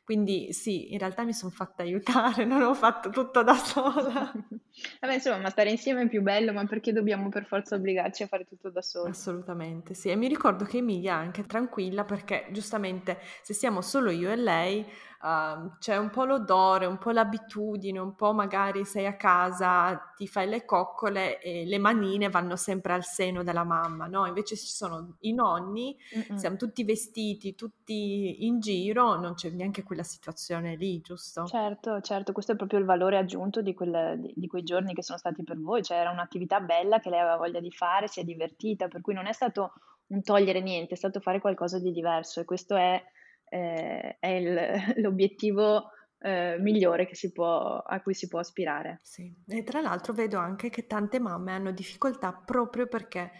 Quindi 0.09 0.53
sì, 0.53 0.91
in 0.91 0.97
realtà 0.97 1.23
mi 1.23 1.33
sono 1.33 1.51
fatta 1.51 1.83
aiutare, 1.83 2.43
non 2.43 2.63
ho 2.63 2.73
fatto 2.73 3.11
tutto 3.11 3.43
da 3.43 3.53
sola. 3.53 4.31
Vabbè, 4.99 5.13
insomma, 5.13 5.37
ma 5.37 5.49
stare 5.51 5.69
insieme 5.69 6.01
è 6.01 6.07
più 6.07 6.23
bello, 6.23 6.51
ma 6.51 6.65
perché 6.65 6.91
dobbiamo 6.91 7.29
per 7.29 7.45
forza 7.45 7.75
obbligarci 7.75 8.23
a 8.23 8.27
fare 8.27 8.43
tutto 8.43 8.71
da 8.71 8.81
soli? 8.81 9.11
Assolutamente, 9.11 9.93
sì. 9.93 10.09
E 10.09 10.15
mi 10.15 10.27
ricordo 10.27 10.65
che 10.65 10.77
Emilia 10.77 11.11
è 11.11 11.23
anche 11.23 11.45
tranquilla 11.45 12.05
perché 12.05 12.47
giustamente 12.51 13.19
se 13.43 13.53
siamo 13.53 13.81
solo 13.81 14.09
io 14.09 14.31
e 14.31 14.35
lei 14.35 14.83
uh, 15.21 15.77
c'è 15.79 15.97
un 15.97 16.09
po' 16.09 16.25
l'odore, 16.25 16.85
un 16.85 16.97
po' 16.97 17.11
l'abitudine, 17.11 17.99
un 17.99 18.15
po' 18.15 18.33
magari 18.33 18.85
sei 18.85 19.05
a 19.05 19.15
casa, 19.15 20.13
ti 20.15 20.27
fai 20.27 20.47
le 20.47 20.65
coccole 20.65 21.41
e 21.41 21.65
le 21.65 21.77
manine 21.77 22.29
vanno 22.29 22.55
sempre 22.55 22.93
al 22.93 23.03
seno 23.03 23.43
della 23.43 23.63
mamma, 23.63 24.07
no? 24.07 24.25
Invece 24.25 24.55
ci 24.55 24.67
sono 24.67 25.17
i 25.21 25.33
nonni, 25.33 25.97
Mm-mm. 26.15 26.37
siamo 26.37 26.55
tutti 26.55 26.83
vestiti, 26.83 27.55
tutti 27.55 28.45
in 28.45 28.59
giro, 28.59 29.19
non 29.19 29.33
c'è 29.33 29.49
neanche 29.49 29.83
quella 29.83 30.03
situazione 30.03 30.75
lì, 30.75 30.99
giusto? 31.01 31.45
Certo, 31.45 32.01
certo, 32.01 32.31
questo 32.31 32.53
è 32.53 32.55
proprio 32.55 32.79
il 32.79 32.85
valore 32.85 33.17
aggiunto 33.17 33.61
di, 33.61 33.73
quel, 33.73 34.19
di, 34.19 34.33
di 34.35 34.47
quei 34.47 34.63
giorni 34.63 34.93
che 34.93 35.03
sono 35.03 35.17
stati 35.17 35.43
per 35.43 35.59
voi, 35.59 35.83
cioè 35.83 35.97
era 35.97 36.11
un'attività 36.11 36.59
bella 36.59 36.99
che 36.99 37.09
lei 37.09 37.19
aveva 37.19 37.37
voglia 37.37 37.59
di 37.59 37.71
fare, 37.71 38.07
si 38.07 38.19
è 38.19 38.23
divertita, 38.23 38.87
per 38.87 39.01
cui 39.01 39.13
non 39.13 39.27
è 39.27 39.33
stato 39.33 39.73
un 40.07 40.21
togliere 40.23 40.61
niente, 40.61 40.95
è 40.95 40.97
stato 40.97 41.19
fare 41.19 41.39
qualcosa 41.39 41.79
di 41.79 41.91
diverso 41.91 42.39
e 42.39 42.45
questo 42.45 42.75
è 42.75 43.01
eh, 43.49 44.17
è 44.19 44.27
il, 44.27 44.93
l'obiettivo 45.01 45.91
eh, 46.19 46.57
migliore 46.59 47.07
può, 47.31 47.77
a 47.77 48.01
cui 48.01 48.13
si 48.13 48.27
può 48.27 48.39
aspirare. 48.39 48.99
Sì, 49.01 49.33
e 49.47 49.63
tra 49.63 49.81
l'altro 49.81 50.13
vedo 50.13 50.37
anche 50.37 50.69
che 50.69 50.87
tante 50.87 51.19
mamme 51.19 51.51
hanno 51.51 51.71
difficoltà 51.71 52.33
proprio 52.33 52.87
perché 52.87 53.31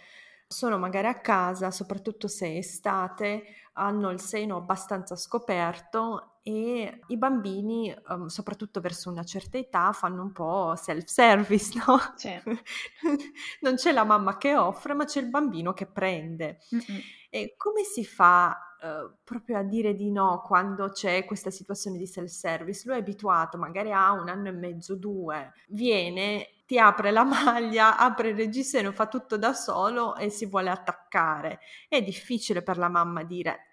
sono 0.46 0.78
magari 0.78 1.06
a 1.06 1.20
casa, 1.20 1.70
soprattutto 1.70 2.26
se 2.26 2.46
è 2.46 2.56
estate, 2.56 3.44
hanno 3.74 4.10
il 4.10 4.20
seno 4.20 4.56
abbastanza 4.56 5.14
scoperto 5.14 6.29
e 6.42 7.00
i 7.08 7.16
bambini, 7.18 7.94
um, 8.08 8.26
soprattutto 8.26 8.80
verso 8.80 9.10
una 9.10 9.24
certa 9.24 9.58
età, 9.58 9.92
fanno 9.92 10.22
un 10.22 10.32
po' 10.32 10.74
self-service, 10.74 11.78
no? 11.86 11.98
Sì. 12.16 12.40
non 13.60 13.74
c'è 13.74 13.92
la 13.92 14.04
mamma 14.04 14.38
che 14.38 14.56
offre, 14.56 14.94
ma 14.94 15.04
c'è 15.04 15.20
il 15.20 15.28
bambino 15.28 15.72
che 15.72 15.86
prende. 15.86 16.60
Mm-mm. 16.74 17.00
E 17.28 17.54
come 17.56 17.82
si 17.84 18.04
fa 18.04 18.64
Uh, 18.80 19.14
proprio 19.24 19.58
a 19.58 19.62
dire 19.62 19.92
di 19.92 20.10
no 20.10 20.40
quando 20.40 20.88
c'è 20.88 21.26
questa 21.26 21.50
situazione 21.50 21.98
di 21.98 22.06
self-service. 22.06 22.84
Lui 22.86 22.96
è 22.96 23.00
abituato, 23.00 23.58
magari 23.58 23.92
ha 23.92 24.12
un 24.12 24.30
anno 24.30 24.48
e 24.48 24.52
mezzo, 24.52 24.96
due, 24.96 25.52
viene, 25.68 26.62
ti 26.64 26.78
apre 26.78 27.10
la 27.10 27.24
maglia, 27.28 27.98
apre 27.98 28.30
il 28.30 28.36
reggiseno, 28.36 28.90
fa 28.92 29.06
tutto 29.06 29.36
da 29.36 29.52
solo 29.52 30.16
e 30.16 30.30
si 30.30 30.46
vuole 30.46 30.70
attaccare. 30.70 31.60
È 31.90 32.00
difficile 32.00 32.62
per 32.62 32.78
la 32.78 32.88
mamma 32.88 33.22
dire, 33.22 33.69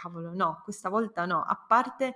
cavolo, 0.00 0.32
no, 0.34 0.60
questa 0.64 0.88
volta 0.88 1.26
no, 1.26 1.42
a 1.42 1.64
parte... 1.66 2.14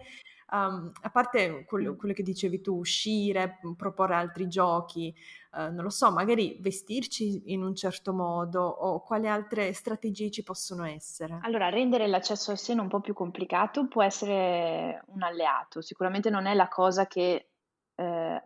Um, 0.53 0.93
a 1.01 1.11
parte 1.11 1.65
quello, 1.65 1.97
quello, 1.97 2.13
che 2.15 2.23
dicevi 2.23 2.61
tu, 2.61 2.77
uscire, 2.77 3.59
proporre 3.77 4.15
altri 4.15 4.47
giochi, 4.47 5.13
eh, 5.57 5.71
non 5.71 5.83
lo 5.85 5.89
so, 5.89 6.13
magari 6.13 6.59
vestirci 6.61 7.53
in 7.53 7.63
un 7.63 7.75
certo 7.75 8.13
modo 8.13 8.63
o 8.63 9.01
quali 9.01 9.27
altre 9.27 9.73
strategie 9.73 10.31
ci 10.31 10.43
possono 10.43 10.85
essere? 10.85 11.39
Allora, 11.43 11.71
rendere 11.71 12.07
l'accesso 12.07 12.51
al 12.51 12.59
seno 12.59 12.83
un 12.83 12.89
po' 12.89 13.01
più 13.01 13.15
complicato 13.15 13.89
può 13.89 14.03
essere 14.03 15.03
un 15.07 15.23
alleato, 15.23 15.81
sicuramente 15.81 16.29
non 16.29 16.47
è 16.47 16.55
la 16.55 16.69
cosa 16.69 17.07
che 17.07 17.49
eh, 17.95 18.43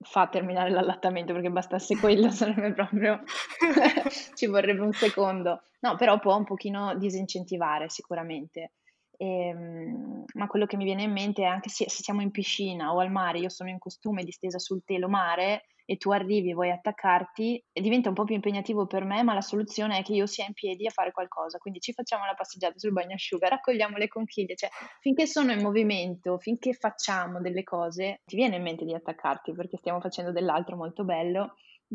fa 0.00 0.28
terminare 0.28 0.70
l'allattamento 0.70 1.32
perché 1.32 1.50
bastasse 1.50 1.98
quello 1.98 2.30
sarebbe 2.30 2.72
proprio 2.72 3.22
ci 4.34 4.46
vorrebbe 4.46 4.80
un 4.80 4.92
secondo. 4.92 5.62
No, 5.80 5.96
però 5.96 6.18
può 6.18 6.36
un 6.36 6.44
pochino 6.44 6.94
disincentivare 6.96 7.88
sicuramente. 7.88 8.72
Ehm, 9.20 10.24
ma 10.34 10.46
quello 10.46 10.66
che 10.66 10.76
mi 10.76 10.84
viene 10.84 11.02
in 11.02 11.12
mente 11.12 11.42
è 11.42 11.46
anche 11.46 11.68
se, 11.68 11.88
se 11.90 12.02
siamo 12.02 12.22
in 12.22 12.30
piscina 12.30 12.92
o 12.94 13.00
al 13.00 13.10
mare, 13.10 13.40
io 13.40 13.48
sono 13.48 13.68
in 13.68 13.78
costume 13.78 14.22
distesa 14.22 14.58
sul 14.58 14.82
telo 14.84 15.08
mare 15.08 15.64
e 15.84 15.96
tu 15.96 16.10
arrivi 16.10 16.50
e 16.50 16.54
vuoi 16.54 16.70
attaccarti, 16.70 17.64
diventa 17.72 18.10
un 18.10 18.14
po' 18.14 18.24
più 18.24 18.34
impegnativo 18.34 18.86
per 18.86 19.04
me, 19.04 19.22
ma 19.22 19.32
la 19.32 19.40
soluzione 19.40 19.98
è 19.98 20.02
che 20.02 20.12
io 20.12 20.26
sia 20.26 20.44
in 20.46 20.52
piedi 20.52 20.86
a 20.86 20.90
fare 20.90 21.12
qualcosa. 21.12 21.56
Quindi 21.58 21.80
ci 21.80 21.94
facciamo 21.94 22.26
la 22.26 22.34
passeggiata 22.34 22.78
sul 22.78 22.92
bagnasciuga, 22.92 23.48
raccogliamo 23.48 23.96
le 23.96 24.06
conchiglie, 24.06 24.54
cioè 24.54 24.68
finché 25.00 25.26
sono 25.26 25.50
in 25.50 25.62
movimento, 25.62 26.38
finché 26.38 26.74
facciamo 26.74 27.40
delle 27.40 27.62
cose, 27.62 28.20
ti 28.26 28.36
viene 28.36 28.56
in 28.56 28.62
mente 28.62 28.84
di 28.84 28.94
attaccarti 28.94 29.52
perché 29.54 29.78
stiamo 29.78 29.98
facendo 30.00 30.30
dell'altro 30.30 30.76
molto 30.76 31.04
bello 31.04 31.54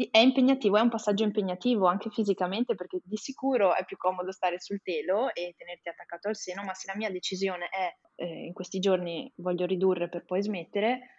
è 0.10 0.18
impegnativo, 0.18 0.78
è 0.78 0.82
un 0.82 0.90
passaggio 0.90 1.24
impegnativo 1.24 1.86
anche 1.86 2.10
fisicamente 2.10 2.74
perché 2.74 3.00
di 3.04 3.18
sicuro 3.18 3.76
è 3.76 3.86
più 3.86 3.96
comodo 3.98 4.32
stare 4.32 4.60
sul 4.60 4.82
telo 4.82 5.34
e 5.34 5.54
tenerti 5.56 5.90
attaccato 5.90 6.30
al 6.30 6.36
seno, 6.36 6.64
ma 6.64 6.74
se 6.74 6.88
la 6.88 6.98
mia 6.98 7.12
decisione 7.12 7.70
è 7.70 7.96
eh, 8.16 8.46
in 8.46 8.54
questi 8.54 8.80
giorni 8.80 9.32
voglio 9.36 9.66
ridurre 9.66 10.10
per 10.10 10.26
poi 10.26 10.42
smettere, 10.42 11.10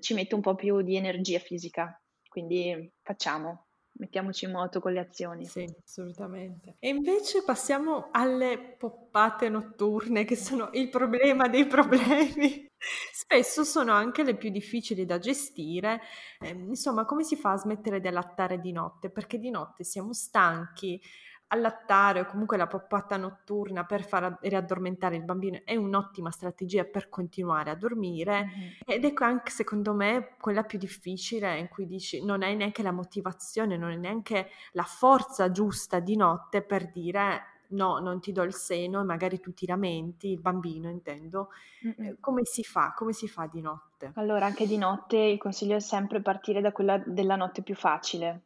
ci 0.00 0.14
metto 0.14 0.36
un 0.36 0.42
po' 0.42 0.54
più 0.54 0.80
di 0.82 0.96
energia 0.96 1.38
fisica. 1.38 2.00
Quindi 2.26 2.92
facciamo, 3.02 3.66
mettiamoci 3.96 4.44
in 4.44 4.52
moto 4.52 4.80
con 4.80 4.92
le 4.92 5.00
azioni. 5.00 5.44
Sì, 5.44 5.64
assolutamente. 5.84 6.76
E 6.78 6.88
invece 6.88 7.42
passiamo 7.44 8.08
alle 8.12 8.76
poppate 8.78 9.48
notturne, 9.48 10.24
che 10.24 10.36
sono 10.36 10.70
il 10.72 10.88
problema 10.88 11.48
dei 11.48 11.66
problemi. 11.66 12.66
Spesso 13.12 13.64
sono 13.64 13.92
anche 13.92 14.22
le 14.22 14.36
più 14.36 14.50
difficili 14.50 15.04
da 15.04 15.18
gestire. 15.18 16.00
Eh, 16.40 16.50
insomma, 16.50 17.04
come 17.04 17.22
si 17.22 17.36
fa 17.36 17.52
a 17.52 17.56
smettere 17.56 18.00
di 18.00 18.08
allattare 18.08 18.60
di 18.60 18.72
notte? 18.72 19.10
Perché 19.10 19.38
di 19.38 19.50
notte 19.50 19.84
siamo 19.84 20.12
stanchi, 20.12 21.00
allattare 21.48 22.20
o 22.20 22.26
comunque 22.26 22.56
la 22.56 22.66
poppata 22.66 23.16
notturna 23.16 23.84
per 23.84 24.04
far 24.04 24.38
riaddormentare 24.40 25.16
il 25.16 25.24
bambino 25.24 25.60
è 25.64 25.76
un'ottima 25.76 26.30
strategia 26.30 26.84
per 26.84 27.08
continuare 27.08 27.70
a 27.70 27.74
dormire 27.74 28.44
mm-hmm. 28.44 28.70
ed 28.84 29.04
ecco 29.04 29.24
anche 29.24 29.50
secondo 29.50 29.94
me 29.94 30.34
quella 30.40 30.64
più 30.64 30.78
difficile 30.78 31.58
in 31.58 31.68
cui 31.68 31.86
dici 31.86 32.24
non 32.24 32.42
hai 32.42 32.56
neanche 32.56 32.82
la 32.82 32.92
motivazione, 32.92 33.76
non 33.76 33.90
hai 33.90 33.98
neanche 33.98 34.48
la 34.72 34.82
forza 34.82 35.50
giusta 35.50 36.00
di 36.00 36.16
notte 36.16 36.62
per 36.62 36.90
dire 36.90 37.52
no, 37.68 37.98
non 37.98 38.20
ti 38.20 38.32
do 38.32 38.42
il 38.42 38.54
seno 38.54 39.00
e 39.00 39.04
magari 39.04 39.40
tu 39.40 39.52
ti 39.52 39.66
lamenti, 39.66 40.30
il 40.30 40.40
bambino 40.40 40.88
intendo, 40.88 41.48
mm-hmm. 41.86 42.14
come 42.20 42.44
si 42.44 42.62
fa? 42.62 42.92
Come 42.96 43.12
si 43.12 43.28
fa 43.28 43.48
di 43.50 43.60
notte? 43.60 44.12
Allora, 44.14 44.46
anche 44.46 44.66
di 44.66 44.76
notte 44.76 45.16
il 45.16 45.38
consiglio 45.38 45.76
è 45.76 45.80
sempre 45.80 46.20
partire 46.20 46.60
da 46.60 46.72
quella 46.72 47.02
della 47.04 47.36
notte 47.36 47.62
più 47.62 47.74
facile, 47.74 48.42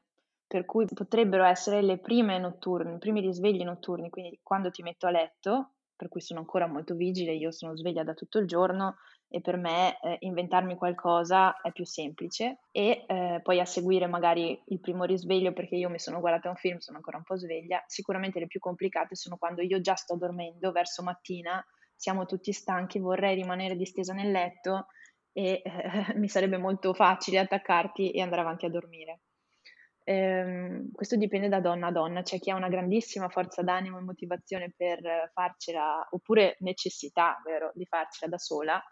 per 0.48 0.64
cui 0.64 0.86
potrebbero 0.86 1.44
essere 1.44 1.82
le 1.82 1.98
prime 1.98 2.38
notturne, 2.38 2.94
i 2.94 2.98
primi 2.98 3.20
risvegli 3.20 3.62
notturni, 3.62 4.08
quindi 4.08 4.40
quando 4.42 4.70
ti 4.70 4.82
metto 4.82 5.06
a 5.06 5.10
letto, 5.10 5.74
per 5.94 6.08
cui 6.08 6.22
sono 6.22 6.40
ancora 6.40 6.66
molto 6.66 6.94
vigile, 6.94 7.34
io 7.34 7.50
sono 7.50 7.76
sveglia 7.76 8.02
da 8.02 8.14
tutto 8.14 8.38
il 8.38 8.46
giorno 8.46 8.96
e 9.28 9.42
per 9.42 9.58
me 9.58 10.00
eh, 10.00 10.16
inventarmi 10.20 10.74
qualcosa 10.76 11.60
è 11.60 11.70
più 11.70 11.84
semplice 11.84 12.60
e 12.70 13.04
eh, 13.06 13.40
poi 13.42 13.60
a 13.60 13.66
seguire 13.66 14.06
magari 14.06 14.58
il 14.68 14.80
primo 14.80 15.04
risveglio 15.04 15.52
perché 15.52 15.76
io 15.76 15.90
mi 15.90 15.98
sono 15.98 16.20
guardata 16.20 16.48
un 16.48 16.56
film, 16.56 16.78
sono 16.78 16.96
ancora 16.96 17.18
un 17.18 17.24
po' 17.24 17.36
sveglia, 17.36 17.82
sicuramente 17.86 18.38
le 18.38 18.46
più 18.46 18.58
complicate 18.58 19.16
sono 19.16 19.36
quando 19.36 19.60
io 19.60 19.82
già 19.82 19.96
sto 19.96 20.16
dormendo 20.16 20.72
verso 20.72 21.02
mattina, 21.02 21.62
siamo 21.94 22.24
tutti 22.24 22.52
stanchi, 22.52 22.98
vorrei 23.00 23.34
rimanere 23.34 23.76
distesa 23.76 24.14
nel 24.14 24.30
letto 24.30 24.86
e 25.32 25.60
eh, 25.62 26.14
mi 26.16 26.28
sarebbe 26.28 26.56
molto 26.56 26.94
facile 26.94 27.38
attaccarti 27.38 28.12
e 28.12 28.22
andare 28.22 28.40
avanti 28.40 28.64
a 28.64 28.70
dormire. 28.70 29.20
Ehm, 30.08 30.90
questo 30.90 31.16
dipende 31.16 31.50
da 31.50 31.60
donna 31.60 31.88
a 31.88 31.92
donna, 31.92 32.22
c'è 32.22 32.38
chi 32.38 32.48
ha 32.48 32.56
una 32.56 32.70
grandissima 32.70 33.28
forza 33.28 33.62
d'animo 33.62 33.98
e 33.98 34.02
motivazione 34.02 34.72
per 34.74 35.30
farcela, 35.34 36.06
oppure 36.12 36.56
necessità, 36.60 37.38
vero, 37.44 37.72
di 37.74 37.84
farcela 37.84 38.30
da 38.30 38.38
sola. 38.38 38.82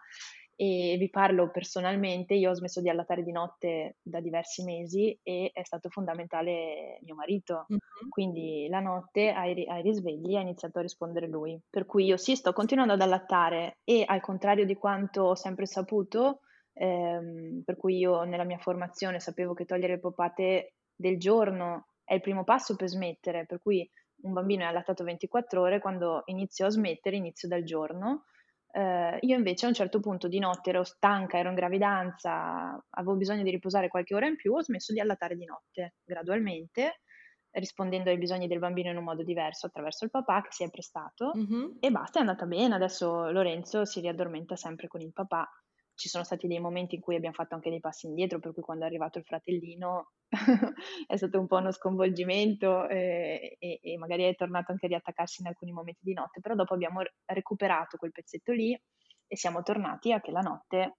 E 0.55 0.95
vi 0.99 1.09
parlo 1.09 1.49
personalmente, 1.49 2.35
io 2.35 2.51
ho 2.51 2.53
smesso 2.53 2.81
di 2.81 2.89
allattare 2.89 3.23
di 3.23 3.31
notte 3.31 3.97
da 4.01 4.19
diversi 4.19 4.63
mesi 4.63 5.19
e 5.23 5.49
è 5.53 5.63
stato 5.63 5.89
fondamentale 5.89 6.99
mio 7.01 7.15
marito. 7.15 7.65
Mm-hmm. 7.71 8.09
Quindi 8.09 8.67
la 8.69 8.79
notte 8.79 9.29
ai, 9.29 9.65
ai 9.67 9.81
risvegli 9.81 10.35
ha 10.35 10.41
iniziato 10.41 10.77
a 10.77 10.83
rispondere 10.83 11.27
lui. 11.27 11.59
Per 11.67 11.87
cui 11.87 12.05
io 12.05 12.17
sì, 12.17 12.35
sto 12.35 12.53
continuando 12.53 12.93
ad 12.93 13.01
allattare 13.01 13.79
e 13.83 14.03
al 14.05 14.21
contrario 14.21 14.65
di 14.65 14.75
quanto 14.75 15.23
ho 15.23 15.35
sempre 15.35 15.65
saputo, 15.65 16.41
ehm, 16.73 17.63
per 17.63 17.75
cui 17.77 17.97
io 17.97 18.23
nella 18.23 18.43
mia 18.43 18.59
formazione 18.59 19.19
sapevo 19.19 19.53
che 19.53 19.65
togliere 19.65 19.93
le 19.93 19.99
popate 19.99 20.73
del 20.97 21.17
giorno 21.17 21.89
è 22.03 22.15
il 22.15 22.21
primo 22.21 22.43
passo 22.43 22.75
per 22.75 22.87
smettere, 22.87 23.45
per 23.45 23.59
cui 23.61 23.89
un 24.23 24.33
bambino 24.33 24.63
è 24.63 24.67
allattato 24.67 25.03
24 25.03 25.61
ore, 25.61 25.79
quando 25.79 26.23
inizio 26.25 26.65
a 26.65 26.69
smettere 26.69 27.15
inizio 27.15 27.47
dal 27.47 27.63
giorno. 27.63 28.25
Eh, 28.71 29.17
io 29.21 29.35
invece 29.35 29.65
a 29.65 29.69
un 29.69 29.75
certo 29.75 29.99
punto 29.99 30.27
di 30.27 30.39
notte 30.39 30.71
ero 30.71 30.83
stanca, 30.83 31.37
ero 31.37 31.49
in 31.49 31.55
gravidanza, 31.55 32.83
avevo 32.89 33.15
bisogno 33.15 33.43
di 33.43 33.51
riposare 33.51 33.87
qualche 33.87 34.15
ora 34.15 34.27
in 34.27 34.35
più, 34.35 34.53
ho 34.53 34.61
smesso 34.61 34.91
di 34.93 34.99
allattare 34.99 35.35
di 35.35 35.45
notte 35.45 35.95
gradualmente, 36.03 37.01
rispondendo 37.51 38.09
ai 38.09 38.17
bisogni 38.17 38.47
del 38.47 38.59
bambino 38.59 38.89
in 38.89 38.97
un 38.97 39.03
modo 39.03 39.23
diverso 39.23 39.67
attraverso 39.67 40.05
il 40.05 40.11
papà 40.11 40.41
che 40.41 40.51
si 40.51 40.63
è 40.63 40.69
prestato 40.69 41.33
mm-hmm. 41.35 41.77
e 41.79 41.91
basta, 41.91 42.19
è 42.19 42.21
andata 42.21 42.45
bene. 42.45 42.75
Adesso 42.75 43.31
Lorenzo 43.31 43.85
si 43.85 43.99
riaddormenta 43.99 44.55
sempre 44.55 44.87
con 44.87 45.01
il 45.01 45.13
papà 45.13 45.47
ci 45.97 46.09
sono 46.09 46.23
stati 46.23 46.47
dei 46.47 46.59
momenti 46.59 46.95
in 46.95 47.01
cui 47.01 47.15
abbiamo 47.15 47.33
fatto 47.33 47.55
anche 47.55 47.71
dei 47.71 47.79
passi 47.79 48.05
indietro, 48.05 48.39
per 48.39 48.53
cui 48.53 48.61
quando 48.61 48.83
è 48.83 48.87
arrivato 48.87 49.17
il 49.17 49.25
fratellino 49.25 50.11
è 51.07 51.17
stato 51.17 51.39
un 51.39 51.47
po' 51.47 51.57
uno 51.57 51.71
sconvolgimento 51.71 52.87
eh, 52.87 53.57
e, 53.59 53.79
e, 53.81 53.97
magari 53.97 54.23
è 54.23 54.35
tornato 54.35 54.71
anche 54.71 54.85
a 54.85 54.89
riattaccarsi 54.89 55.41
in 55.41 55.47
alcuni 55.47 55.71
momenti 55.71 56.01
di 56.03 56.13
notte, 56.13 56.39
però 56.39 56.53
dopo 56.53 56.75
abbiamo 56.75 57.01
recuperato 57.25 57.97
quel 57.97 58.11
pezzetto 58.11 58.51
lì 58.53 58.79
e 59.27 59.35
siamo 59.35 59.63
tornati 59.63 60.13
a 60.13 60.21
che 60.21 60.31
la 60.31 60.41
notte 60.41 60.97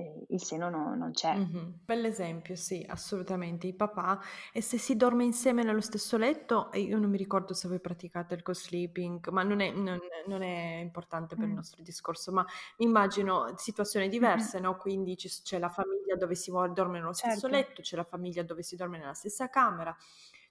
eh, 0.00 0.24
il 0.28 0.42
seno 0.42 0.70
no, 0.70 0.94
non 0.94 1.12
c'è. 1.12 1.36
Mm-hmm. 1.36 1.68
Bell'esempio, 1.84 2.56
sì, 2.56 2.84
assolutamente. 2.88 3.66
I 3.66 3.74
papà, 3.74 4.18
e 4.52 4.62
se 4.62 4.78
si 4.78 4.96
dorme 4.96 5.24
insieme 5.24 5.62
nello 5.62 5.80
stesso 5.80 6.16
letto, 6.16 6.70
io 6.74 6.98
non 6.98 7.10
mi 7.10 7.18
ricordo 7.18 7.52
se 7.54 7.68
voi 7.68 7.80
praticate 7.80 8.34
il 8.34 8.42
co-sleeping, 8.42 9.28
ma 9.28 9.42
non 9.42 9.60
è, 9.60 9.70
non, 9.70 9.98
non 10.26 10.42
è 10.42 10.78
importante 10.80 11.36
per 11.36 11.44
mm. 11.44 11.48
il 11.48 11.54
nostro 11.54 11.82
discorso, 11.82 12.32
ma 12.32 12.44
immagino 12.78 13.52
situazioni 13.56 14.08
diverse, 14.08 14.56
mm-hmm. 14.56 14.66
no? 14.66 14.76
Quindi 14.76 15.16
c'è, 15.16 15.28
c'è, 15.28 15.58
la 15.58 15.68
famiglia 15.68 16.16
dove 16.16 16.34
si 16.34 16.50
dorme 16.50 16.98
nello 16.98 17.12
stesso 17.12 17.48
certo. 17.48 17.56
letto, 17.56 17.82
c'è 17.82 17.96
la 17.96 18.04
famiglia 18.04 18.42
dove 18.42 18.62
si 18.62 18.76
dorme 18.76 18.98
nella 18.98 19.14
stessa 19.14 19.48
camera 19.48 19.94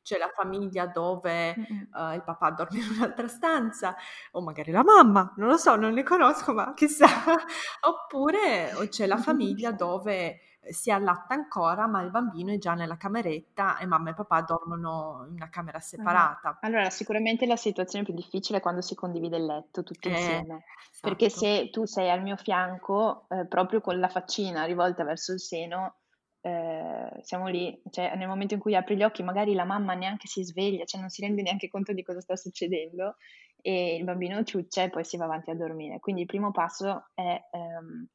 c'è 0.02 0.18
la 0.18 0.32
famiglia 0.34 0.88
dove 0.88 1.52
uh, 1.92 2.14
il 2.14 2.24
papà 2.24 2.52
dorme 2.52 2.80
in 2.80 2.90
un'altra 2.96 3.28
stanza, 3.28 3.96
o 4.32 4.42
magari 4.42 4.72
la 4.72 4.84
mamma, 4.84 5.34
non 5.38 5.50
lo 5.50 5.58
so, 5.58 5.76
non 5.76 5.94
ne 5.94 6.04
conosco, 6.04 6.54
ma 6.54 6.74
chissà. 6.74 7.08
Oppure 7.82 8.72
c'è 8.90 9.06
la 9.06 9.18
famiglia 9.18 9.72
dove 9.72 10.42
si 10.72 10.92
allatta 10.92 11.34
ancora, 11.34 11.88
ma 11.88 12.02
il 12.02 12.12
bambino 12.12 12.52
è 12.52 12.58
già 12.58 12.74
nella 12.74 12.98
cameretta 12.98 13.78
e 13.78 13.86
mamma 13.86 14.12
e 14.12 14.14
papà 14.14 14.42
dormono 14.42 15.26
in 15.28 15.36
una 15.36 15.50
camera 15.50 15.80
separata. 15.80 16.60
Allora, 16.62 16.90
sicuramente 16.90 17.46
la 17.46 17.56
situazione 17.56 18.06
più 18.06 18.14
difficile 18.14 18.60
è 18.60 18.62
quando 18.62 18.82
si 18.82 18.96
condivide 18.96 19.38
il 19.38 19.46
letto 19.46 19.84
tutti 19.84 20.10
eh, 20.10 20.12
insieme, 20.12 20.66
esatto. 20.92 21.00
perché 21.02 21.30
se 21.30 21.70
tu 21.70 21.86
sei 21.86 22.10
al 22.10 22.22
mio 22.22 22.36
fianco, 22.36 23.26
eh, 23.30 23.46
proprio 23.48 23.82
con 23.82 24.00
la 24.00 24.10
faccina 24.10 24.66
rivolta 24.66 25.04
verso 25.04 25.34
il 25.34 25.40
seno, 25.40 25.99
eh, 26.42 27.20
siamo 27.22 27.48
lì, 27.48 27.82
cioè 27.90 28.16
nel 28.16 28.28
momento 28.28 28.54
in 28.54 28.60
cui 28.60 28.76
apri 28.76 28.96
gli 28.96 29.04
occhi 29.04 29.24
magari 29.24 29.54
la 29.54 29.66
mamma 29.66 29.94
neanche 29.94 30.28
si 30.28 30.44
sveglia, 30.44 30.86
cioè 30.86 31.02
non 31.02 31.10
si 31.10 31.22
rende 31.22 31.42
neanche 31.42 31.68
conto 31.68 31.94
di 31.94 32.04
cosa 32.04 32.22
sta 32.22 32.36
succedendo 32.36 33.16
e 33.62 33.96
il 33.96 34.04
bambino 34.06 34.44
ciuccia 34.44 34.84
e 34.84 34.90
poi 34.90 35.04
si 35.04 35.18
va 35.18 35.26
avanti 35.26 35.52
a 35.52 35.56
dormire. 35.56 36.00
Quindi 36.00 36.22
il 36.22 36.28
primo 36.28 36.52
passo 36.52 37.10
è 37.14 37.42
ehm, 37.52 38.08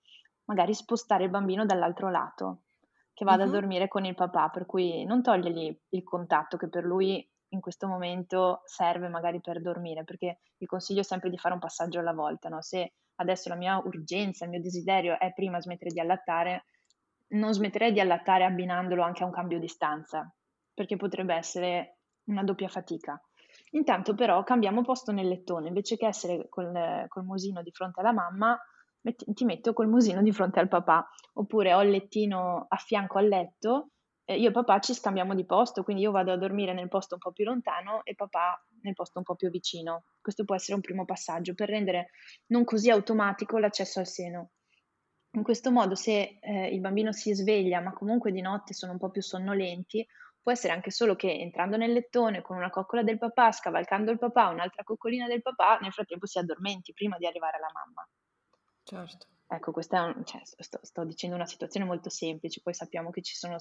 magari 0.47 0.75
spostare 0.75 1.25
il 1.25 1.31
bambino 1.31 1.67
dall'altro 1.67 2.11
lato, 2.11 2.63
che 3.13 3.25
vada 3.25 3.45
uh-huh. 3.45 3.51
a 3.51 3.53
dormire 3.53 3.89
con 3.89 4.05
il 4.05 4.15
papà, 4.15 4.49
per 4.49 4.67
cui 4.67 5.05
non 5.05 5.23
togliergli 5.23 5.79
il 5.91 6.03
contatto 6.03 6.57
che 6.57 6.69
per 6.69 6.85
lui 6.85 7.27
in 7.49 7.61
questo 7.61 7.87
momento 7.87 8.63
serve 8.65 9.09
magari 9.09 9.41
per 9.41 9.61
dormire, 9.61 10.03
perché 10.03 10.39
il 10.59 10.67
consiglio 10.67 11.03
sempre 11.03 11.31
di 11.31 11.39
fare 11.39 11.55
un 11.55 11.61
passaggio 11.61 12.01
alla 12.01 12.13
volta, 12.13 12.49
no? 12.49 12.61
Se 12.63 12.95
adesso 13.17 13.49
la 13.49 13.55
mia 13.55 13.79
urgenza, 13.79 14.45
il 14.45 14.51
mio 14.51 14.61
desiderio 14.61 15.19
è 15.21 15.33
prima 15.33 15.61
smettere 15.61 15.91
di 15.93 16.01
allattare, 16.01 16.65
non 17.29 17.53
smetterei 17.53 17.93
di 17.93 18.01
allattare 18.01 18.45
abbinandolo 18.45 19.03
anche 19.03 19.23
a 19.23 19.27
un 19.27 19.33
cambio 19.33 19.59
di 19.59 19.69
stanza, 19.69 20.33
perché 20.73 20.97
potrebbe 20.97 21.35
essere 21.35 21.99
una 22.25 22.45
doppia 22.45 22.69
fatica. 22.69 23.21
Intanto 23.71 24.15
però 24.15 24.43
cambiamo 24.45 24.83
posto 24.83 25.13
nel 25.13 25.29
lettone, 25.29 25.69
invece 25.69 25.97
che 25.97 26.07
essere 26.07 26.49
col, 26.49 27.07
col 27.09 27.25
musino 27.25 27.63
di 27.63 27.71
fronte 27.73 28.01
alla 28.01 28.13
mamma, 28.13 28.59
metti, 29.01 29.25
ti 29.33 29.45
metto 29.45 29.73
col 29.73 29.89
musino 29.89 30.23
di 30.23 30.33
fronte 30.33 30.61
al 30.61 30.69
papà, 30.69 31.09
oppure 31.35 31.75
ho 31.75 31.83
il 31.83 31.91
lettino 31.91 32.67
a 32.69 32.77
fianco 32.77 33.19
al 33.19 33.29
letto, 33.29 33.91
eh, 34.25 34.39
io 34.39 34.49
e 34.49 34.53
papà 34.53 34.79
ci 34.79 34.95
scambiamo 34.95 35.35
di 35.35 35.45
posto, 35.45 35.83
quindi 35.83 36.03
io 36.03 36.11
vado 36.11 36.33
a 36.33 36.37
dormire 36.37 36.73
nel 36.73 36.89
posto 36.89 37.15
un 37.15 37.21
po' 37.21 37.33
più 37.33 37.45
lontano 37.45 38.03
e 38.05 38.15
papà 38.15 38.65
nel 38.83 38.95
posto 38.95 39.19
un 39.19 39.25
po' 39.25 39.35
più 39.35 39.51
vicino. 39.51 40.05
Questo 40.21 40.45
può 40.45 40.55
essere 40.55 40.75
un 40.75 40.81
primo 40.81 41.05
passaggio 41.05 41.55
per 41.55 41.69
rendere 41.69 42.11
non 42.47 42.65
così 42.65 42.91
automatico 42.91 43.59
l'accesso 43.59 44.01
al 44.01 44.07
seno. 44.07 44.51
In 45.35 45.43
questo 45.43 45.71
modo, 45.71 45.95
se 45.95 46.39
eh, 46.41 46.69
il 46.69 46.81
bambino 46.81 47.13
si 47.13 47.35
sveglia, 47.35 47.81
ma 47.81 47.93
comunque 47.93 48.31
di 48.31 48.41
notte 48.41 48.73
sono 48.73 48.93
un 48.93 48.99
po' 48.99 49.11
più 49.11 49.21
sonnolenti, 49.21 50.07
può 50.41 50.53
essere 50.53 50.73
anche 50.73 50.91
solo 50.91 51.17
che 51.17 51.33
entrando 51.33 51.77
nel 51.77 51.93
lettone 51.93 52.43
con 52.43 52.57
una 52.57 52.71
coccola 52.71 53.03
del 53.03 53.19
papà, 53.19 53.51
scavalcando 53.51 54.11
il 54.11 54.19
papà, 54.19 54.49
un'altra 54.49 54.85
coccolina 54.85 55.27
del 55.27 55.43
papà, 55.43 55.79
nel 55.79 55.93
frattempo 55.93 56.27
si 56.27 56.39
addormenti 56.39 56.93
prima 56.93 57.17
di 57.19 57.27
arrivare 57.27 57.57
alla 57.57 57.71
mamma. 57.73 58.07
Certo. 58.83 59.27
Ecco, 59.47 59.73
questa 59.73 59.99
è 59.99 60.01
un, 60.01 60.25
cioè, 60.25 60.41
sto, 60.45 60.79
sto, 60.83 61.05
dicendo 61.05 61.35
una 61.35 61.47
situazione 61.47 61.87
molto 61.87 62.11
semplice, 62.11 62.61
poi 62.63 62.75
sappiamo 62.75 63.11
che 63.11 63.23
ci 63.23 63.35
sono, 63.35 63.57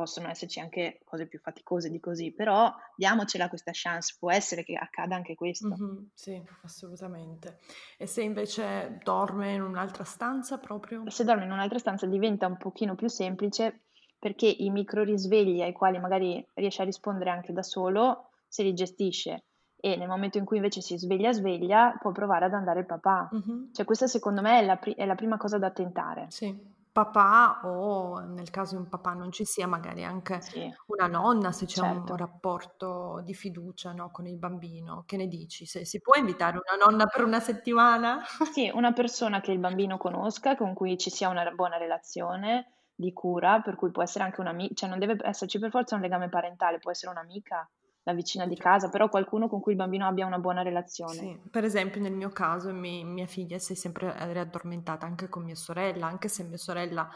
possono 0.00 0.28
esserci 0.28 0.60
anche 0.60 1.00
cose 1.04 1.26
più 1.26 1.38
faticose 1.38 1.90
di 1.90 2.00
così, 2.00 2.32
però 2.32 2.74
diamocela 2.96 3.50
questa 3.50 3.70
chance, 3.74 4.16
può 4.18 4.32
essere 4.32 4.64
che 4.64 4.74
accada 4.74 5.14
anche 5.14 5.34
questo. 5.34 5.68
Mm-hmm, 5.68 6.04
sì, 6.14 6.42
assolutamente. 6.62 7.58
E 7.98 8.06
se 8.06 8.22
invece 8.22 8.98
dorme 9.04 9.52
in 9.52 9.60
un'altra 9.60 10.04
stanza 10.04 10.56
proprio? 10.56 11.02
Se 11.10 11.22
dorme 11.22 11.44
in 11.44 11.52
un'altra 11.52 11.78
stanza 11.78 12.06
diventa 12.06 12.46
un 12.46 12.56
pochino 12.56 12.94
più 12.94 13.08
semplice 13.08 13.80
perché 14.18 14.46
i 14.46 14.70
micro 14.70 15.02
risvegli 15.02 15.60
ai 15.60 15.72
quali 15.72 15.98
magari 15.98 16.42
riesce 16.54 16.80
a 16.80 16.86
rispondere 16.86 17.28
anche 17.28 17.52
da 17.52 17.62
solo, 17.62 18.30
se 18.48 18.62
li 18.62 18.72
gestisce 18.72 19.44
e 19.76 19.96
nel 19.96 20.08
momento 20.08 20.38
in 20.38 20.46
cui 20.46 20.56
invece 20.56 20.80
si 20.80 20.96
sveglia 20.96 21.32
sveglia 21.32 21.94
può 22.00 22.10
provare 22.10 22.46
ad 22.46 22.54
andare 22.54 22.80
il 22.80 22.86
papà. 22.86 23.28
Mm-hmm. 23.34 23.72
Cioè 23.72 23.84
questa 23.84 24.06
secondo 24.06 24.40
me 24.40 24.60
è 24.60 24.64
la, 24.64 24.76
pri- 24.76 24.94
è 24.94 25.04
la, 25.04 25.14
prima 25.14 25.36
cosa 25.36 25.58
da 25.58 25.70
tentare. 25.70 26.26
Sì, 26.30 26.58
papà 26.92 27.60
o 27.64 28.18
nel 28.20 28.50
caso 28.50 28.76
un 28.76 28.88
papà 28.88 29.12
non 29.12 29.30
ci 29.30 29.44
sia 29.44 29.66
magari 29.66 30.04
anche 30.04 30.40
sì. 30.40 30.72
una 30.86 31.06
nonna 31.06 31.52
se 31.52 31.66
c'è 31.66 31.82
certo. 31.82 32.12
un 32.12 32.18
rapporto 32.18 33.20
di 33.24 33.34
fiducia 33.34 33.92
no, 33.92 34.10
con 34.10 34.26
il 34.26 34.36
bambino. 34.36 35.04
Che 35.06 35.16
ne 35.16 35.26
dici? 35.26 35.66
Se 35.66 35.84
si 35.84 36.00
può 36.00 36.18
invitare 36.18 36.58
una 36.58 36.84
nonna 36.84 37.06
per 37.06 37.24
una 37.24 37.40
settimana? 37.40 38.22
Sì, 38.52 38.70
una 38.74 38.92
persona 38.92 39.40
che 39.40 39.52
il 39.52 39.58
bambino 39.58 39.96
conosca, 39.96 40.56
con 40.56 40.74
cui 40.74 40.98
ci 40.98 41.10
sia 41.10 41.28
una 41.28 41.48
buona 41.50 41.76
relazione 41.76 42.72
di 42.94 43.12
cura, 43.12 43.60
per 43.60 43.76
cui 43.76 43.90
può 43.90 44.02
essere 44.02 44.24
anche 44.24 44.40
un'amica, 44.40 44.74
cioè 44.74 44.88
non 44.88 44.98
deve 44.98 45.16
esserci 45.22 45.58
per 45.58 45.70
forza 45.70 45.94
un 45.94 46.02
legame 46.02 46.28
parentale, 46.28 46.78
può 46.78 46.90
essere 46.90 47.12
un'amica 47.12 47.68
la 48.10 48.16
vicina 48.16 48.46
di 48.46 48.56
casa, 48.56 48.88
però 48.88 49.08
qualcuno 49.08 49.48
con 49.48 49.60
cui 49.60 49.72
il 49.72 49.78
bambino 49.78 50.06
abbia 50.06 50.26
una 50.26 50.38
buona 50.38 50.62
relazione. 50.62 51.12
Sì, 51.12 51.38
per 51.50 51.64
esempio 51.64 52.00
nel 52.00 52.12
mio 52.12 52.30
caso 52.30 52.72
mi, 52.72 53.04
mia 53.04 53.26
figlia 53.26 53.58
si 53.58 53.72
è 53.72 53.76
sempre 53.76 54.14
riaddormentata 54.32 55.06
anche 55.06 55.28
con 55.28 55.44
mia 55.44 55.54
sorella, 55.54 56.06
anche 56.06 56.28
se 56.28 56.44
mia 56.44 56.58
sorella 56.58 57.08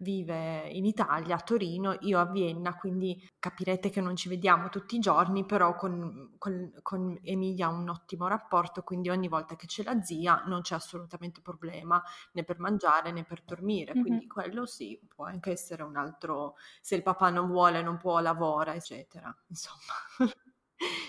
vive 0.00 0.68
in 0.68 0.84
Italia, 0.84 1.36
a 1.36 1.40
Torino, 1.40 1.96
io 2.00 2.18
a 2.18 2.26
Vienna, 2.26 2.76
quindi 2.76 3.28
capirete 3.38 3.90
che 3.90 4.00
non 4.00 4.16
ci 4.16 4.28
vediamo 4.28 4.68
tutti 4.68 4.96
i 4.96 4.98
giorni, 4.98 5.44
però 5.44 5.74
con, 5.74 6.34
con, 6.38 6.72
con 6.82 7.18
Emilia 7.22 7.68
ho 7.68 7.74
un 7.74 7.88
ottimo 7.88 8.26
rapporto, 8.26 8.82
quindi 8.82 9.10
ogni 9.10 9.28
volta 9.28 9.56
che 9.56 9.66
c'è 9.66 9.82
la 9.82 10.00
zia 10.02 10.42
non 10.46 10.62
c'è 10.62 10.74
assolutamente 10.74 11.40
problema 11.40 12.02
né 12.32 12.44
per 12.44 12.58
mangiare 12.58 13.12
né 13.12 13.24
per 13.24 13.42
dormire, 13.44 13.92
mm-hmm. 13.92 14.02
quindi 14.02 14.26
quello 14.26 14.66
sì, 14.66 14.98
può 15.06 15.24
anche 15.24 15.50
essere 15.50 15.82
un 15.82 15.96
altro, 15.96 16.56
se 16.80 16.94
il 16.94 17.02
papà 17.02 17.30
non 17.30 17.48
vuole, 17.48 17.82
non 17.82 17.96
può, 17.96 18.20
lavora, 18.20 18.74
eccetera, 18.74 19.34
insomma. 19.48 19.78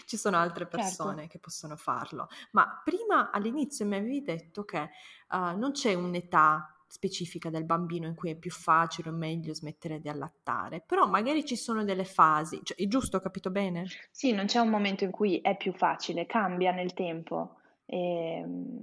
ci 0.05 0.17
sono 0.17 0.35
altre 0.35 0.65
certo. 0.65 0.77
persone 0.77 1.15
certo. 1.19 1.31
che 1.31 1.39
possono 1.39 1.77
farlo. 1.77 2.27
Ma 2.51 2.81
prima 2.83 3.31
all'inizio 3.31 3.85
mi 3.85 3.95
avevi 3.95 4.21
detto 4.21 4.65
che 4.65 4.89
uh, 5.29 5.57
non 5.57 5.71
c'è 5.71 5.93
un'età 5.93 6.80
specifica 6.91 7.49
del 7.49 7.63
bambino 7.63 8.05
in 8.05 8.15
cui 8.15 8.31
è 8.31 8.35
più 8.35 8.51
facile 8.51 9.09
o 9.09 9.13
meglio 9.13 9.53
smettere 9.53 10.01
di 10.01 10.09
allattare, 10.09 10.83
però 10.85 11.07
magari 11.07 11.45
ci 11.45 11.55
sono 11.55 11.85
delle 11.85 12.03
fasi, 12.03 12.59
cioè, 12.63 12.77
è 12.77 12.85
giusto, 12.87 13.17
ho 13.17 13.21
capito 13.21 13.49
bene? 13.49 13.85
Sì, 14.11 14.33
non 14.33 14.45
c'è 14.45 14.59
un 14.59 14.67
momento 14.67 15.05
in 15.05 15.11
cui 15.11 15.39
è 15.39 15.55
più 15.55 15.71
facile, 15.71 16.25
cambia 16.25 16.73
nel 16.73 16.93
tempo 16.93 17.55
e, 17.85 18.39
ehm, 18.39 18.81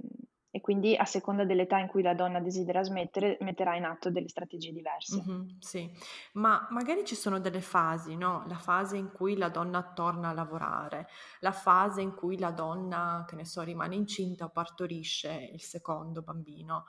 e 0.51 0.61
quindi 0.61 0.95
a 0.95 1.05
seconda 1.05 1.45
dell'età 1.45 1.77
in 1.77 1.85
cui 1.85 2.01
la 2.01 2.15
donna 2.15 2.39
desidera 2.39 2.81
smettere 2.81 3.37
metterà 3.41 3.75
in 3.75 3.83
atto 3.83 4.09
delle 4.09 4.27
strategie 4.27 4.71
diverse. 4.71 5.21
Mm-hmm, 5.21 5.47
sì, 5.59 5.91
ma 6.33 6.67
magari 6.71 7.05
ci 7.05 7.13
sono 7.13 7.39
delle 7.39 7.61
fasi, 7.61 8.15
no? 8.15 8.43
La 8.47 8.57
fase 8.57 8.97
in 8.97 9.11
cui 9.11 9.37
la 9.37 9.49
donna 9.49 9.83
torna 9.93 10.29
a 10.29 10.33
lavorare, 10.33 11.07
la 11.41 11.51
fase 11.51 12.01
in 12.01 12.15
cui 12.15 12.39
la 12.39 12.49
donna, 12.49 13.23
che 13.27 13.35
ne 13.35 13.45
so, 13.45 13.61
rimane 13.61 13.93
incinta 13.93 14.45
o 14.45 14.49
partorisce 14.49 15.51
il 15.53 15.61
secondo 15.61 16.23
bambino 16.23 16.85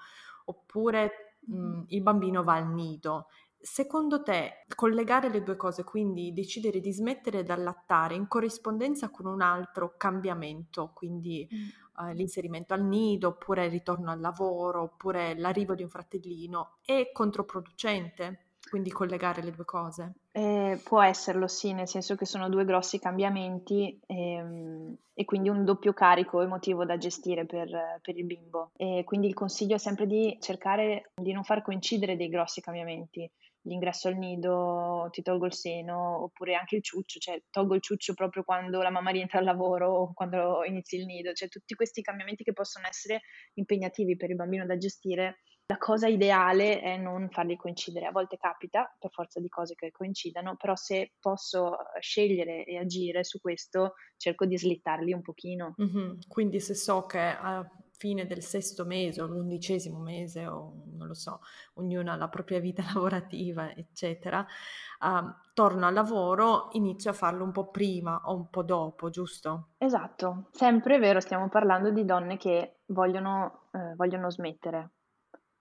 oppure 0.51 1.39
mh, 1.47 1.55
mhmm, 1.57 1.85
il 1.89 2.03
bambino 2.03 2.43
va 2.43 2.55
al 2.55 2.69
nido. 2.69 3.27
Secondo 3.63 4.23
te 4.23 4.65
collegare 4.75 5.29
le 5.29 5.43
due 5.43 5.57
cose, 5.57 5.85
quindi 5.85 6.33
decidere 6.33 6.81
di 6.81 6.93
smettere 6.93 7.43
di 7.43 7.51
allattare 7.51 8.15
in 8.15 8.27
corrispondenza 8.27 9.11
con 9.11 9.27
un 9.27 9.43
altro 9.43 9.97
cambiamento, 9.99 10.93
quindi 10.95 11.47
mm. 11.53 12.09
uh, 12.09 12.13
l'inserimento 12.15 12.73
al 12.73 12.83
nido, 12.83 13.29
oppure 13.29 13.67
il 13.67 13.71
ritorno 13.71 14.11
al 14.11 14.21
lavoro, 14.21 14.83
oppure 14.83 15.39
l'arrivo 15.39 15.75
di 15.75 15.83
un 15.83 15.91
fratellino, 15.91 16.79
è 16.83 17.11
controproducente? 17.13 18.53
Quindi 18.71 18.91
collegare 18.91 19.43
le 19.43 19.51
due 19.51 19.65
cose? 19.67 20.20
Eh, 20.33 20.81
può 20.85 21.03
esserlo, 21.03 21.49
sì, 21.49 21.73
nel 21.73 21.89
senso 21.89 22.15
che 22.15 22.25
sono 22.25 22.49
due 22.49 22.65
grossi 22.65 23.01
cambiamenti 23.01 23.99
ehm, 24.07 24.97
e 25.13 25.25
quindi 25.25 25.49
un 25.49 25.65
doppio 25.65 25.93
carico 25.93 26.41
emotivo 26.41 26.85
da 26.85 26.97
gestire 26.99 27.47
per, 27.47 27.69
per, 28.01 28.17
il 28.17 28.27
bimbo. 28.27 28.71
E 28.77 29.03
quindi 29.05 29.27
il 29.27 29.35
consiglio 29.35 29.75
è 29.75 29.79
sempre 29.79 30.07
di 30.07 30.37
cercare 30.41 31.11
di 31.21 31.33
non 31.33 31.43
far 31.43 31.63
coincidere 31.63 32.17
dei 32.17 32.29
grossi 32.29 32.61
cambiamenti. 32.61 33.29
L'ingresso 33.63 34.09
al 34.09 34.17
nido, 34.17 35.09
ti 35.11 35.21
tolgo 35.21 35.47
il 35.47 35.53
seno, 35.53 36.23
oppure 36.23 36.55
anche 36.55 36.77
il 36.77 36.83
ciuccio, 36.83 37.19
cioè 37.19 37.43
tolgo 37.51 37.75
il 37.75 37.83
ciuccio 37.83 38.15
proprio 38.15 38.45
quando 38.45 38.81
la 38.83 38.91
mamma 38.91 39.11
rientra 39.11 39.39
al 39.41 39.45
lavoro 39.45 39.93
o 39.93 40.13
quando 40.15 40.65
inizi 40.65 40.97
il 40.97 41.07
nido, 41.07 41.33
cioè 41.33 41.49
tutti 41.49 41.75
questi 41.75 42.03
cambiamenti 42.03 42.45
che 42.45 42.53
possono 42.53 42.87
essere 42.87 43.23
impegnativi 43.55 44.17
per 44.17 44.31
il 44.31 44.37
bambino 44.37 44.65
da 44.65 44.77
gestire 44.77 45.41
la 45.71 45.79
cosa 45.79 46.09
ideale 46.09 46.81
è 46.81 46.97
non 46.97 47.29
farli 47.31 47.55
coincidere. 47.55 48.07
A 48.07 48.11
volte 48.11 48.37
capita 48.37 48.93
per 48.99 49.13
forza 49.13 49.39
di 49.39 49.49
cose 49.49 49.77
che 49.77 49.93
coincidano, 49.93 50.57
però 50.57 50.75
se 50.75 51.13
posso 51.21 51.79
eh, 51.79 52.01
scegliere 52.01 52.65
e 52.65 52.77
agire 52.77 53.23
su 53.23 53.41
questo, 53.41 53.95
cerco 54.17 54.47
di 54.47 54.59
slittarli 54.59 55.13
un 55.13 55.23
pochino. 55.23 55.77
Mm-hmm. 55.81 56.23
Quindi 56.27 56.59
se 56.59 56.75
so 56.75 57.07
che 57.07 57.21
a 57.21 57.65
fine 57.93 58.27
del 58.27 58.43
sesto 58.43 58.85
mese 58.85 59.23
o 59.23 59.27
l'undicesimo 59.27 60.01
mese 60.01 60.45
o 60.45 60.73
non 60.97 61.07
lo 61.07 61.15
so, 61.15 61.41
ognuno 61.75 62.11
ha 62.11 62.17
la 62.17 62.29
propria 62.29 62.59
vita 62.59 62.83
lavorativa, 62.93 63.73
eccetera, 63.73 64.41
uh, 64.41 65.33
torno 65.55 65.87
al 65.87 65.95
lavoro, 65.95 66.71
inizio 66.73 67.11
a 67.11 67.15
farlo 67.15 67.45
un 67.45 67.53
po' 67.53 67.71
prima 67.71 68.23
o 68.25 68.35
un 68.35 68.51
po' 68.51 68.65
dopo, 68.65 69.09
giusto? 69.09 69.69
Esatto, 69.79 70.49
sempre 70.51 70.99
vero, 70.99 71.21
stiamo 71.21 71.49
parlando 71.49 71.91
di 71.91 72.05
donne 72.05 72.39
che 72.39 72.81
vogliono, 72.87 73.69
eh, 73.73 73.95
vogliono 73.95 74.31
smettere 74.31 74.95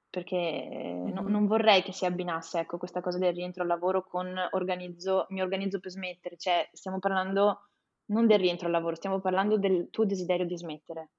perché 0.10 0.36
mm-hmm. 0.36 1.14
no, 1.14 1.22
non 1.28 1.46
vorrei 1.46 1.84
che 1.84 1.94
si 1.94 2.06
abbinasse 2.06 2.60
ecco, 2.60 2.78
questa 2.78 3.02
cosa 3.02 3.18
del 3.18 3.34
rientro 3.34 3.62
al 3.62 3.70
lavoro 3.70 4.04
con 4.04 4.34
organizzo, 4.52 5.26
mi 5.30 5.42
organizzo 5.42 5.80
per 5.80 5.92
smettere, 5.92 6.38
cioè 6.38 6.68
stiamo 6.74 7.00
parlando 7.00 7.70
non 8.10 8.26
del 8.26 8.40
rientro 8.40 8.66
al 8.66 8.72
lavoro, 8.72 8.96
stiamo 8.96 9.20
parlando 9.20 9.58
del 9.58 9.90
tuo 9.92 10.06
desiderio 10.06 10.46
di 10.46 10.58
smettere, 10.58 11.10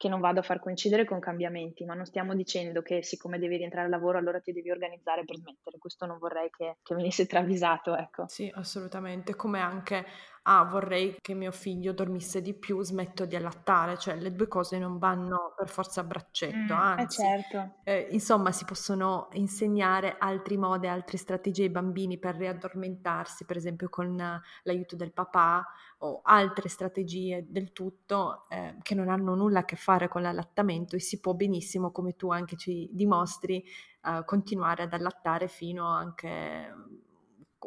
che 0.00 0.08
non 0.08 0.20
vado 0.20 0.40
a 0.40 0.42
far 0.42 0.60
coincidere 0.60 1.04
con 1.04 1.20
cambiamenti, 1.20 1.84
ma 1.84 1.92
non 1.92 2.06
stiamo 2.06 2.34
dicendo 2.34 2.80
che 2.80 3.02
siccome 3.02 3.38
devi 3.38 3.58
rientrare 3.58 3.84
al 3.84 3.90
lavoro 3.90 4.16
allora 4.16 4.40
ti 4.40 4.52
devi 4.52 4.70
organizzare 4.70 5.26
per 5.26 5.36
smettere, 5.36 5.76
questo 5.76 6.06
non 6.06 6.16
vorrei 6.16 6.48
che, 6.48 6.78
che 6.82 6.94
venisse 6.94 7.26
travisato. 7.26 7.94
Ecco. 7.94 8.26
Sì, 8.26 8.50
assolutamente, 8.54 9.36
come 9.36 9.60
anche 9.60 10.06
ah, 10.42 10.64
vorrei 10.64 11.16
che 11.20 11.34
mio 11.34 11.52
figlio 11.52 11.92
dormisse 11.92 12.40
di 12.40 12.54
più, 12.54 12.82
smetto 12.82 13.26
di 13.26 13.36
allattare, 13.36 13.98
cioè 13.98 14.16
le 14.16 14.32
due 14.32 14.48
cose 14.48 14.78
non 14.78 14.98
vanno 14.98 15.54
per 15.56 15.68
forza 15.68 16.00
a 16.00 16.04
braccetto, 16.04 16.74
mm, 16.74 16.78
eh, 16.78 17.02
anzi, 17.02 17.20
eh 17.20 17.24
certo. 17.24 17.74
eh, 17.84 18.08
insomma, 18.10 18.52
si 18.52 18.64
possono 18.64 19.28
insegnare 19.32 20.16
altri 20.18 20.56
modi, 20.56 20.86
altre 20.86 21.18
strategie 21.18 21.64
ai 21.64 21.70
bambini 21.70 22.18
per 22.18 22.36
riaddormentarsi, 22.36 23.44
per 23.44 23.56
esempio 23.56 23.88
con 23.88 24.16
l'aiuto 24.62 24.96
del 24.96 25.12
papà 25.12 25.66
o 25.98 26.20
altre 26.22 26.68
strategie 26.68 27.46
del 27.48 27.72
tutto 27.72 28.46
eh, 28.48 28.76
che 28.80 28.94
non 28.94 29.08
hanno 29.08 29.34
nulla 29.34 29.60
a 29.60 29.64
che 29.64 29.76
fare 29.76 30.08
con 30.08 30.22
l'allattamento 30.22 30.96
e 30.96 31.00
si 31.00 31.20
può 31.20 31.34
benissimo, 31.34 31.90
come 31.90 32.16
tu 32.16 32.30
anche 32.30 32.56
ci 32.56 32.88
dimostri, 32.92 33.62
eh, 34.04 34.22
continuare 34.24 34.84
ad 34.84 34.94
allattare 34.94 35.48
fino 35.48 35.86
anche 35.86 37.08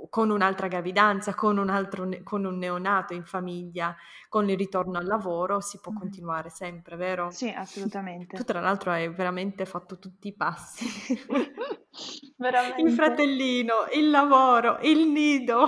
con 0.10 0.30
un'altra 0.30 0.68
gravidanza, 0.68 1.34
con 1.34 1.58
un, 1.58 1.70
altro, 1.70 2.10
con 2.24 2.46
un 2.46 2.58
neonato 2.58 3.14
in 3.14 3.24
famiglia, 3.26 3.96
con 4.28 4.50
il 4.50 4.58
ritorno 4.58 4.98
al 4.98 5.06
lavoro, 5.06 5.62
si 5.62 5.80
può 5.80 5.94
continuare 5.94 6.50
sempre, 6.50 6.96
vero? 6.96 7.30
Sì, 7.30 7.50
assolutamente. 7.50 8.36
Tu 8.36 8.44
tra 8.44 8.60
l'altro 8.60 8.92
hai 8.92 9.08
veramente 9.10 9.66
fatto 9.66 10.00
tutti 10.00 10.28
i 10.28 10.34
passi. 10.34 10.86
veramente. 12.38 12.82
Il 12.82 12.92
fratellino, 12.92 13.74
il 13.94 14.10
lavoro, 14.10 14.80
il 14.82 15.08
nido. 15.08 15.68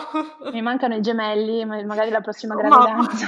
Mi 0.51 0.61
mancano 0.61 0.95
i 0.95 1.01
gemelli, 1.01 1.65
magari 1.65 2.09
la 2.09 2.21
prossima 2.21 2.55
gravidanza. 2.57 3.28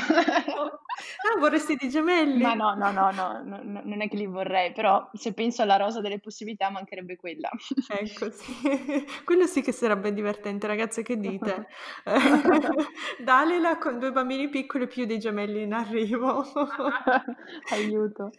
Ah, 1.27 1.39
vorresti 1.39 1.75
dei 1.75 1.89
gemelli? 1.89 2.41
Ma 2.41 2.53
no, 2.53 2.73
no, 2.75 2.91
no, 2.91 3.11
no, 3.11 3.41
no, 3.43 3.59
no, 3.61 3.81
non 3.83 4.01
è 4.01 4.07
che 4.07 4.15
li 4.15 4.27
vorrei, 4.27 4.71
però 4.71 5.09
se 5.13 5.33
penso 5.33 5.61
alla 5.61 5.75
rosa 5.75 5.99
delle 5.99 6.19
possibilità 6.19 6.69
mancherebbe 6.69 7.17
quella. 7.17 7.49
Ecco, 7.89 8.31
sì. 8.31 8.53
Quello 9.25 9.45
sì 9.45 9.61
che 9.61 9.73
sarebbe 9.73 10.13
divertente, 10.13 10.67
ragazze, 10.67 11.03
che 11.03 11.17
dite? 11.17 11.67
Dalila 13.19 13.77
con 13.77 13.99
due 13.99 14.11
bambini 14.11 14.47
piccoli 14.47 14.87
più 14.87 15.05
dei 15.05 15.19
gemelli 15.19 15.63
in 15.63 15.73
arrivo. 15.73 16.45
Aiuto. 17.71 18.31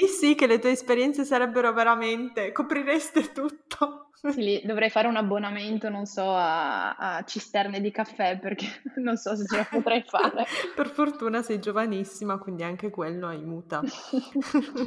Lì 0.00 0.06
sì 0.06 0.34
che 0.34 0.46
le 0.46 0.58
tue 0.60 0.70
esperienze 0.70 1.24
sarebbero 1.24 1.72
veramente, 1.72 2.52
coprireste 2.52 3.32
tutto. 3.32 4.05
Sì, 4.16 4.40
lì 4.42 4.62
dovrei 4.64 4.88
fare 4.88 5.08
un 5.08 5.16
abbonamento, 5.16 5.88
non 5.88 6.06
so, 6.06 6.24
a, 6.34 6.96
a 6.96 7.24
cisterne 7.24 7.80
di 7.80 7.90
caffè 7.90 8.38
perché 8.38 8.66
non 8.96 9.16
so 9.16 9.36
se 9.36 9.44
ce 9.44 9.56
la 9.56 9.66
potrei 9.70 10.02
fare. 10.02 10.44
per 10.74 10.88
fortuna 10.88 11.42
sei 11.42 11.60
giovanissima, 11.60 12.38
quindi 12.38 12.62
anche 12.62 12.90
quello 12.90 13.26
aiuta. 13.26 13.82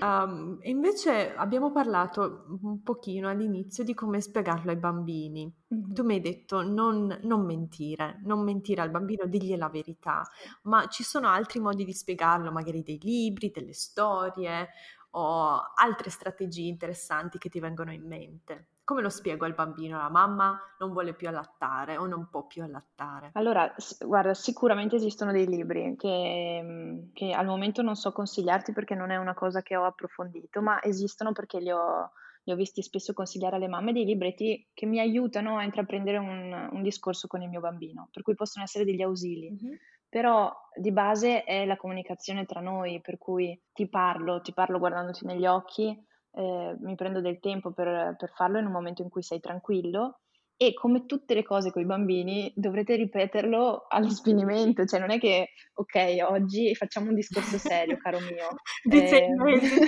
um, 0.02 0.58
invece 0.64 1.36
abbiamo 1.36 1.72
parlato 1.72 2.46
un 2.62 2.82
pochino 2.82 3.30
all'inizio 3.30 3.84
di 3.84 3.94
come 3.94 4.20
spiegarlo 4.20 4.72
ai 4.72 4.78
bambini. 4.78 5.52
Mm-hmm. 5.74 5.94
Tu 5.94 6.04
mi 6.04 6.16
hai 6.16 6.22
detto 6.22 6.64
non, 6.64 7.20
non, 7.24 7.46
mentire, 7.46 8.20
non 8.24 8.44
mentire 8.44 8.82
al 8.82 8.90
bambino, 8.90 9.28
digli 9.28 9.56
la 9.56 9.70
verità, 9.70 10.28
ma 10.64 10.88
ci 10.88 11.04
sono 11.04 11.28
altri 11.28 11.60
modi 11.60 11.86
di 11.86 11.94
spiegarlo, 11.94 12.52
magari 12.52 12.82
dei 12.82 13.00
libri, 13.00 13.52
delle 13.54 13.74
storie 13.74 14.70
o 15.12 15.62
altre 15.76 16.10
strategie 16.10 16.68
interessanti 16.68 17.38
che 17.38 17.50
ti 17.50 17.60
vengono 17.60 17.92
in 17.92 18.06
mente. 18.06 18.68
Come 18.84 19.02
lo 19.02 19.10
spiego 19.10 19.46
al 19.46 19.54
bambino? 19.54 19.98
La 19.98 20.10
mamma 20.10 20.60
non 20.80 20.92
vuole 20.94 21.14
più 21.14 21.28
allattare 21.28 21.98
o 21.98 22.08
non 22.08 22.28
può 22.30 22.48
più 22.48 22.64
allattare. 22.64 23.30
Allora, 23.34 23.72
guarda, 24.00 24.34
sicuramente 24.34 24.96
esistono 24.96 25.32
dei 25.32 25.46
libri 25.46 25.96
che, 25.96 26.60
mhmm, 26.64 27.12
che 27.14 27.32
al 27.32 27.46
momento 27.46 27.84
non 27.84 27.96
so 27.96 28.12
consigliarti 28.12 28.74
perché 28.74 28.96
non 28.96 29.12
è 29.12 29.18
una 29.18 29.36
cosa 29.36 29.62
che 29.62 29.76
ho 29.76 29.86
approfondito, 29.86 30.62
ma 30.62 30.82
esistono 30.82 31.34
perché 31.34 31.60
li 31.60 31.72
ho, 31.72 32.12
li 32.46 32.52
ho 32.52 32.56
visti 32.56 32.82
spesso 32.82 33.14
consigliare 33.14 33.58
alle 33.58 33.68
mamme 33.68 33.94
dei 33.94 34.06
libretti 34.06 34.68
che 34.74 34.88
mi 34.88 35.00
aiutano 35.00 35.58
a 35.58 35.64
intraprendere 35.64 36.18
un, 36.18 36.70
un 36.72 36.82
discorso 36.82 37.28
con 37.28 37.44
il 37.44 37.50
mio 37.50 37.60
bambino, 37.60 38.10
per 38.12 38.24
cui 38.24 38.34
possono 38.34 38.66
essere 38.66 38.86
degli 38.86 39.04
ausili. 39.04 39.52
Mm-hmm. 39.52 39.76
Però 40.10 40.52
di 40.76 40.92
base 40.92 41.44
è 41.44 41.66
la 41.66 41.78
comunicazione 41.78 42.46
tra 42.46 42.62
noi, 42.62 43.00
per 43.00 43.18
cui 43.18 43.60
ti 43.74 43.88
parlo, 43.88 44.42
ti 44.42 44.54
parlo 44.54 44.80
guardandoti 44.80 45.26
negli 45.26 45.46
occhi, 45.46 45.96
eh, 46.32 46.76
mi 46.80 46.96
prendo 46.96 47.22
del 47.22 47.40
tempo 47.40 47.72
per, 47.72 48.16
per 48.18 48.32
farlo 48.36 48.60
in 48.60 48.66
un 48.66 48.72
momento 48.72 49.02
in 49.02 49.10
cui 49.10 49.22
sei 49.22 49.40
tranquillo 49.40 50.22
e 50.62 50.74
come 50.74 51.06
tutte 51.06 51.34
le 51.36 51.44
cose 51.44 51.72
con 51.72 51.82
i 51.82 51.86
bambini 51.86 52.52
dovrete 52.54 52.96
ripeterlo 52.96 53.86
allo 53.88 54.10
sfinimento, 54.12 54.86
cioè 54.86 55.00
non 55.00 55.12
è 55.12 55.18
che 55.18 55.52
ok, 55.74 56.18
oggi 56.28 56.76
facciamo 56.76 57.08
un 57.08 57.16
discorso 57.16 57.58
serio, 57.58 57.98
caro 57.98 58.20
mio. 58.20 58.50
Sei 59.08 59.30
mesi. 59.30 59.80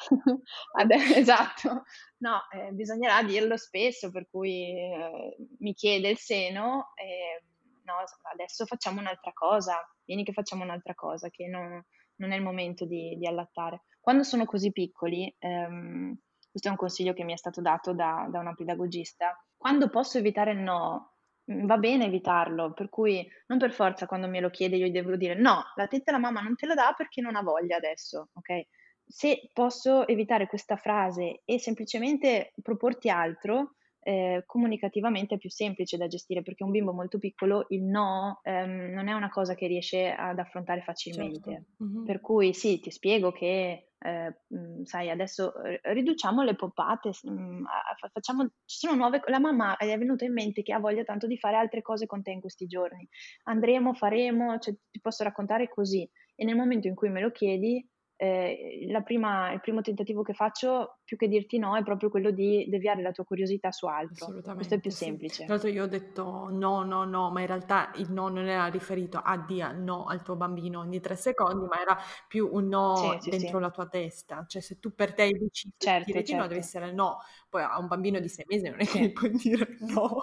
esatto, 1.16 1.84
no, 2.18 2.40
eh, 2.52 2.72
bisognerà 2.72 3.22
dirlo 3.22 3.56
spesso, 3.56 4.10
per 4.10 4.26
cui 4.28 4.70
eh, 4.70 5.36
mi 5.60 5.74
chiede 5.74 6.08
il 6.08 6.18
seno, 6.18 6.92
eh, 6.96 7.44
no, 7.90 8.30
adesso 8.32 8.66
facciamo 8.66 9.00
un'altra 9.00 9.32
cosa, 9.32 9.76
vieni 10.04 10.24
che 10.24 10.32
facciamo 10.32 10.64
un'altra 10.64 10.94
cosa, 10.94 11.28
che 11.30 11.46
non, 11.46 11.82
non 12.16 12.32
è 12.32 12.36
il 12.36 12.42
momento 12.42 12.84
di, 12.84 13.16
di 13.16 13.26
allattare. 13.26 13.82
Quando 14.00 14.22
sono 14.22 14.44
così 14.44 14.72
piccoli, 14.72 15.34
ehm, 15.38 16.16
questo 16.50 16.68
è 16.68 16.70
un 16.70 16.76
consiglio 16.76 17.12
che 17.12 17.24
mi 17.24 17.32
è 17.32 17.36
stato 17.36 17.60
dato 17.60 17.92
da, 17.92 18.26
da 18.30 18.40
una 18.40 18.54
pedagogista, 18.54 19.36
quando 19.56 19.88
posso 19.88 20.18
evitare 20.18 20.52
il 20.52 20.58
no, 20.58 21.16
mm, 21.50 21.66
va 21.66 21.76
bene 21.78 22.06
evitarlo, 22.06 22.72
per 22.72 22.88
cui 22.88 23.26
non 23.46 23.58
per 23.58 23.72
forza 23.72 24.06
quando 24.06 24.28
me 24.28 24.40
lo 24.40 24.50
chiede 24.50 24.76
io 24.76 24.86
gli 24.86 24.92
devo 24.92 25.16
dire 25.16 25.34
no, 25.34 25.64
la 25.74 25.86
tetta 25.86 26.12
la 26.12 26.18
mamma 26.18 26.40
non 26.40 26.56
te 26.56 26.66
la 26.66 26.74
dà 26.74 26.94
perché 26.96 27.20
non 27.20 27.36
ha 27.36 27.42
voglia 27.42 27.76
adesso, 27.76 28.30
ok? 28.32 28.66
Se 29.06 29.50
posso 29.52 30.06
evitare 30.06 30.46
questa 30.46 30.76
frase 30.76 31.42
e 31.44 31.58
semplicemente 31.58 32.52
proporti 32.62 33.10
altro, 33.10 33.74
eh, 34.02 34.42
comunicativamente 34.46 35.34
è 35.34 35.38
più 35.38 35.50
semplice 35.50 35.96
da 35.96 36.06
gestire 36.06 36.42
perché 36.42 36.64
un 36.64 36.70
bimbo 36.70 36.92
molto 36.92 37.18
piccolo 37.18 37.66
il 37.68 37.82
no 37.82 38.40
ehm, 38.42 38.92
non 38.92 39.08
è 39.08 39.12
una 39.12 39.30
cosa 39.30 39.54
che 39.54 39.66
riesce 39.66 40.10
ad 40.10 40.38
affrontare 40.38 40.82
facilmente. 40.82 41.50
Certo. 41.50 41.84
Mm-hmm. 41.84 42.04
Per 42.04 42.20
cui 42.20 42.54
sì, 42.54 42.80
ti 42.80 42.90
spiego 42.90 43.32
che 43.32 43.90
eh, 44.02 44.34
mm, 44.54 44.82
sai, 44.84 45.10
adesso 45.10 45.52
riduciamo 45.82 46.42
le 46.42 46.54
poppate, 46.54 47.10
mm, 47.28 47.64
facciamo, 48.10 48.46
ci 48.64 48.78
sono 48.78 48.94
nuove, 48.94 49.20
la 49.26 49.38
mamma 49.38 49.76
è 49.76 49.98
venuta 49.98 50.24
in 50.24 50.32
mente 50.32 50.62
che 50.62 50.72
ha 50.72 50.78
voglia 50.78 51.04
tanto 51.04 51.26
di 51.26 51.36
fare 51.36 51.56
altre 51.56 51.82
cose 51.82 52.06
con 52.06 52.22
te 52.22 52.30
in 52.30 52.40
questi 52.40 52.66
giorni. 52.66 53.06
Andremo, 53.44 53.92
faremo, 53.92 54.58
cioè, 54.58 54.74
ti 54.90 55.00
posso 55.00 55.22
raccontare 55.24 55.68
così. 55.68 56.08
E 56.34 56.44
nel 56.44 56.56
momento 56.56 56.88
in 56.88 56.94
cui 56.94 57.10
me 57.10 57.20
lo 57.20 57.30
chiedi, 57.30 57.86
eh, 58.22 59.02
prima, 59.02 59.50
il 59.50 59.60
primo 59.60 59.80
tentativo 59.80 60.20
che 60.20 60.34
faccio, 60.34 60.98
più 61.04 61.16
che 61.16 61.26
dirti 61.26 61.56
no, 61.56 61.74
è 61.74 61.82
proprio 61.82 62.10
quello 62.10 62.30
di 62.30 62.66
deviare 62.68 63.00
la 63.00 63.12
tua 63.12 63.24
curiosità 63.24 63.72
su 63.72 63.86
altro. 63.86 64.26
Questo 64.54 64.74
è 64.74 64.78
più 64.78 64.90
sì. 64.90 65.04
semplice. 65.04 65.44
Tra 65.44 65.54
l'altro 65.54 65.70
io 65.70 65.84
ho 65.84 65.86
detto 65.86 66.48
no, 66.50 66.82
no, 66.82 67.04
no, 67.04 67.30
ma 67.30 67.40
in 67.40 67.46
realtà 67.46 67.90
il 67.94 68.12
no 68.12 68.28
non 68.28 68.46
era 68.46 68.66
riferito 68.66 69.18
a 69.24 69.38
dia 69.38 69.72
no 69.72 70.04
al 70.04 70.22
tuo 70.22 70.36
bambino 70.36 70.80
ogni 70.80 71.00
tre 71.00 71.16
secondi, 71.16 71.66
ma 71.66 71.80
era 71.80 71.98
più 72.28 72.46
un 72.52 72.68
no 72.68 73.16
sì, 73.20 73.30
dentro 73.30 73.56
sì, 73.56 73.62
la 73.62 73.70
tua 73.70 73.88
testa. 73.88 74.44
Cioè 74.46 74.60
se 74.60 74.78
tu 74.78 74.94
per 74.94 75.14
te 75.14 75.30
dici 75.30 75.70
certo, 75.78 76.04
dire 76.04 76.22
certo. 76.22 76.42
no, 76.42 76.46
deve 76.46 76.60
essere 76.60 76.92
no. 76.92 77.22
Poi 77.48 77.62
a 77.62 77.78
un 77.78 77.86
bambino 77.86 78.20
di 78.20 78.28
sei 78.28 78.44
mesi 78.46 78.68
non 78.68 78.80
è 78.80 78.86
che 78.86 79.00
gli 79.00 79.12
puoi 79.12 79.30
dire 79.30 79.78
no. 79.80 80.22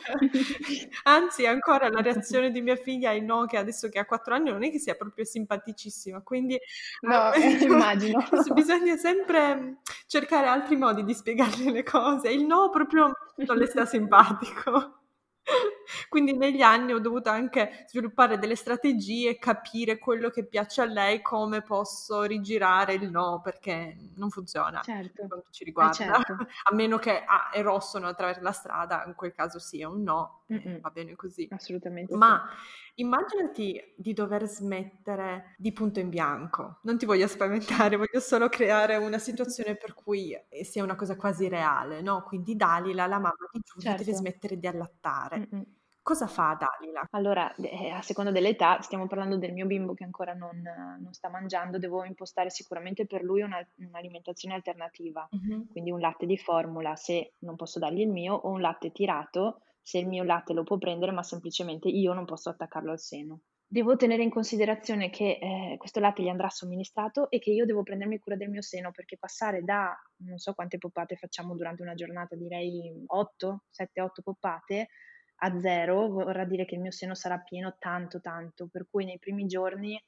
Anzi, 1.04 1.44
ancora 1.46 1.90
la 1.90 2.00
reazione 2.00 2.50
di 2.50 2.62
mia 2.62 2.76
figlia 2.76 3.10
ai 3.10 3.20
no, 3.20 3.44
che 3.44 3.58
adesso 3.58 3.88
che 3.90 3.98
ha 3.98 4.06
quattro 4.06 4.34
anni, 4.34 4.50
non 4.50 4.64
è 4.64 4.70
che 4.70 4.78
sia 4.78 4.94
proprio 4.94 5.26
simpaticissima. 5.26 6.22
Quindi 6.22 6.58
No, 7.02 7.32
eh, 7.34 7.58
immagino. 7.64 8.24
Bisogna 8.54 8.96
sempre 8.96 9.78
cercare 10.06 10.46
altri 10.46 10.76
modi 10.76 11.04
di 11.04 11.14
spiegarle 11.14 11.70
le 11.70 11.82
cose. 11.82 12.30
Il 12.30 12.44
no 12.46 12.70
proprio 12.70 13.12
non 13.36 13.56
le 13.56 13.66
sta 13.66 13.84
simpatico. 13.84 15.01
Quindi 16.08 16.36
negli 16.36 16.62
anni 16.62 16.92
ho 16.92 16.98
dovuto 16.98 17.28
anche 17.30 17.84
sviluppare 17.88 18.38
delle 18.38 18.56
strategie, 18.56 19.38
capire 19.38 19.98
quello 19.98 20.30
che 20.30 20.44
piace 20.44 20.80
a 20.80 20.84
lei, 20.84 21.20
come 21.20 21.62
posso 21.62 22.22
rigirare 22.22 22.94
il 22.94 23.10
no, 23.10 23.40
perché 23.42 23.96
non 24.16 24.30
funziona 24.30 24.80
certo. 24.82 25.26
quanto 25.26 25.48
ci 25.50 25.62
eh, 25.62 25.66
riguarda. 25.66 25.92
Eh 25.92 25.96
certo. 25.96 26.36
A 26.70 26.74
meno 26.74 26.98
che 26.98 27.22
ah, 27.24 27.50
è 27.50 27.62
rosso 27.62 27.98
non 27.98 28.08
attraverso 28.08 28.42
la 28.42 28.52
strada, 28.52 29.04
in 29.06 29.14
quel 29.14 29.32
caso 29.32 29.58
sì, 29.58 29.80
è 29.80 29.84
un 29.84 30.02
no, 30.02 30.42
eh, 30.46 30.78
va 30.80 30.90
bene 30.90 31.16
così. 31.16 31.48
Assolutamente. 31.50 32.14
Ma 32.14 32.48
sì. 32.94 33.02
immaginati 33.02 33.94
di 33.96 34.12
dover 34.12 34.46
smettere 34.46 35.54
di 35.58 35.72
punto 35.72 36.00
in 36.00 36.08
bianco. 36.08 36.78
Non 36.82 36.98
ti 36.98 37.06
voglio 37.06 37.26
spaventare, 37.26 37.96
voglio 37.96 38.20
solo 38.20 38.48
creare 38.48 38.96
una 38.96 39.18
situazione 39.18 39.76
per 39.76 39.94
cui 39.94 40.36
sia 40.62 40.82
una 40.82 40.96
cosa 40.96 41.16
quasi 41.16 41.48
reale, 41.48 42.00
no? 42.02 42.22
Quindi 42.22 42.56
Dalila, 42.56 43.06
la 43.06 43.18
mamma 43.18 43.48
di 43.50 43.60
Giulia, 43.64 43.90
certo. 43.90 44.04
deve 44.04 44.16
smettere 44.16 44.58
di 44.58 44.66
allattare. 44.66 45.31
Mm-mm. 45.38 45.64
Cosa 46.02 46.26
fa 46.26 46.58
Dalila? 46.58 47.06
Allora, 47.10 47.54
eh, 47.54 47.90
a 47.90 48.02
seconda 48.02 48.32
dell'età, 48.32 48.80
stiamo 48.80 49.06
parlando 49.06 49.36
del 49.38 49.52
mio 49.52 49.66
bimbo 49.66 49.94
che 49.94 50.02
ancora 50.02 50.34
non, 50.34 50.60
non 51.00 51.12
sta 51.12 51.28
mangiando, 51.28 51.78
devo 51.78 52.04
impostare 52.04 52.50
sicuramente 52.50 53.06
per 53.06 53.22
lui 53.22 53.42
una, 53.42 53.64
un'alimentazione 53.76 54.56
alternativa, 54.56 55.28
mm-hmm. 55.34 55.66
quindi 55.70 55.92
un 55.92 56.00
latte 56.00 56.26
di 56.26 56.36
formula 56.36 56.96
se 56.96 57.34
non 57.40 57.54
posso 57.54 57.78
dargli 57.78 58.00
il 58.00 58.10
mio 58.10 58.34
o 58.34 58.50
un 58.50 58.60
latte 58.60 58.90
tirato 58.90 59.60
se 59.80 59.98
il 59.98 60.06
mio 60.06 60.22
latte 60.22 60.52
lo 60.52 60.62
può 60.62 60.78
prendere 60.78 61.12
ma 61.12 61.22
semplicemente 61.22 61.88
io 61.88 62.12
non 62.12 62.24
posso 62.24 62.50
attaccarlo 62.50 62.90
al 62.90 63.00
seno. 63.00 63.40
Devo 63.66 63.96
tenere 63.96 64.22
in 64.22 64.30
considerazione 64.30 65.08
che 65.08 65.38
eh, 65.40 65.76
questo 65.78 65.98
latte 65.98 66.22
gli 66.22 66.28
andrà 66.28 66.50
somministrato 66.50 67.30
e 67.30 67.38
che 67.38 67.50
io 67.50 67.64
devo 67.64 67.82
prendermi 67.82 68.18
cura 68.18 68.36
del 68.36 68.50
mio 68.50 68.60
seno 68.60 68.90
perché 68.90 69.16
passare 69.16 69.62
da 69.62 69.96
non 70.24 70.36
so 70.38 70.52
quante 70.52 70.78
poppate 70.78 71.16
facciamo 71.16 71.54
durante 71.54 71.80
una 71.80 71.94
giornata, 71.94 72.36
direi 72.36 73.02
8, 73.06 73.62
7, 73.70 74.00
8 74.02 74.22
poppate 74.22 74.88
a 75.36 75.58
zero 75.58 76.08
vorrà 76.08 76.44
dire 76.44 76.64
che 76.64 76.76
il 76.76 76.80
mio 76.80 76.90
seno 76.90 77.14
sarà 77.14 77.38
pieno 77.38 77.76
tanto 77.78 78.20
tanto, 78.20 78.68
per 78.70 78.86
cui 78.88 79.04
nei 79.04 79.18
primi 79.18 79.46
giorni 79.46 80.00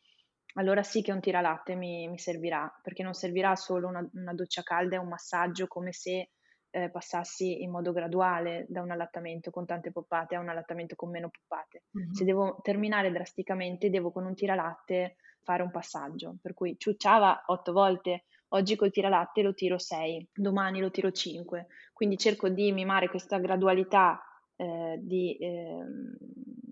allora 0.55 0.83
sì 0.83 1.03
che 1.03 1.13
un 1.13 1.21
tiralatte 1.21 1.75
mi, 1.75 2.09
mi 2.09 2.19
servirà, 2.19 2.73
perché 2.83 3.03
non 3.03 3.15
servirà 3.15 3.57
solo 3.57 3.89
una, 3.89 4.09
una, 4.15 4.35
doccia 4.35 4.63
calda 4.63 4.97
e 4.97 4.99
un 4.99 5.09
massaggio 5.09 5.67
come 5.67 5.93
se 5.93 6.31
eh, 6.71 6.91
passassi 6.91 7.63
in 7.63 7.71
modo 7.71 7.93
graduale 7.93 8.67
da 8.69 8.81
un 8.81 8.91
allattamento 8.91 9.51
con 9.51 9.67
tante 9.67 9.91
poppate 9.91 10.37
a 10.37 10.41
un 10.41 10.49
allattamento 10.49 10.95
con 10.95 11.11
meno 11.11 11.29
poppate. 11.29 11.85
Mm-hmm. 11.97 12.13
Se 12.13 12.25
devo 12.25 12.59
terminare 12.63 13.11
drasticamente, 13.11 13.91
devo 13.91 14.13
con 14.13 14.27
un 14.27 14.35
tiralatte 14.35 15.17
fare 15.43 15.63
un 15.63 15.71
passaggio, 15.71 16.37
per 16.41 16.55
cui 16.55 16.77
ciucciava 16.79 17.45
otto 17.47 17.73
volte, 17.73 18.25
oggi 18.49 18.77
col 18.77 18.93
tiralatte 18.93 19.43
lo 19.43 19.55
tiro 19.55 19.79
6, 19.79 20.31
domani 20.33 20.81
lo 20.81 20.91
tiro 20.91 21.11
5, 21.11 21.67
quindi 21.93 22.17
cerco 22.17 22.49
di 22.49 22.71
mimare 22.73 23.09
questa 23.09 23.39
gradualità 23.39 24.21
eh, 24.57 24.99
di, 25.01 25.37
eh, 25.37 25.85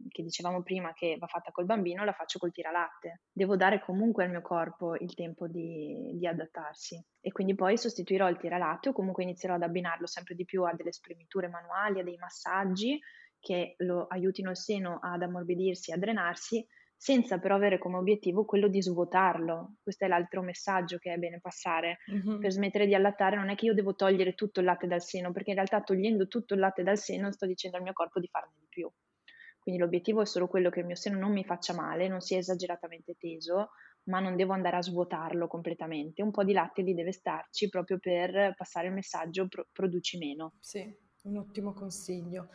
che 0.09 0.23
dicevamo 0.23 0.63
prima 0.63 0.93
che 0.93 1.17
va 1.19 1.27
fatta 1.27 1.51
col 1.51 1.65
bambino, 1.65 2.05
la 2.05 2.13
faccio 2.13 2.39
col 2.39 2.53
tiralatte. 2.53 3.23
Devo 3.33 3.57
dare 3.57 3.81
comunque 3.81 4.25
al 4.25 4.31
mio 4.31 4.43
corpo 4.43 4.95
il 4.95 5.15
tempo 5.15 5.49
di, 5.49 6.13
di 6.15 6.27
adattarsi 6.27 7.03
e 7.21 7.33
quindi 7.33 7.55
poi 7.55 7.77
sostituirò 7.77 8.29
il 8.29 8.39
tiralatte 8.39 8.91
o 8.91 8.93
comunque 8.93 9.23
inizierò 9.25 9.55
ad 9.55 9.63
abbinarlo 9.63 10.07
sempre 10.07 10.35
di 10.35 10.45
più 10.45 10.65
a 10.65 10.75
delle 10.75 10.93
spremiture 10.93 11.49
manuali, 11.49 12.01
a 12.01 12.05
dei 12.05 12.17
massaggi 12.19 13.01
che 13.41 13.75
lo 13.79 14.07
aiutino 14.07 14.51
il 14.51 14.57
seno 14.57 15.01
ad 15.03 15.23
ammorbidirsi, 15.23 15.91
a 15.93 15.99
drenarsi 15.99 16.65
senza 17.03 17.41
però 17.41 17.57
avere 17.57 17.79
come 17.79 17.97
obiettivo 17.97 18.45
quello 18.45 18.69
di 18.69 18.81
svuotarlo. 18.81 19.79
Questo 19.83 20.05
è 20.05 20.09
l'altro 20.09 20.41
messaggio 20.41 20.99
che 20.99 21.13
è 21.13 21.17
bene 21.17 21.41
passare. 21.41 21.99
Mm-hmm. 22.13 22.39
Per 22.39 22.53
smettere 22.53 22.87
di 22.87 22.95
allattare 22.95 23.35
non 23.35 23.49
è 23.49 23.57
che 23.57 23.67
io 23.67 23.75
devo 23.75 23.97
togliere 23.97 24.35
tutto 24.35 24.61
il 24.61 24.67
latte 24.67 24.87
dal 24.87 25.03
seno, 25.03 25.33
perché 25.33 25.51
in 25.51 25.57
realtà 25.57 25.81
togliendo 25.81 26.29
tutto 26.29 26.55
il 26.55 26.61
latte 26.61 26.85
dal 26.85 26.97
seno 26.97 27.33
sto 27.33 27.45
dicendo 27.45 27.77
al 27.77 27.83
mio 27.83 27.93
corpo 27.93 28.21
di 28.21 28.29
farne 28.29 28.53
di 28.57 28.67
più. 28.69 28.89
Quindi 29.59 29.81
l'obiettivo 29.81 30.21
è 30.21 30.27
solo 30.27 30.47
quello 30.47 30.71
che 30.71 30.79
il 30.79 30.87
mio 30.87 30.95
seno 30.95 31.19
non 31.19 31.33
mi 31.33 31.43
faccia 31.43 31.75
male, 31.75 32.07
non 32.07 32.21
sia 32.21 32.39
esageratamente 32.39 33.17
teso, 33.19 33.71
ma 34.05 34.21
non 34.21 34.37
devo 34.37 34.53
andare 34.53 34.77
a 34.77 34.83
svuotarlo 34.83 35.49
completamente. 35.49 36.23
Un 36.23 36.31
po' 36.31 36.45
di 36.45 36.53
latte 36.53 36.83
lì 36.83 36.95
deve 36.95 37.11
starci 37.11 37.69
proprio 37.69 37.99
per 37.99 38.55
passare 38.55 38.87
il 38.87 38.93
messaggio 38.93 39.49
pro- 39.49 39.67
produci 39.73 40.19
meno. 40.19 40.53
Sì, 40.61 40.89
un 41.23 41.39
ottimo 41.39 41.73
consiglio 41.73 42.49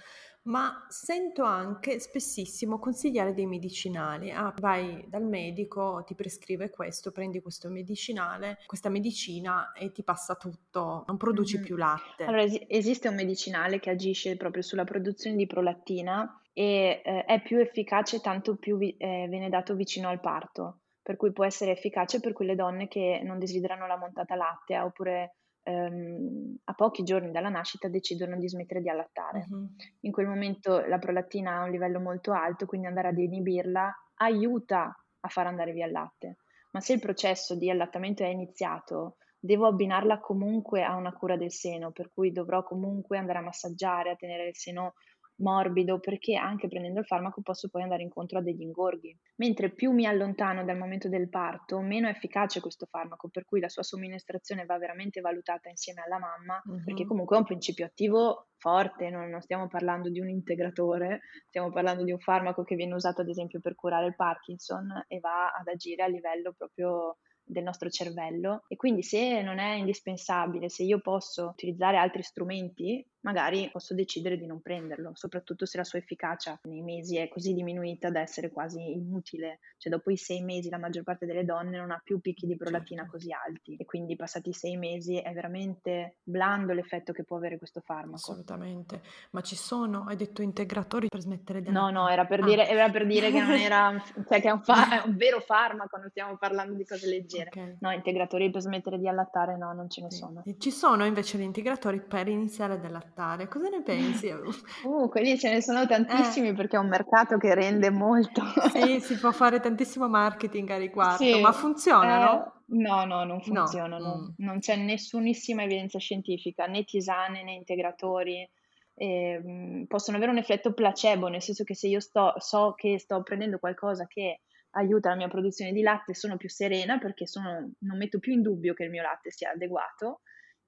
ma 0.47 0.85
sento 0.87 1.43
anche 1.43 1.99
spessissimo 1.99 2.79
consigliare 2.79 3.33
dei 3.33 3.45
medicinali. 3.45 4.31
Ah, 4.31 4.53
vai 4.59 5.05
dal 5.07 5.23
medico, 5.23 6.03
ti 6.05 6.15
prescrive 6.15 6.69
questo, 6.69 7.11
prendi 7.11 7.41
questo 7.41 7.69
medicinale, 7.69 8.59
questa 8.65 8.89
medicina 8.89 9.71
e 9.73 9.91
ti 9.91 10.03
passa 10.03 10.35
tutto, 10.35 11.03
non 11.07 11.17
produci 11.17 11.57
mm-hmm. 11.57 11.65
più 11.65 11.75
latte. 11.75 12.23
Allora, 12.23 12.43
es- 12.43 12.63
esiste 12.67 13.07
un 13.09 13.15
medicinale 13.15 13.79
che 13.79 13.89
agisce 13.89 14.37
proprio 14.37 14.63
sulla 14.63 14.85
produzione 14.85 15.35
di 15.35 15.47
prolattina 15.47 16.41
e 16.53 17.01
eh, 17.03 17.25
è 17.25 17.41
più 17.41 17.57
efficace 17.57 18.21
tanto 18.21 18.55
più 18.55 18.77
vi- 18.77 18.95
eh, 18.97 19.27
viene 19.29 19.49
dato 19.49 19.75
vicino 19.75 20.07
al 20.07 20.21
parto, 20.21 20.79
per 21.01 21.17
cui 21.17 21.33
può 21.33 21.43
essere 21.43 21.71
efficace 21.71 22.21
per 22.21 22.31
quelle 22.31 22.55
donne 22.55 22.87
che 22.87 23.19
non 23.23 23.37
desiderano 23.37 23.85
la 23.85 23.97
montata 23.97 24.35
lattea 24.35 24.85
oppure 24.85 25.35
ehm, 25.67 26.59
a 26.63 26.73
pochi 26.73 27.03
giorni 27.03 27.31
dalla 27.31 27.49
nascita 27.49 27.89
decidono 27.89 28.37
di 28.37 28.47
smettere 28.47 28.81
di 28.81 28.89
allattare. 28.89 29.45
Uh-huh. 29.49 29.67
In 30.01 30.11
quel 30.11 30.27
momento 30.27 30.85
la 30.85 30.97
prolattina 30.97 31.59
ha 31.59 31.63
un 31.63 31.71
livello 31.71 31.99
molto 31.99 32.31
alto, 32.31 32.65
quindi 32.65 32.87
andare 32.87 33.09
ad 33.09 33.17
inibirla 33.17 33.93
aiuta 34.15 34.95
a 35.19 35.27
far 35.27 35.47
andare 35.47 35.73
via 35.73 35.85
il 35.85 35.91
latte. 35.91 36.37
Ma 36.71 36.79
se 36.79 36.93
il 36.93 36.99
processo 36.99 37.55
di 37.55 37.69
allattamento 37.69 38.23
è 38.23 38.27
iniziato, 38.27 39.17
devo 39.39 39.67
abbinarla 39.67 40.19
comunque 40.19 40.83
a 40.83 40.95
una 40.95 41.13
cura 41.13 41.35
del 41.35 41.51
seno, 41.51 41.91
per 41.91 42.11
cui 42.13 42.31
dovrò 42.31 42.63
comunque 42.63 43.17
andare 43.17 43.39
a 43.39 43.43
massaggiare, 43.43 44.11
a 44.11 44.15
tenere 44.15 44.47
il 44.47 44.55
seno 44.55 44.93
morbido 45.37 45.99
perché 45.99 46.35
anche 46.35 46.67
prendendo 46.67 46.99
il 46.99 47.05
farmaco 47.05 47.41
posso 47.41 47.69
poi 47.69 47.83
andare 47.83 48.03
incontro 48.03 48.39
a 48.39 48.41
degli 48.41 48.61
ingorghi. 48.61 49.17
Mentre 49.35 49.71
più 49.71 49.91
mi 49.91 50.05
allontano 50.05 50.63
dal 50.63 50.77
momento 50.77 51.09
del 51.09 51.29
parto, 51.29 51.79
meno 51.79 52.07
è 52.07 52.11
efficace 52.11 52.59
questo 52.59 52.85
farmaco, 52.85 53.29
per 53.29 53.45
cui 53.45 53.59
la 53.59 53.69
sua 53.69 53.83
somministrazione 53.83 54.65
va 54.65 54.77
veramente 54.77 55.21
valutata 55.21 55.69
insieme 55.69 56.01
alla 56.05 56.19
mamma, 56.19 56.61
uh-huh. 56.63 56.83
perché 56.83 57.05
comunque 57.05 57.35
è 57.35 57.39
un 57.39 57.45
principio 57.45 57.85
attivo 57.85 58.47
forte, 58.57 59.09
non, 59.09 59.29
non, 59.29 59.41
stiamo 59.41 59.67
parlando 59.67 60.09
di 60.09 60.19
un 60.19 60.29
integratore, 60.29 61.21
stiamo 61.47 61.71
parlando 61.71 62.03
di 62.03 62.11
un 62.11 62.19
farmaco 62.19 62.63
che 62.63 62.75
viene 62.75 62.95
usato 62.95 63.21
ad 63.21 63.29
esempio 63.29 63.59
per 63.59 63.75
curare 63.75 64.07
il 64.07 64.15
Parkinson 64.15 65.05
e 65.07 65.19
va 65.19 65.51
ad 65.51 65.67
agire 65.67 66.03
a 66.03 66.07
livello 66.07 66.53
proprio 66.57 67.17
del 67.47 67.63
nostro 67.63 67.89
cervello 67.89 68.65
e 68.67 68.75
quindi 68.75 69.03
se 69.03 69.41
non 69.41 69.59
è 69.59 69.75
indispensabile, 69.75 70.69
se 70.69 70.83
io 70.83 70.99
posso 70.99 71.47
utilizzare 71.47 71.97
altri 71.97 72.21
strumenti, 72.21 73.05
magari 73.27 73.69
posso 73.69 73.93
decidere 73.93 74.37
di 74.37 74.45
non 74.45 74.61
prenderlo, 74.61 75.11
soprattutto 75.13 75.65
se 75.65 75.75
la 75.75 75.83
sua 75.83 75.99
efficacia 75.99 76.57
nei 76.63 76.81
mesi 76.81 77.17
è 77.17 77.27
così 77.27 77.53
diminuita 77.53 78.09
da 78.09 78.21
essere 78.21 78.49
quasi 78.49 78.93
inutile, 78.93 79.59
cioè 79.77 79.91
dopo 79.91 80.11
i 80.11 80.15
sei 80.15 80.41
mesi 80.41 80.69
la 80.69 80.77
maggior 80.77 81.03
parte 81.03 81.25
delle 81.25 81.43
donne 81.43 81.77
non 81.77 81.91
ha 81.91 81.99
più 82.01 82.21
picchi 82.21 82.47
di 82.47 82.55
prolatina 82.55 83.01
certo. 83.01 83.17
così 83.17 83.33
alti 83.33 83.75
e 83.75 83.83
quindi 83.83 84.15
passati 84.15 84.53
sei 84.53 84.77
mesi 84.77 85.17
è 85.17 85.33
veramente 85.33 86.15
blando 86.23 86.71
l'effetto 86.71 87.11
che 87.11 87.25
può 87.25 87.35
avere 87.35 87.57
questo 87.57 87.81
farmaco. 87.81 88.15
Assolutamente, 88.15 89.01
ma 89.31 89.41
ci 89.41 89.57
sono, 89.57 90.05
hai 90.07 90.15
detto 90.15 90.41
integratori 90.41 91.09
per 91.09 91.19
smettere 91.19 91.61
di... 91.61 91.69
No, 91.69 91.89
no, 91.89 92.07
era 92.07 92.25
per, 92.25 92.39
ah. 92.39 92.45
dire, 92.45 92.69
era 92.69 92.89
per 92.89 93.05
dire 93.05 93.29
che 93.29 93.41
non 93.41 93.51
era, 93.59 94.01
cioè 94.25 94.39
che 94.39 94.47
è 94.47 94.51
un, 94.51 94.61
fa- 94.63 95.01
è 95.01 95.05
un, 95.05 95.15
vero 95.17 95.41
farmaco, 95.41 95.97
non 95.97 96.09
stiamo 96.11 96.37
parlando 96.37 96.75
di 96.75 96.85
cose 96.85 97.07
leggere. 97.07 97.49
Okay. 97.49 97.75
No, 97.81 97.91
integratori 97.91 98.49
per 98.49 98.61
smettere 98.61 98.97
di 98.97 99.09
allattare 99.09 99.57
no, 99.57 99.73
non 99.73 99.89
ce 99.89 100.01
ne 100.01 100.11
sì. 100.11 100.17
sono. 100.17 100.43
Ci 100.57 100.71
sono 100.71 101.03
invece 101.03 101.37
gli 101.37 101.41
integratori 101.41 101.99
per 101.99 102.29
iniziare 102.29 102.73
ad 102.73 102.85
allattare 102.85 103.15
allattare, 103.17 103.47
cosa 103.47 103.69
ne 103.69 103.81
pensi? 103.81 104.25
Uh, 104.83 105.09
quelli 105.09 105.37
ce 105.37 105.49
ne 105.49 105.61
sono 105.61 105.85
tantissimi 105.85 106.49
eh. 106.49 106.53
perché 106.53 106.77
è 106.77 106.79
un 106.79 106.87
mercato 106.87 107.37
che 107.37 107.53
rende 107.55 107.89
molto. 107.89 108.41
Sì, 108.71 108.99
si 109.01 109.17
può 109.17 109.31
fare 109.31 109.59
tantissimo 109.59 110.07
marketing 110.07 110.69
a 110.69 110.77
riguardo, 110.77 111.23
sì, 111.23 111.41
ma 111.41 111.51
funzionano? 111.51 112.45
Eh, 112.45 112.77
no, 112.77 113.05
no, 113.05 113.23
non 113.23 113.41
funzionano. 113.41 114.05
No. 114.05 114.17
Mm. 114.17 114.45
Non 114.45 114.59
c'è 114.59 114.75
nessunissima 114.75 115.63
evidenza 115.63 115.99
scientifica, 115.99 116.65
né 116.67 116.83
tisane 116.83 117.43
né 117.43 117.53
integratori. 117.53 118.49
Eh, 118.93 119.85
possono 119.87 120.17
avere 120.17 120.31
un 120.31 120.37
effetto 120.37 120.73
placebo, 120.73 121.27
nel 121.27 121.41
senso 121.41 121.63
che 121.63 121.75
se 121.75 121.87
io 121.87 121.99
sto, 121.99 122.33
so 122.37 122.73
che 122.75 122.99
sto 122.99 123.21
prendendo 123.23 123.59
qualcosa 123.59 124.05
che 124.07 124.41
aiuta 124.71 125.09
la 125.09 125.15
mia 125.15 125.27
produzione 125.27 125.71
di 125.71 125.81
latte, 125.81 126.13
sono 126.13 126.37
più 126.37 126.49
serena 126.49 126.97
perché 126.97 127.25
sono, 127.25 127.71
non 127.79 127.97
metto 127.97 128.19
più 128.19 128.33
in 128.33 128.41
dubbio 128.41 128.73
che 128.73 128.83
il 128.83 128.89
mio 128.89 129.01
latte 129.01 129.31
sia 129.31 129.51
adeguato 129.51 130.21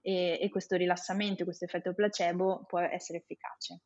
e, 0.10 0.40
e 0.42 0.50
questo 0.50 0.76
rilassamento, 0.76 1.44
questo 1.44 1.66
effetto 1.66 1.94
placebo 1.94 2.66
può 2.68 2.80
essere 2.80 3.20
efficace 3.20 3.82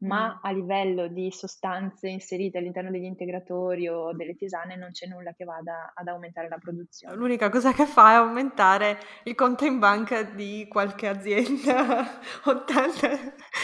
ma 0.00 0.34
mm. 0.34 0.38
a 0.42 0.50
livello 0.52 1.08
di 1.08 1.30
sostanze 1.30 2.08
inserite 2.08 2.58
all'interno 2.58 2.90
degli 2.90 3.04
integratori 3.04 3.88
o 3.88 4.12
delle 4.14 4.34
tisane 4.34 4.76
non 4.76 4.90
c'è 4.92 5.06
nulla 5.06 5.32
che 5.32 5.44
vada 5.44 5.92
ad 5.94 6.08
aumentare 6.08 6.48
la 6.48 6.58
produzione. 6.58 7.14
L'unica 7.16 7.48
cosa 7.50 7.72
che 7.72 7.86
fa 7.86 8.12
è 8.12 8.14
aumentare 8.14 8.98
il 9.24 9.34
conto 9.34 9.64
in 9.64 9.78
banca 9.78 10.22
di 10.22 10.66
qualche 10.68 11.08
azienda 11.08 12.20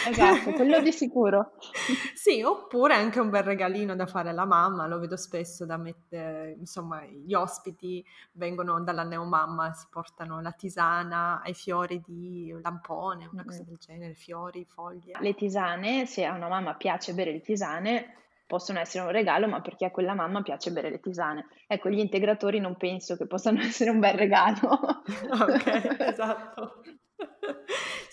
Esatto, 0.07 0.51
quello 0.53 0.79
di 0.81 0.91
sicuro. 0.91 1.53
sì, 2.13 2.41
oppure 2.41 2.93
anche 2.93 3.19
un 3.19 3.29
bel 3.29 3.43
regalino 3.43 3.95
da 3.95 4.05
fare 4.05 4.29
alla 4.29 4.45
mamma, 4.45 4.87
lo 4.87 4.99
vedo 4.99 5.17
spesso 5.17 5.65
da 5.65 5.77
mettere, 5.77 6.55
insomma, 6.57 7.03
gli 7.03 7.33
ospiti 7.33 8.03
vengono 8.33 8.81
dalla 8.81 9.03
neomamma, 9.03 9.73
si 9.73 9.87
portano 9.89 10.41
la 10.41 10.51
tisana 10.51 11.41
ai 11.41 11.53
fiori 11.53 12.01
di 12.05 12.55
lampone, 12.61 13.27
una 13.31 13.43
cosa 13.43 13.63
del 13.63 13.77
genere, 13.77 14.13
fiori, 14.13 14.65
foglie. 14.65 15.13
Le 15.19 15.33
tisane, 15.33 16.05
se 16.05 16.25
a 16.27 16.33
una 16.33 16.47
mamma 16.47 16.75
piace 16.75 17.13
bere 17.13 17.31
le 17.31 17.41
tisane, 17.41 18.13
possono 18.45 18.79
essere 18.79 19.03
un 19.03 19.11
regalo, 19.11 19.47
ma 19.47 19.61
perché 19.61 19.85
a 19.85 19.91
quella 19.91 20.13
mamma 20.13 20.41
piace 20.41 20.71
bere 20.71 20.89
le 20.89 20.99
tisane. 20.99 21.47
Ecco, 21.67 21.89
gli 21.89 21.99
integratori 21.99 22.59
non 22.59 22.77
penso 22.77 23.17
che 23.17 23.27
possano 23.27 23.59
essere 23.61 23.89
un 23.89 23.99
bel 23.99 24.15
regalo. 24.15 25.03
ok, 25.31 25.97
esatto. 25.99 26.81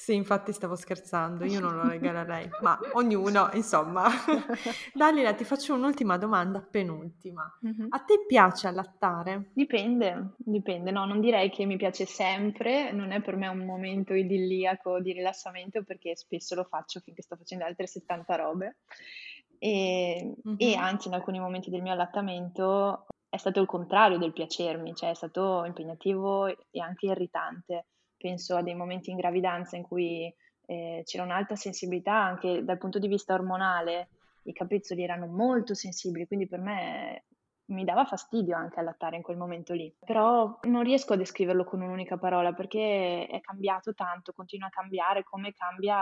Sì, 0.05 0.15
infatti 0.15 0.53
stavo 0.53 0.77
scherzando, 0.77 1.47
io 1.47 1.61
non 1.61 1.77
lo 1.77 1.89
regalerei, 1.89 2.47
ma 2.61 2.79
ognuno, 2.93 3.49
insomma. 3.55 4.05
Dalila, 4.93 5.33
ti 5.33 5.45
faccio 5.45 5.73
un'ultima 5.73 6.19
domanda, 6.19 6.61
penultima. 6.61 7.51
Mm-hmm. 7.67 7.87
A 7.89 8.01
te 8.01 8.27
piace 8.27 8.69
allattare? 8.69 9.49
Dipende, 9.55 10.35
dipende. 10.37 10.91
No, 10.91 11.07
non 11.07 11.21
direi 11.21 11.49
che 11.49 11.65
mi 11.65 11.79
piace 11.79 12.05
sempre, 12.05 12.93
non 12.93 13.13
è 13.13 13.23
per 13.23 13.37
me 13.37 13.49
un 13.49 13.65
momento 13.65 14.13
idilliaco 14.13 15.01
di 15.01 15.13
rilassamento 15.15 15.83
perché 15.85 16.15
spesso 16.17 16.55
lo 16.55 16.65
faccio 16.65 17.01
finché 17.01 17.23
sto 17.23 17.37
facendo 17.37 17.65
altre 17.65 17.87
70 17.87 18.37
robe. 18.37 18.77
E, 19.59 20.35
mm-hmm. 20.47 20.57
e 20.59 20.75
anzi, 20.75 21.09
in 21.09 21.15
alcuni 21.15 21.41
momenti 21.41 21.71
del 21.71 21.81
mio 21.81 21.93
allattamento 21.93 23.07
è 23.31 23.39
stato 23.39 23.59
il 23.59 23.67
contrario 23.67 24.19
del 24.19 24.35
piacermi, 24.35 24.95
cioè 24.95 25.09
è 25.09 25.15
stato 25.15 25.65
impegnativo 25.65 26.47
e 26.47 26.81
anche 26.83 27.07
irritante 27.07 27.87
penso 28.25 28.57
a 28.57 28.63
dei 28.63 28.75
momenti 28.75 29.11
in 29.11 29.19
gravidanza 29.19 29.77
in 29.77 29.83
cui 29.83 30.35
eh, 30.65 31.03
c'era 31.05 31.25
un'alta 31.25 31.57
sensibilità 31.57 32.15
anche 32.15 32.65
dal 32.65 32.79
punto 32.79 32.99
di 32.99 33.07
vista 33.07 33.35
ormonale, 33.35 34.09
i 34.45 34.55
capezzoli 34.55 35.03
erano 35.03 35.27
molto 35.27 35.75
sensibili, 35.75 36.27
quindi 36.27 36.49
per 36.49 36.61
me 36.61 37.25
mi 37.67 37.85
dava 37.85 38.07
fastidio 38.07 38.57
anche 38.57 38.81
allattare 38.81 39.17
in 39.17 39.23
quel 39.23 39.37
momento 39.37 39.75
lì, 39.75 39.95
però 40.03 40.59
non 40.63 40.85
riesco 40.85 41.13
a 41.13 41.17
descriverlo 41.17 41.65
con 41.65 41.83
un'unica 41.83 42.17
parola 42.17 42.55
perché 42.55 43.27
è 43.27 43.41
cambiato 43.43 43.93
tanto, 43.93 44.33
continua 44.33 44.69
a 44.69 44.71
cambiare 44.71 45.23
come 45.23 45.53
cambia 45.53 45.99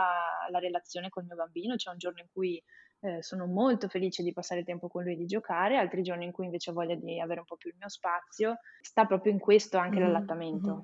la 0.49 0.59
relazione 0.59 1.09
col 1.09 1.25
mio 1.25 1.35
bambino, 1.35 1.75
c'è 1.75 1.91
un 1.91 1.97
giorno 1.97 2.21
in 2.21 2.27
cui 2.31 2.61
eh, 3.03 3.21
sono 3.21 3.45
molto 3.47 3.89
felice 3.89 4.23
di 4.23 4.31
passare 4.31 4.63
tempo 4.63 4.87
con 4.87 5.03
lui 5.03 5.13
e 5.13 5.15
di 5.17 5.25
giocare, 5.25 5.77
altri 5.77 6.01
giorni 6.01 6.23
in 6.23 6.31
cui 6.31 6.45
invece 6.45 6.71
ho 6.71 6.73
voglia 6.73 6.95
di 6.95 7.19
avere 7.19 7.41
un 7.41 7.45
po' 7.45 7.57
più 7.57 7.69
il 7.69 7.75
mio 7.77 7.89
spazio. 7.89 8.59
Sta 8.81 9.05
proprio 9.05 9.33
in 9.33 9.39
questo 9.39 9.77
anche 9.77 9.99
mm-hmm. 9.99 10.05
l'allattamento. 10.05 10.83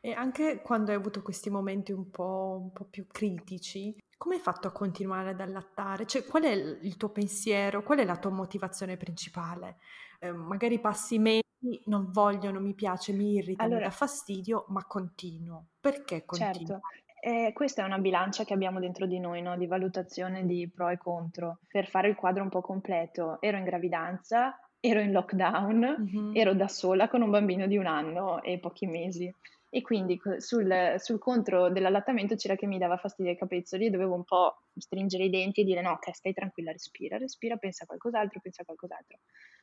E 0.00 0.12
anche 0.12 0.62
quando 0.62 0.90
hai 0.90 0.96
avuto 0.96 1.22
questi 1.22 1.48
momenti 1.48 1.92
un 1.92 2.10
po', 2.10 2.58
un 2.60 2.72
po', 2.72 2.86
più 2.90 3.06
critici, 3.06 3.96
come 4.16 4.34
hai 4.34 4.40
fatto 4.40 4.66
a 4.66 4.72
continuare 4.72 5.30
ad 5.30 5.40
allattare? 5.40 6.06
Cioè, 6.06 6.24
qual 6.24 6.42
è 6.42 6.50
il 6.50 6.96
tuo 6.96 7.10
pensiero? 7.10 7.84
Qual 7.84 7.98
è 7.98 8.04
la 8.04 8.16
tua 8.16 8.30
motivazione 8.30 8.96
principale? 8.96 9.76
Eh, 10.18 10.32
magari 10.32 10.80
passi 10.80 11.18
mesi, 11.18 11.44
non 11.84 12.10
voglio, 12.10 12.50
non 12.50 12.64
mi 12.64 12.74
piace, 12.74 13.12
mi 13.12 13.34
irrita, 13.34 13.62
allora, 13.62 13.78
mi 13.78 13.84
dà 13.84 13.90
fastidio, 13.90 14.64
ma 14.68 14.84
continuo. 14.86 15.66
Perché 15.78 16.24
continuo? 16.24 16.52
Certo, 16.52 16.80
eh, 17.20 17.52
questa 17.52 17.82
è 17.82 17.84
una 17.84 17.98
bilancia 17.98 18.44
che 18.44 18.54
abbiamo 18.54 18.80
dentro 18.80 19.06
di 19.06 19.20
noi, 19.20 19.42
no? 19.42 19.56
di 19.56 19.66
valutazione 19.66 20.44
di 20.46 20.70
pro 20.74 20.88
e 20.88 20.98
contro, 20.98 21.58
per 21.68 21.86
fare 21.86 22.08
il 22.08 22.16
quadro 22.16 22.42
un 22.42 22.48
po' 22.48 22.60
completo. 22.60 23.40
Ero 23.40 23.56
in 23.58 23.64
gravidanza, 23.64 24.58
ero 24.80 25.00
in 25.00 25.12
lockdown, 25.12 25.78
mm-hmm. 26.00 26.34
ero 26.34 26.54
da 26.54 26.68
sola 26.68 27.08
con 27.08 27.22
un 27.22 27.30
bambino 27.30 27.66
di 27.66 27.76
un 27.76 27.86
anno 27.86 28.42
e 28.42 28.58
pochi 28.58 28.86
mesi. 28.86 29.32
E 29.72 29.82
quindi 29.82 30.20
sul, 30.38 30.94
sul 30.98 31.18
contro 31.20 31.70
dell'allattamento 31.70 32.34
c'era 32.34 32.56
che 32.56 32.66
mi 32.66 32.76
dava 32.76 32.96
fastidio 32.96 33.30
ai 33.30 33.38
capezzoli 33.38 33.86
e 33.86 33.90
dovevo 33.90 34.14
un 34.14 34.24
po' 34.24 34.64
stringere 34.76 35.24
i 35.24 35.30
denti 35.30 35.60
e 35.60 35.64
dire 35.64 35.80
no, 35.80 35.92
ok, 35.92 36.12
stai 36.12 36.32
tranquilla, 36.32 36.72
respira, 36.72 37.16
respira, 37.18 37.56
pensa 37.56 37.84
a 37.84 37.86
qualcos'altro, 37.86 38.40
pensa 38.40 38.62
a 38.62 38.64
qualcos'altro. 38.64 39.18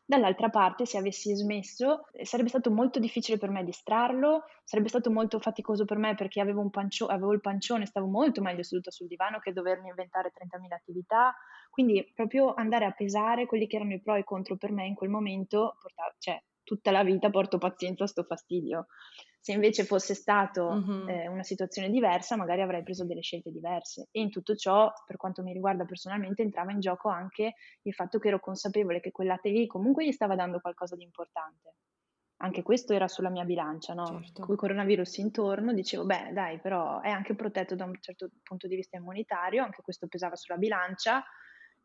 Dall'altra 0.06 0.50
parte, 0.50 0.86
se 0.86 0.98
avessi 0.98 1.36
smesso, 1.36 2.08
eh, 2.14 2.26
sarebbe 2.26 2.48
stato 2.48 2.72
molto 2.72 3.00
difficile 3.00 3.38
per 3.38 3.50
me 3.50 3.66
distrarlo, 3.66 4.46
sarebbe 4.64 4.88
stato 4.88 5.12
molto 5.12 5.40
faticoso 5.40 5.84
per 5.84 5.98
me 5.98 6.16
perché 6.16 6.40
avevo, 6.40 6.70
pancio- 6.70 7.08
avevo 7.08 7.34
il 7.34 7.42
pancione, 7.42 7.86
stavo 7.86 8.08
molto 8.08 8.42
meglio 8.42 8.64
seduta 8.64 8.90
sul 8.90 9.08
divano 9.08 9.40
che 9.40 9.52
dovermi 9.52 9.90
inventare 9.90 10.32
30.000 10.34 10.76
attività. 10.78 11.36
Quindi 11.70 12.10
proprio 12.16 12.54
andare 12.54 12.86
a 12.86 12.92
pesare 12.92 13.46
quelli 13.46 13.68
che 13.68 13.76
erano 13.76 13.94
i 13.94 14.02
pro 14.02 14.16
e 14.16 14.20
i 14.20 14.24
contro 14.24 14.56
per 14.56 14.72
me 14.72 14.86
in 14.86 14.96
quel 14.96 15.10
momento, 15.10 15.76
portava, 15.82 16.16
cioè 16.18 16.42
tutta 16.64 16.92
la 16.92 17.04
vita 17.04 17.30
porto 17.30 17.58
pazienza 17.58 18.06
a 18.06 18.08
sto 18.08 18.24
fastidio. 18.24 18.88
Se 19.40 19.54
invece 19.54 19.86
fosse 19.86 20.14
stata 20.14 20.74
mm-hmm. 20.74 21.08
eh, 21.08 21.28
una 21.28 21.44
situazione 21.44 21.90
diversa, 21.90 22.36
magari 22.36 22.62
avrei 22.62 22.84
preso 22.84 23.06
delle 23.06 23.22
scelte 23.22 23.52
diverse. 23.52 24.08
E 24.12 24.20
in 24.20 24.30
tutto 24.30 24.56
ciò, 24.56 24.92
per 25.06 25.16
quanto 25.16 25.42
mi 25.42 25.54
riguarda 25.54 25.86
personalmente, 25.86 26.42
entrava 26.42 26.72
in 26.72 26.80
gioco 26.80 27.08
anche 27.10 27.54
il 27.84 27.94
fatto 27.94 28.20
che 28.20 28.28
ero 28.28 28.40
consapevole 28.40 29.00
che 29.00 29.12
quel 29.12 29.28
latte 29.28 29.50
lì 29.50 29.66
comunque 29.68 30.06
gli 30.06 30.12
stava 30.12 30.36
dando 30.36 30.60
qualcosa 30.60 30.96
di 30.96 31.04
importante. 31.04 31.76
Anche 32.40 32.62
questo 32.62 32.94
era 32.94 33.08
sulla 33.08 33.30
mia 33.30 33.46
bilancia, 33.46 33.94
no? 33.94 34.06
Certo. 34.06 34.42
Con 34.44 34.54
il 34.54 34.60
coronavirus 34.60 35.18
intorno 35.18 35.74
dicevo, 35.74 36.06
beh, 36.06 36.32
dai, 36.34 36.60
però 36.60 37.00
è 37.02 37.10
anche 37.10 37.34
protetto 37.34 37.76
da 37.76 37.86
un 37.86 37.96
certo 38.00 38.30
punto 38.44 38.68
di 38.68 38.76
vista 38.76 38.98
immunitario, 38.98 39.64
anche 39.64 39.82
questo 39.82 40.08
pesava 40.08 40.36
sulla 40.36 40.58
bilancia 40.58 41.24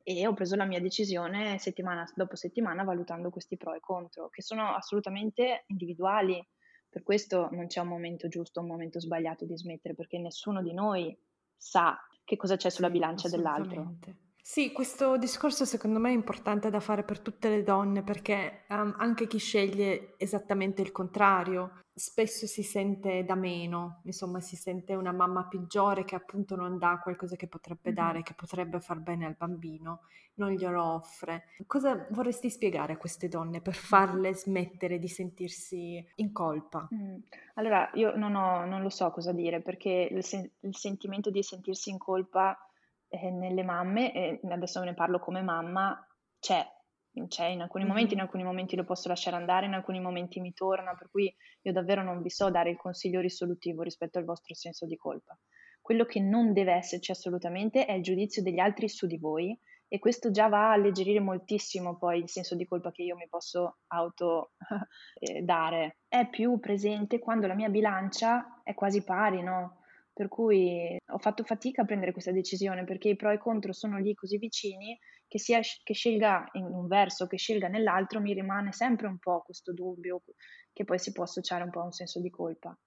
e 0.02 0.26
ho 0.26 0.34
preso 0.34 0.56
la 0.56 0.64
mia 0.64 0.80
decisione 0.80 1.58
settimana 1.58 2.04
dopo 2.14 2.34
settimana 2.36 2.82
valutando 2.82 3.30
questi 3.30 3.56
pro 3.56 3.74
e 3.74 3.80
contro, 3.80 4.28
che 4.28 4.42
sono 4.42 4.74
assolutamente 4.74 5.64
individuali. 5.68 6.44
Per 6.92 7.02
questo 7.02 7.48
non 7.52 7.68
c'è 7.68 7.80
un 7.80 7.88
momento 7.88 8.28
giusto, 8.28 8.60
un 8.60 8.66
momento 8.66 9.00
sbagliato 9.00 9.46
di 9.46 9.56
smettere, 9.56 9.94
perché 9.94 10.18
nessuno 10.18 10.60
di 10.60 10.74
noi 10.74 11.18
sa 11.56 11.98
che 12.22 12.36
cosa 12.36 12.56
c'è 12.56 12.68
sulla 12.68 12.90
bilancia 12.90 13.30
dell'altro. 13.30 13.94
Sì, 14.44 14.72
questo 14.72 15.16
discorso 15.18 15.64
secondo 15.64 16.00
me 16.00 16.10
è 16.10 16.14
importante 16.14 16.68
da 16.68 16.80
fare 16.80 17.04
per 17.04 17.20
tutte 17.20 17.48
le 17.48 17.62
donne 17.62 18.02
perché 18.02 18.64
um, 18.70 18.92
anche 18.98 19.28
chi 19.28 19.38
sceglie 19.38 20.14
esattamente 20.18 20.82
il 20.82 20.90
contrario 20.90 21.84
spesso 21.94 22.48
si 22.48 22.64
sente 22.64 23.24
da 23.24 23.36
meno, 23.36 24.00
insomma 24.04 24.40
si 24.40 24.56
sente 24.56 24.94
una 24.94 25.12
mamma 25.12 25.46
peggiore 25.46 26.04
che 26.04 26.16
appunto 26.16 26.56
non 26.56 26.76
dà 26.76 26.98
qualcosa 27.00 27.36
che 27.36 27.46
potrebbe 27.46 27.90
mm-hmm. 27.90 27.94
dare, 27.94 28.22
che 28.22 28.34
potrebbe 28.34 28.80
far 28.80 28.98
bene 28.98 29.26
al 29.26 29.36
bambino, 29.38 30.00
non 30.34 30.50
glielo 30.50 30.82
offre. 30.82 31.44
Cosa 31.66 32.06
vorresti 32.10 32.50
spiegare 32.50 32.94
a 32.94 32.96
queste 32.96 33.28
donne 33.28 33.60
per 33.60 33.74
farle 33.74 34.34
smettere 34.34 34.98
di 34.98 35.08
sentirsi 35.08 36.04
in 36.16 36.32
colpa? 36.32 36.88
Mm. 36.92 37.18
Allora, 37.54 37.90
io 37.94 38.16
non, 38.16 38.34
ho, 38.34 38.64
non, 38.64 38.82
lo 38.82 38.90
so 38.90 39.08
cosa 39.10 39.32
dire 39.32 39.60
perché 39.60 40.08
il, 40.10 40.24
sen- 40.24 40.50
il 40.60 40.76
sentimento 40.76 41.30
di 41.30 41.42
sentirsi 41.44 41.90
in 41.90 41.98
colpa 41.98 42.58
eh, 43.12 43.30
nelle 43.30 43.62
mamme, 43.62 44.12
e 44.12 44.40
adesso 44.48 44.82
ne 44.82 44.94
parlo 44.94 45.18
come 45.18 45.42
mamma, 45.42 46.06
c'è, 46.40 46.66
c'è 47.28 47.46
in 47.46 47.60
alcuni 47.60 47.84
momenti, 47.84 48.14
in 48.14 48.20
alcuni 48.20 48.42
momenti 48.42 48.74
lo 48.74 48.84
posso 48.84 49.08
lasciare 49.08 49.36
andare, 49.36 49.66
in 49.66 49.74
alcuni 49.74 50.00
momenti 50.00 50.40
mi 50.40 50.54
torna, 50.54 50.94
per 50.94 51.10
cui 51.10 51.32
io 51.62 51.72
davvero 51.72 52.02
non 52.02 52.22
vi 52.22 52.30
so 52.30 52.50
dare 52.50 52.70
il 52.70 52.78
consiglio 52.78 53.20
risolutivo 53.20 53.82
rispetto 53.82 54.18
al 54.18 54.24
vostro 54.24 54.54
senso 54.54 54.86
di 54.86 54.96
colpa. 54.96 55.38
Quello 55.80 56.04
che 56.04 56.20
non 56.20 56.52
deve 56.52 56.72
esserci 56.72 57.10
assolutamente 57.10 57.84
è 57.84 57.92
il 57.92 58.02
giudizio 58.02 58.42
degli 58.42 58.60
altri 58.60 58.88
su 58.88 59.06
di 59.06 59.18
voi 59.18 59.58
e 59.88 59.98
questo 59.98 60.30
già 60.30 60.48
va 60.48 60.70
a 60.70 60.72
alleggerire 60.72 61.20
moltissimo 61.20 61.98
poi 61.98 62.20
il 62.20 62.30
senso 62.30 62.54
di 62.54 62.64
colpa 62.66 62.92
che 62.92 63.02
io 63.02 63.14
mi 63.14 63.28
posso 63.28 63.80
auto 63.88 64.52
eh, 65.20 65.42
dare. 65.42 65.98
È 66.08 66.26
più 66.30 66.58
presente 66.60 67.18
quando 67.18 67.46
la 67.46 67.54
mia 67.54 67.68
bilancia 67.68 68.62
è 68.62 68.72
quasi 68.72 69.04
pari, 69.04 69.42
no? 69.42 69.81
Per 70.14 70.28
cui 70.28 70.96
ho 71.06 71.18
fatto 71.18 71.42
fatica 71.42 71.82
a 71.82 71.84
prendere 71.86 72.12
questa 72.12 72.32
decisione 72.32 72.84
perché 72.84 73.08
i 73.08 73.16
pro 73.16 73.30
e 73.30 73.34
i 73.34 73.38
contro 73.38 73.72
sono 73.72 73.98
lì 73.98 74.14
così 74.14 74.36
vicini 74.36 74.98
che 75.26 75.38
sia 75.38 75.60
che 75.82 75.94
scelga 75.94 76.50
in 76.52 76.64
un 76.64 76.86
verso 76.86 77.26
che 77.26 77.38
scelga 77.38 77.68
nell'altro 77.68 78.20
mi 78.20 78.34
rimane 78.34 78.72
sempre 78.72 79.06
un 79.06 79.18
po' 79.18 79.40
questo 79.40 79.72
dubbio 79.72 80.22
che 80.72 80.84
poi 80.84 80.98
si 80.98 81.12
può 81.12 81.24
associare 81.24 81.64
un 81.64 81.70
po' 81.70 81.80
a 81.80 81.84
un 81.84 81.92
senso 81.92 82.20
di 82.20 82.28
colpa. 82.28 82.78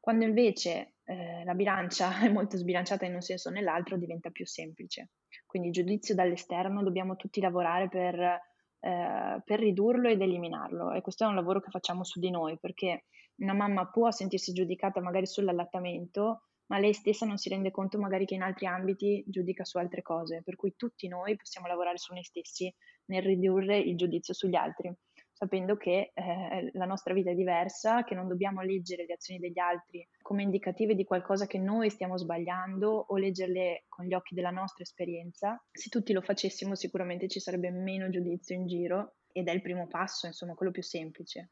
Quando 0.00 0.24
invece 0.24 0.94
eh, 1.04 1.44
la 1.44 1.54
bilancia 1.54 2.18
è 2.26 2.28
molto 2.28 2.56
sbilanciata 2.56 3.06
in 3.06 3.14
un 3.14 3.20
senso 3.20 3.48
o 3.48 3.52
nell'altro 3.52 3.96
diventa 3.96 4.30
più 4.30 4.44
semplice. 4.44 5.10
Quindi 5.46 5.68
il 5.68 5.74
giudizio 5.74 6.16
dall'esterno 6.16 6.82
dobbiamo 6.82 7.14
tutti 7.14 7.40
lavorare 7.40 7.88
per, 7.88 8.18
eh, 8.18 9.40
per 9.44 9.60
ridurlo 9.60 10.08
ed 10.08 10.20
eliminarlo 10.20 10.92
e 10.92 11.00
questo 11.02 11.24
è 11.24 11.28
un 11.28 11.36
lavoro 11.36 11.60
che 11.60 11.70
facciamo 11.70 12.02
su 12.02 12.18
di 12.18 12.30
noi 12.30 12.58
perché 12.58 13.04
una 13.36 13.54
mamma 13.54 13.88
può 13.88 14.10
sentirsi 14.10 14.52
giudicata 14.52 15.00
magari 15.00 15.26
sull'allattamento 15.26 16.48
ma 16.66 16.78
lei 16.78 16.92
stessa 16.92 17.26
non 17.26 17.36
si 17.36 17.48
rende 17.48 17.70
conto 17.70 17.98
magari 17.98 18.24
che 18.24 18.34
in 18.34 18.42
altri 18.42 18.66
ambiti 18.66 19.24
giudica 19.26 19.64
su 19.64 19.78
altre 19.78 20.02
cose, 20.02 20.42
per 20.44 20.56
cui 20.56 20.74
tutti 20.76 21.08
noi 21.08 21.36
possiamo 21.36 21.66
lavorare 21.66 21.98
su 21.98 22.12
noi 22.12 22.24
stessi 22.24 22.72
nel 23.06 23.22
ridurre 23.22 23.78
il 23.78 23.96
giudizio 23.96 24.32
sugli 24.32 24.54
altri, 24.54 24.94
sapendo 25.32 25.76
che 25.76 26.12
eh, 26.14 26.70
la 26.72 26.84
nostra 26.84 27.12
vita 27.14 27.30
è 27.30 27.34
diversa, 27.34 28.04
che 28.04 28.14
non 28.14 28.28
dobbiamo 28.28 28.62
leggere 28.62 29.04
le 29.06 29.14
azioni 29.14 29.40
degli 29.40 29.58
altri 29.58 30.06
come 30.20 30.42
indicative 30.44 30.94
di 30.94 31.04
qualcosa 31.04 31.46
che 31.46 31.58
noi 31.58 31.90
stiamo 31.90 32.16
sbagliando 32.16 33.06
o 33.08 33.16
leggerle 33.16 33.84
con 33.88 34.04
gli 34.04 34.14
occhi 34.14 34.34
della 34.34 34.50
nostra 34.50 34.84
esperienza. 34.84 35.60
Se 35.70 35.88
tutti 35.88 36.12
lo 36.12 36.22
facessimo 36.22 36.74
sicuramente 36.74 37.28
ci 37.28 37.40
sarebbe 37.40 37.70
meno 37.70 38.08
giudizio 38.08 38.54
in 38.54 38.66
giro 38.66 39.16
ed 39.32 39.48
è 39.48 39.52
il 39.52 39.62
primo 39.62 39.88
passo, 39.88 40.26
insomma, 40.26 40.54
quello 40.54 40.72
più 40.72 40.82
semplice. 40.82 41.50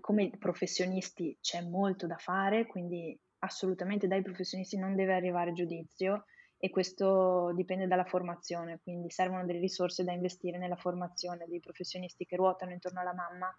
come 0.00 0.30
professionisti 0.38 1.36
c'è 1.40 1.62
molto 1.62 2.06
da 2.06 2.16
fare, 2.16 2.66
quindi 2.66 3.18
assolutamente 3.44 4.06
dai 4.06 4.22
professionisti 4.22 4.76
non 4.76 4.94
deve 4.94 5.14
arrivare 5.14 5.52
giudizio 5.52 6.24
e 6.58 6.70
questo 6.70 7.52
dipende 7.54 7.88
dalla 7.88 8.04
formazione, 8.04 8.78
quindi 8.82 9.10
servono 9.10 9.44
delle 9.44 9.58
risorse 9.58 10.04
da 10.04 10.12
investire 10.12 10.58
nella 10.58 10.76
formazione 10.76 11.46
dei 11.48 11.58
professionisti 11.58 12.24
che 12.24 12.36
ruotano 12.36 12.72
intorno 12.72 13.00
alla 13.00 13.14
mamma 13.14 13.52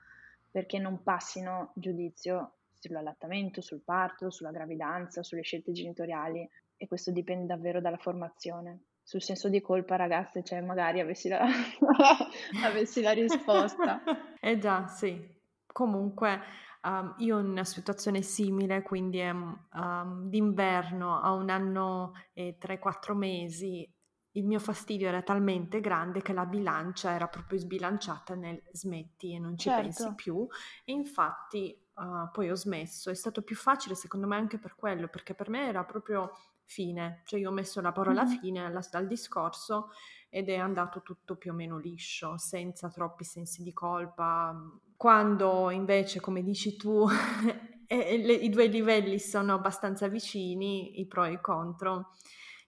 perché 0.50 0.80
non 0.80 1.04
passino 1.04 1.72
giudizio 1.76 2.58
sull'allattamento, 2.72 3.62
sul 3.62 3.82
parto, 3.84 4.30
sulla 4.30 4.52
gravidanza, 4.52 5.24
sulle 5.24 5.42
scelte 5.42 5.72
genitoriali 5.72 6.48
e 6.78 6.88
questo 6.88 7.12
dipende 7.12 7.46
davvero 7.46 7.82
dalla 7.82 7.98
formazione. 7.98 8.84
Sul 9.04 9.22
senso 9.22 9.50
di 9.50 9.60
colpa, 9.60 9.98
ragazze, 9.98 10.44
cioè 10.44 10.62
magari 10.62 11.02
avessi 11.02 11.28
la, 11.28 11.42
avessi 12.64 13.02
la 13.02 13.12
risposta. 13.12 14.02
eh 14.40 14.58
già, 14.58 14.88
sì. 14.88 15.32
Comunque 15.66 16.40
Um, 16.86 17.16
io 17.20 17.40
in 17.40 17.48
una 17.48 17.64
situazione 17.64 18.22
simile, 18.22 18.82
quindi 18.82 19.22
um, 19.22 20.30
d'inverno 20.30 21.20
a 21.20 21.32
un 21.32 21.50
anno 21.50 22.14
e 22.34 22.58
3-4 22.62 23.16
mesi, 23.16 23.90
il 24.36 24.46
mio 24.46 24.60
fastidio 24.60 25.08
era 25.08 25.22
talmente 25.22 25.80
grande 25.80 26.22
che 26.22 26.34
la 26.34 26.46
bilancia 26.46 27.12
era 27.12 27.28
proprio 27.28 27.60
sbilanciata 27.60 28.36
nel 28.36 28.62
smetti 28.72 29.34
e 29.34 29.40
non 29.40 29.58
ci 29.58 29.70
certo. 29.70 29.82
pensi 29.82 30.16
più. 30.16 30.48
E 30.84 30.92
infatti 30.92 31.78
uh, 31.96 32.30
poi 32.32 32.50
ho 32.50 32.56
smesso. 32.56 33.10
È 33.10 33.16
stato 33.16 33.44
più 33.44 33.56
facile 33.56 33.96
secondo 33.96 34.28
me 34.28 34.36
anche 34.36 34.58
per 34.58 34.76
quello, 34.76 35.08
perché 35.08 35.34
per 35.36 35.50
me 35.50 35.68
era 35.68 35.84
proprio 35.86 36.32
fine, 36.66 37.22
cioè 37.26 37.40
io 37.40 37.50
ho 37.50 37.54
messo 37.54 37.82
la 37.82 37.92
parola 37.92 38.24
mm-hmm. 38.24 38.38
fine 38.40 38.66
al, 38.66 38.88
al 38.92 39.08
discorso 39.08 39.90
ed 40.36 40.50
è 40.50 40.56
andato 40.56 41.04
tutto 41.04 41.36
più 41.36 41.52
o 41.52 41.54
meno 41.54 41.78
liscio, 41.78 42.40
senza 42.40 42.90
troppi 42.90 43.24
sensi 43.24 43.62
di 43.62 43.72
colpa 43.72 44.60
quando 44.98 45.70
invece, 45.70 46.20
come 46.20 46.42
dici 46.42 46.76
tu, 46.76 47.06
i 47.88 48.50
due 48.50 48.66
livelli 48.66 49.20
sono 49.20 49.54
abbastanza 49.54 50.08
vicini, 50.08 51.00
i 51.00 51.06
pro 51.06 51.26
e 51.26 51.34
i 51.34 51.40
contro, 51.40 52.14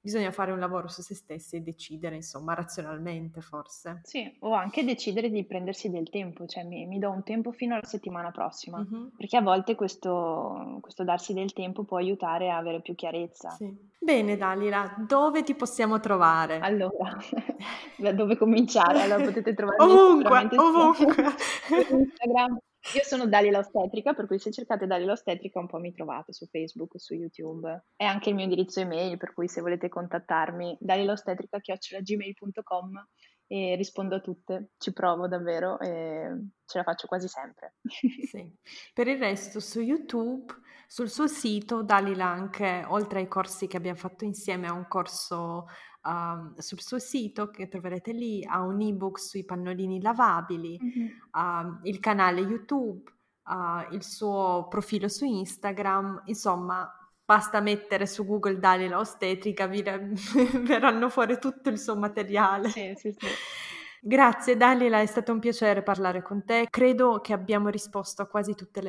bisogna 0.05 0.29
fare 0.29 0.51
un 0.51 0.59
lavoro 0.59 0.87
su 0.87 1.01
se 1.01 1.15
stessi 1.15 1.55
e 1.55 1.61
decidere, 1.61 2.15
insomma, 2.15 2.53
razionalmente 2.53 3.41
forse. 3.41 4.01
Sì, 4.03 4.31
o 4.41 4.53
anche 4.53 4.85
decidere 4.85 5.31
di 5.31 5.43
prendersi 5.45 5.89
del 5.89 6.11
tempo, 6.11 6.45
cioè 6.45 6.63
mi, 6.63 6.85
mi 6.85 6.99
do 6.99 7.09
un 7.09 7.23
tempo 7.23 7.51
fino 7.51 7.73
alla 7.73 7.87
settimana 7.87 8.29
prossima, 8.29 8.77
mm-hmm. 8.77 9.07
perché 9.17 9.37
a 9.37 9.41
volte 9.41 9.73
questo, 9.73 10.77
questo, 10.79 11.03
darsi 11.03 11.33
del 11.33 11.53
tempo 11.53 11.85
può 11.85 11.97
aiutare 11.97 12.51
a 12.51 12.57
avere 12.57 12.81
più 12.81 12.93
chiarezza. 12.93 13.49
Sì. 13.49 13.75
Bene 13.97 14.37
Dalila, 14.37 14.93
dove 15.07 15.41
ti 15.41 15.55
possiamo 15.55 15.99
trovare? 15.99 16.59
Allora, 16.59 17.17
da 17.97 18.11
dove 18.11 18.37
cominciare? 18.37 19.01
Allora 19.01 19.23
potete 19.23 19.55
trovare 19.55 19.81
ovunque, 19.81 20.47
ovunque. 20.55 21.33
su 21.65 21.95
Instagram 21.97 22.59
io 22.93 23.03
sono 23.03 23.27
Dalila 23.27 23.57
Ostetrica, 23.59 24.13
per 24.13 24.27
cui 24.27 24.39
se 24.39 24.51
cercate 24.51 24.85
Dalila 24.85 25.13
Ostetrica 25.13 25.59
un 25.59 25.67
po' 25.67 25.79
mi 25.79 25.91
trovate 25.91 26.31
su 26.33 26.45
Facebook, 26.45 26.99
su 26.99 27.15
YouTube. 27.15 27.85
È 27.95 28.05
anche 28.05 28.29
il 28.29 28.35
mio 28.35 28.43
indirizzo 28.43 28.79
email, 28.79 29.17
per 29.17 29.33
cui 29.33 29.47
se 29.47 29.61
volete 29.61 29.89
contattarmi, 29.89 30.77
dalilaostetrica.gmail.com 30.79 33.07
e 33.47 33.75
rispondo 33.75 34.15
a 34.15 34.21
tutte, 34.21 34.71
ci 34.77 34.91
provo 34.91 35.27
davvero 35.27 35.79
e 35.79 36.47
ce 36.65 36.77
la 36.77 36.83
faccio 36.83 37.07
quasi 37.07 37.27
sempre. 37.27 37.75
Sì. 38.25 38.51
Per 38.93 39.07
il 39.07 39.17
resto 39.17 39.59
su 39.59 39.81
YouTube, 39.81 40.53
sul 40.87 41.09
suo 41.09 41.27
sito, 41.27 41.83
Dalila 41.83 42.25
anche, 42.25 42.83
oltre 42.87 43.19
ai 43.19 43.27
corsi 43.27 43.67
che 43.67 43.77
abbiamo 43.77 43.97
fatto 43.97 44.25
insieme, 44.25 44.67
ha 44.67 44.73
un 44.73 44.87
corso 44.87 45.67
uh, 46.05 46.59
sul 46.59 46.81
suo 46.81 46.99
sito 46.99 47.49
che 47.49 47.67
troverete 47.67 48.11
lì, 48.11 48.45
ha 48.45 48.61
un 48.61 48.81
ebook 48.81 49.19
sui 49.19 49.43
pannolini 49.43 50.01
lavabili, 50.01 50.79
mm-hmm. 50.81 51.07
uh, 51.33 51.79
il 51.83 51.99
canale 51.99 52.41
YouTube, 52.41 53.11
uh, 53.45 53.93
il 53.93 54.03
suo 54.03 54.67
profilo 54.69 55.07
su 55.07 55.25
Instagram, 55.25 56.23
insomma 56.25 56.89
basta 57.25 57.59
mettere 57.59 58.05
su 58.05 58.23
Google 58.23 58.59
Dalila 58.59 58.99
ostetrica, 58.99 59.65
vi 59.65 59.81
verranno 60.61 61.09
fuori 61.09 61.39
tutto 61.39 61.69
il 61.69 61.79
suo 61.79 61.95
materiale. 61.95 62.69
Sì, 62.69 62.93
sì, 62.95 63.11
sì. 63.17 63.27
Grazie 64.07 64.55
Dalila, 64.55 64.99
è 65.01 65.05
stato 65.07 65.31
un 65.31 65.39
piacere 65.39 65.81
parlare 65.81 66.21
con 66.21 66.45
te. 66.45 66.67
Credo 66.69 67.21
che 67.21 67.33
abbiamo 67.33 67.69
risposto 67.69 68.21
a 68.21 68.27
quasi 68.27 68.53
tutti 68.53 68.79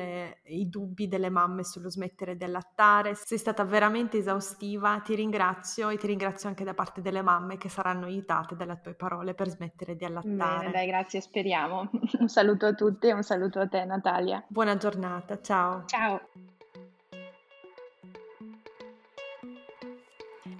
i 0.43 0.69
dubbi 0.69 1.07
delle 1.07 1.31
mamme 1.31 1.63
sullo 1.63 1.89
smettere 1.89 2.37
di 2.37 2.43
allattare. 2.43 3.15
Sei 3.15 3.39
stata 3.39 3.63
veramente 3.63 4.17
esaustiva, 4.17 5.01
ti 5.03 5.15
ringrazio 5.15 5.89
e 5.89 5.97
ti 5.97 6.05
ringrazio 6.05 6.49
anche 6.49 6.63
da 6.63 6.75
parte 6.75 7.01
delle 7.01 7.23
mamme 7.23 7.57
che 7.57 7.67
saranno 7.67 8.05
aiutate 8.05 8.55
dalle 8.55 8.79
tue 8.79 8.93
parole 8.93 9.33
per 9.33 9.49
smettere 9.49 9.95
di 9.95 10.05
allattare. 10.05 10.59
Bene, 10.59 10.71
dai, 10.71 10.85
grazie, 10.85 11.19
speriamo. 11.19 11.89
un 12.19 12.27
saluto 12.27 12.67
a 12.67 12.73
tutti 12.73 13.07
e 13.07 13.13
un 13.13 13.23
saluto 13.23 13.59
a 13.59 13.67
te 13.67 13.83
Natalia. 13.85 14.43
Buona 14.47 14.77
giornata, 14.77 15.41
ciao. 15.41 15.85
Ciao. 15.87 16.21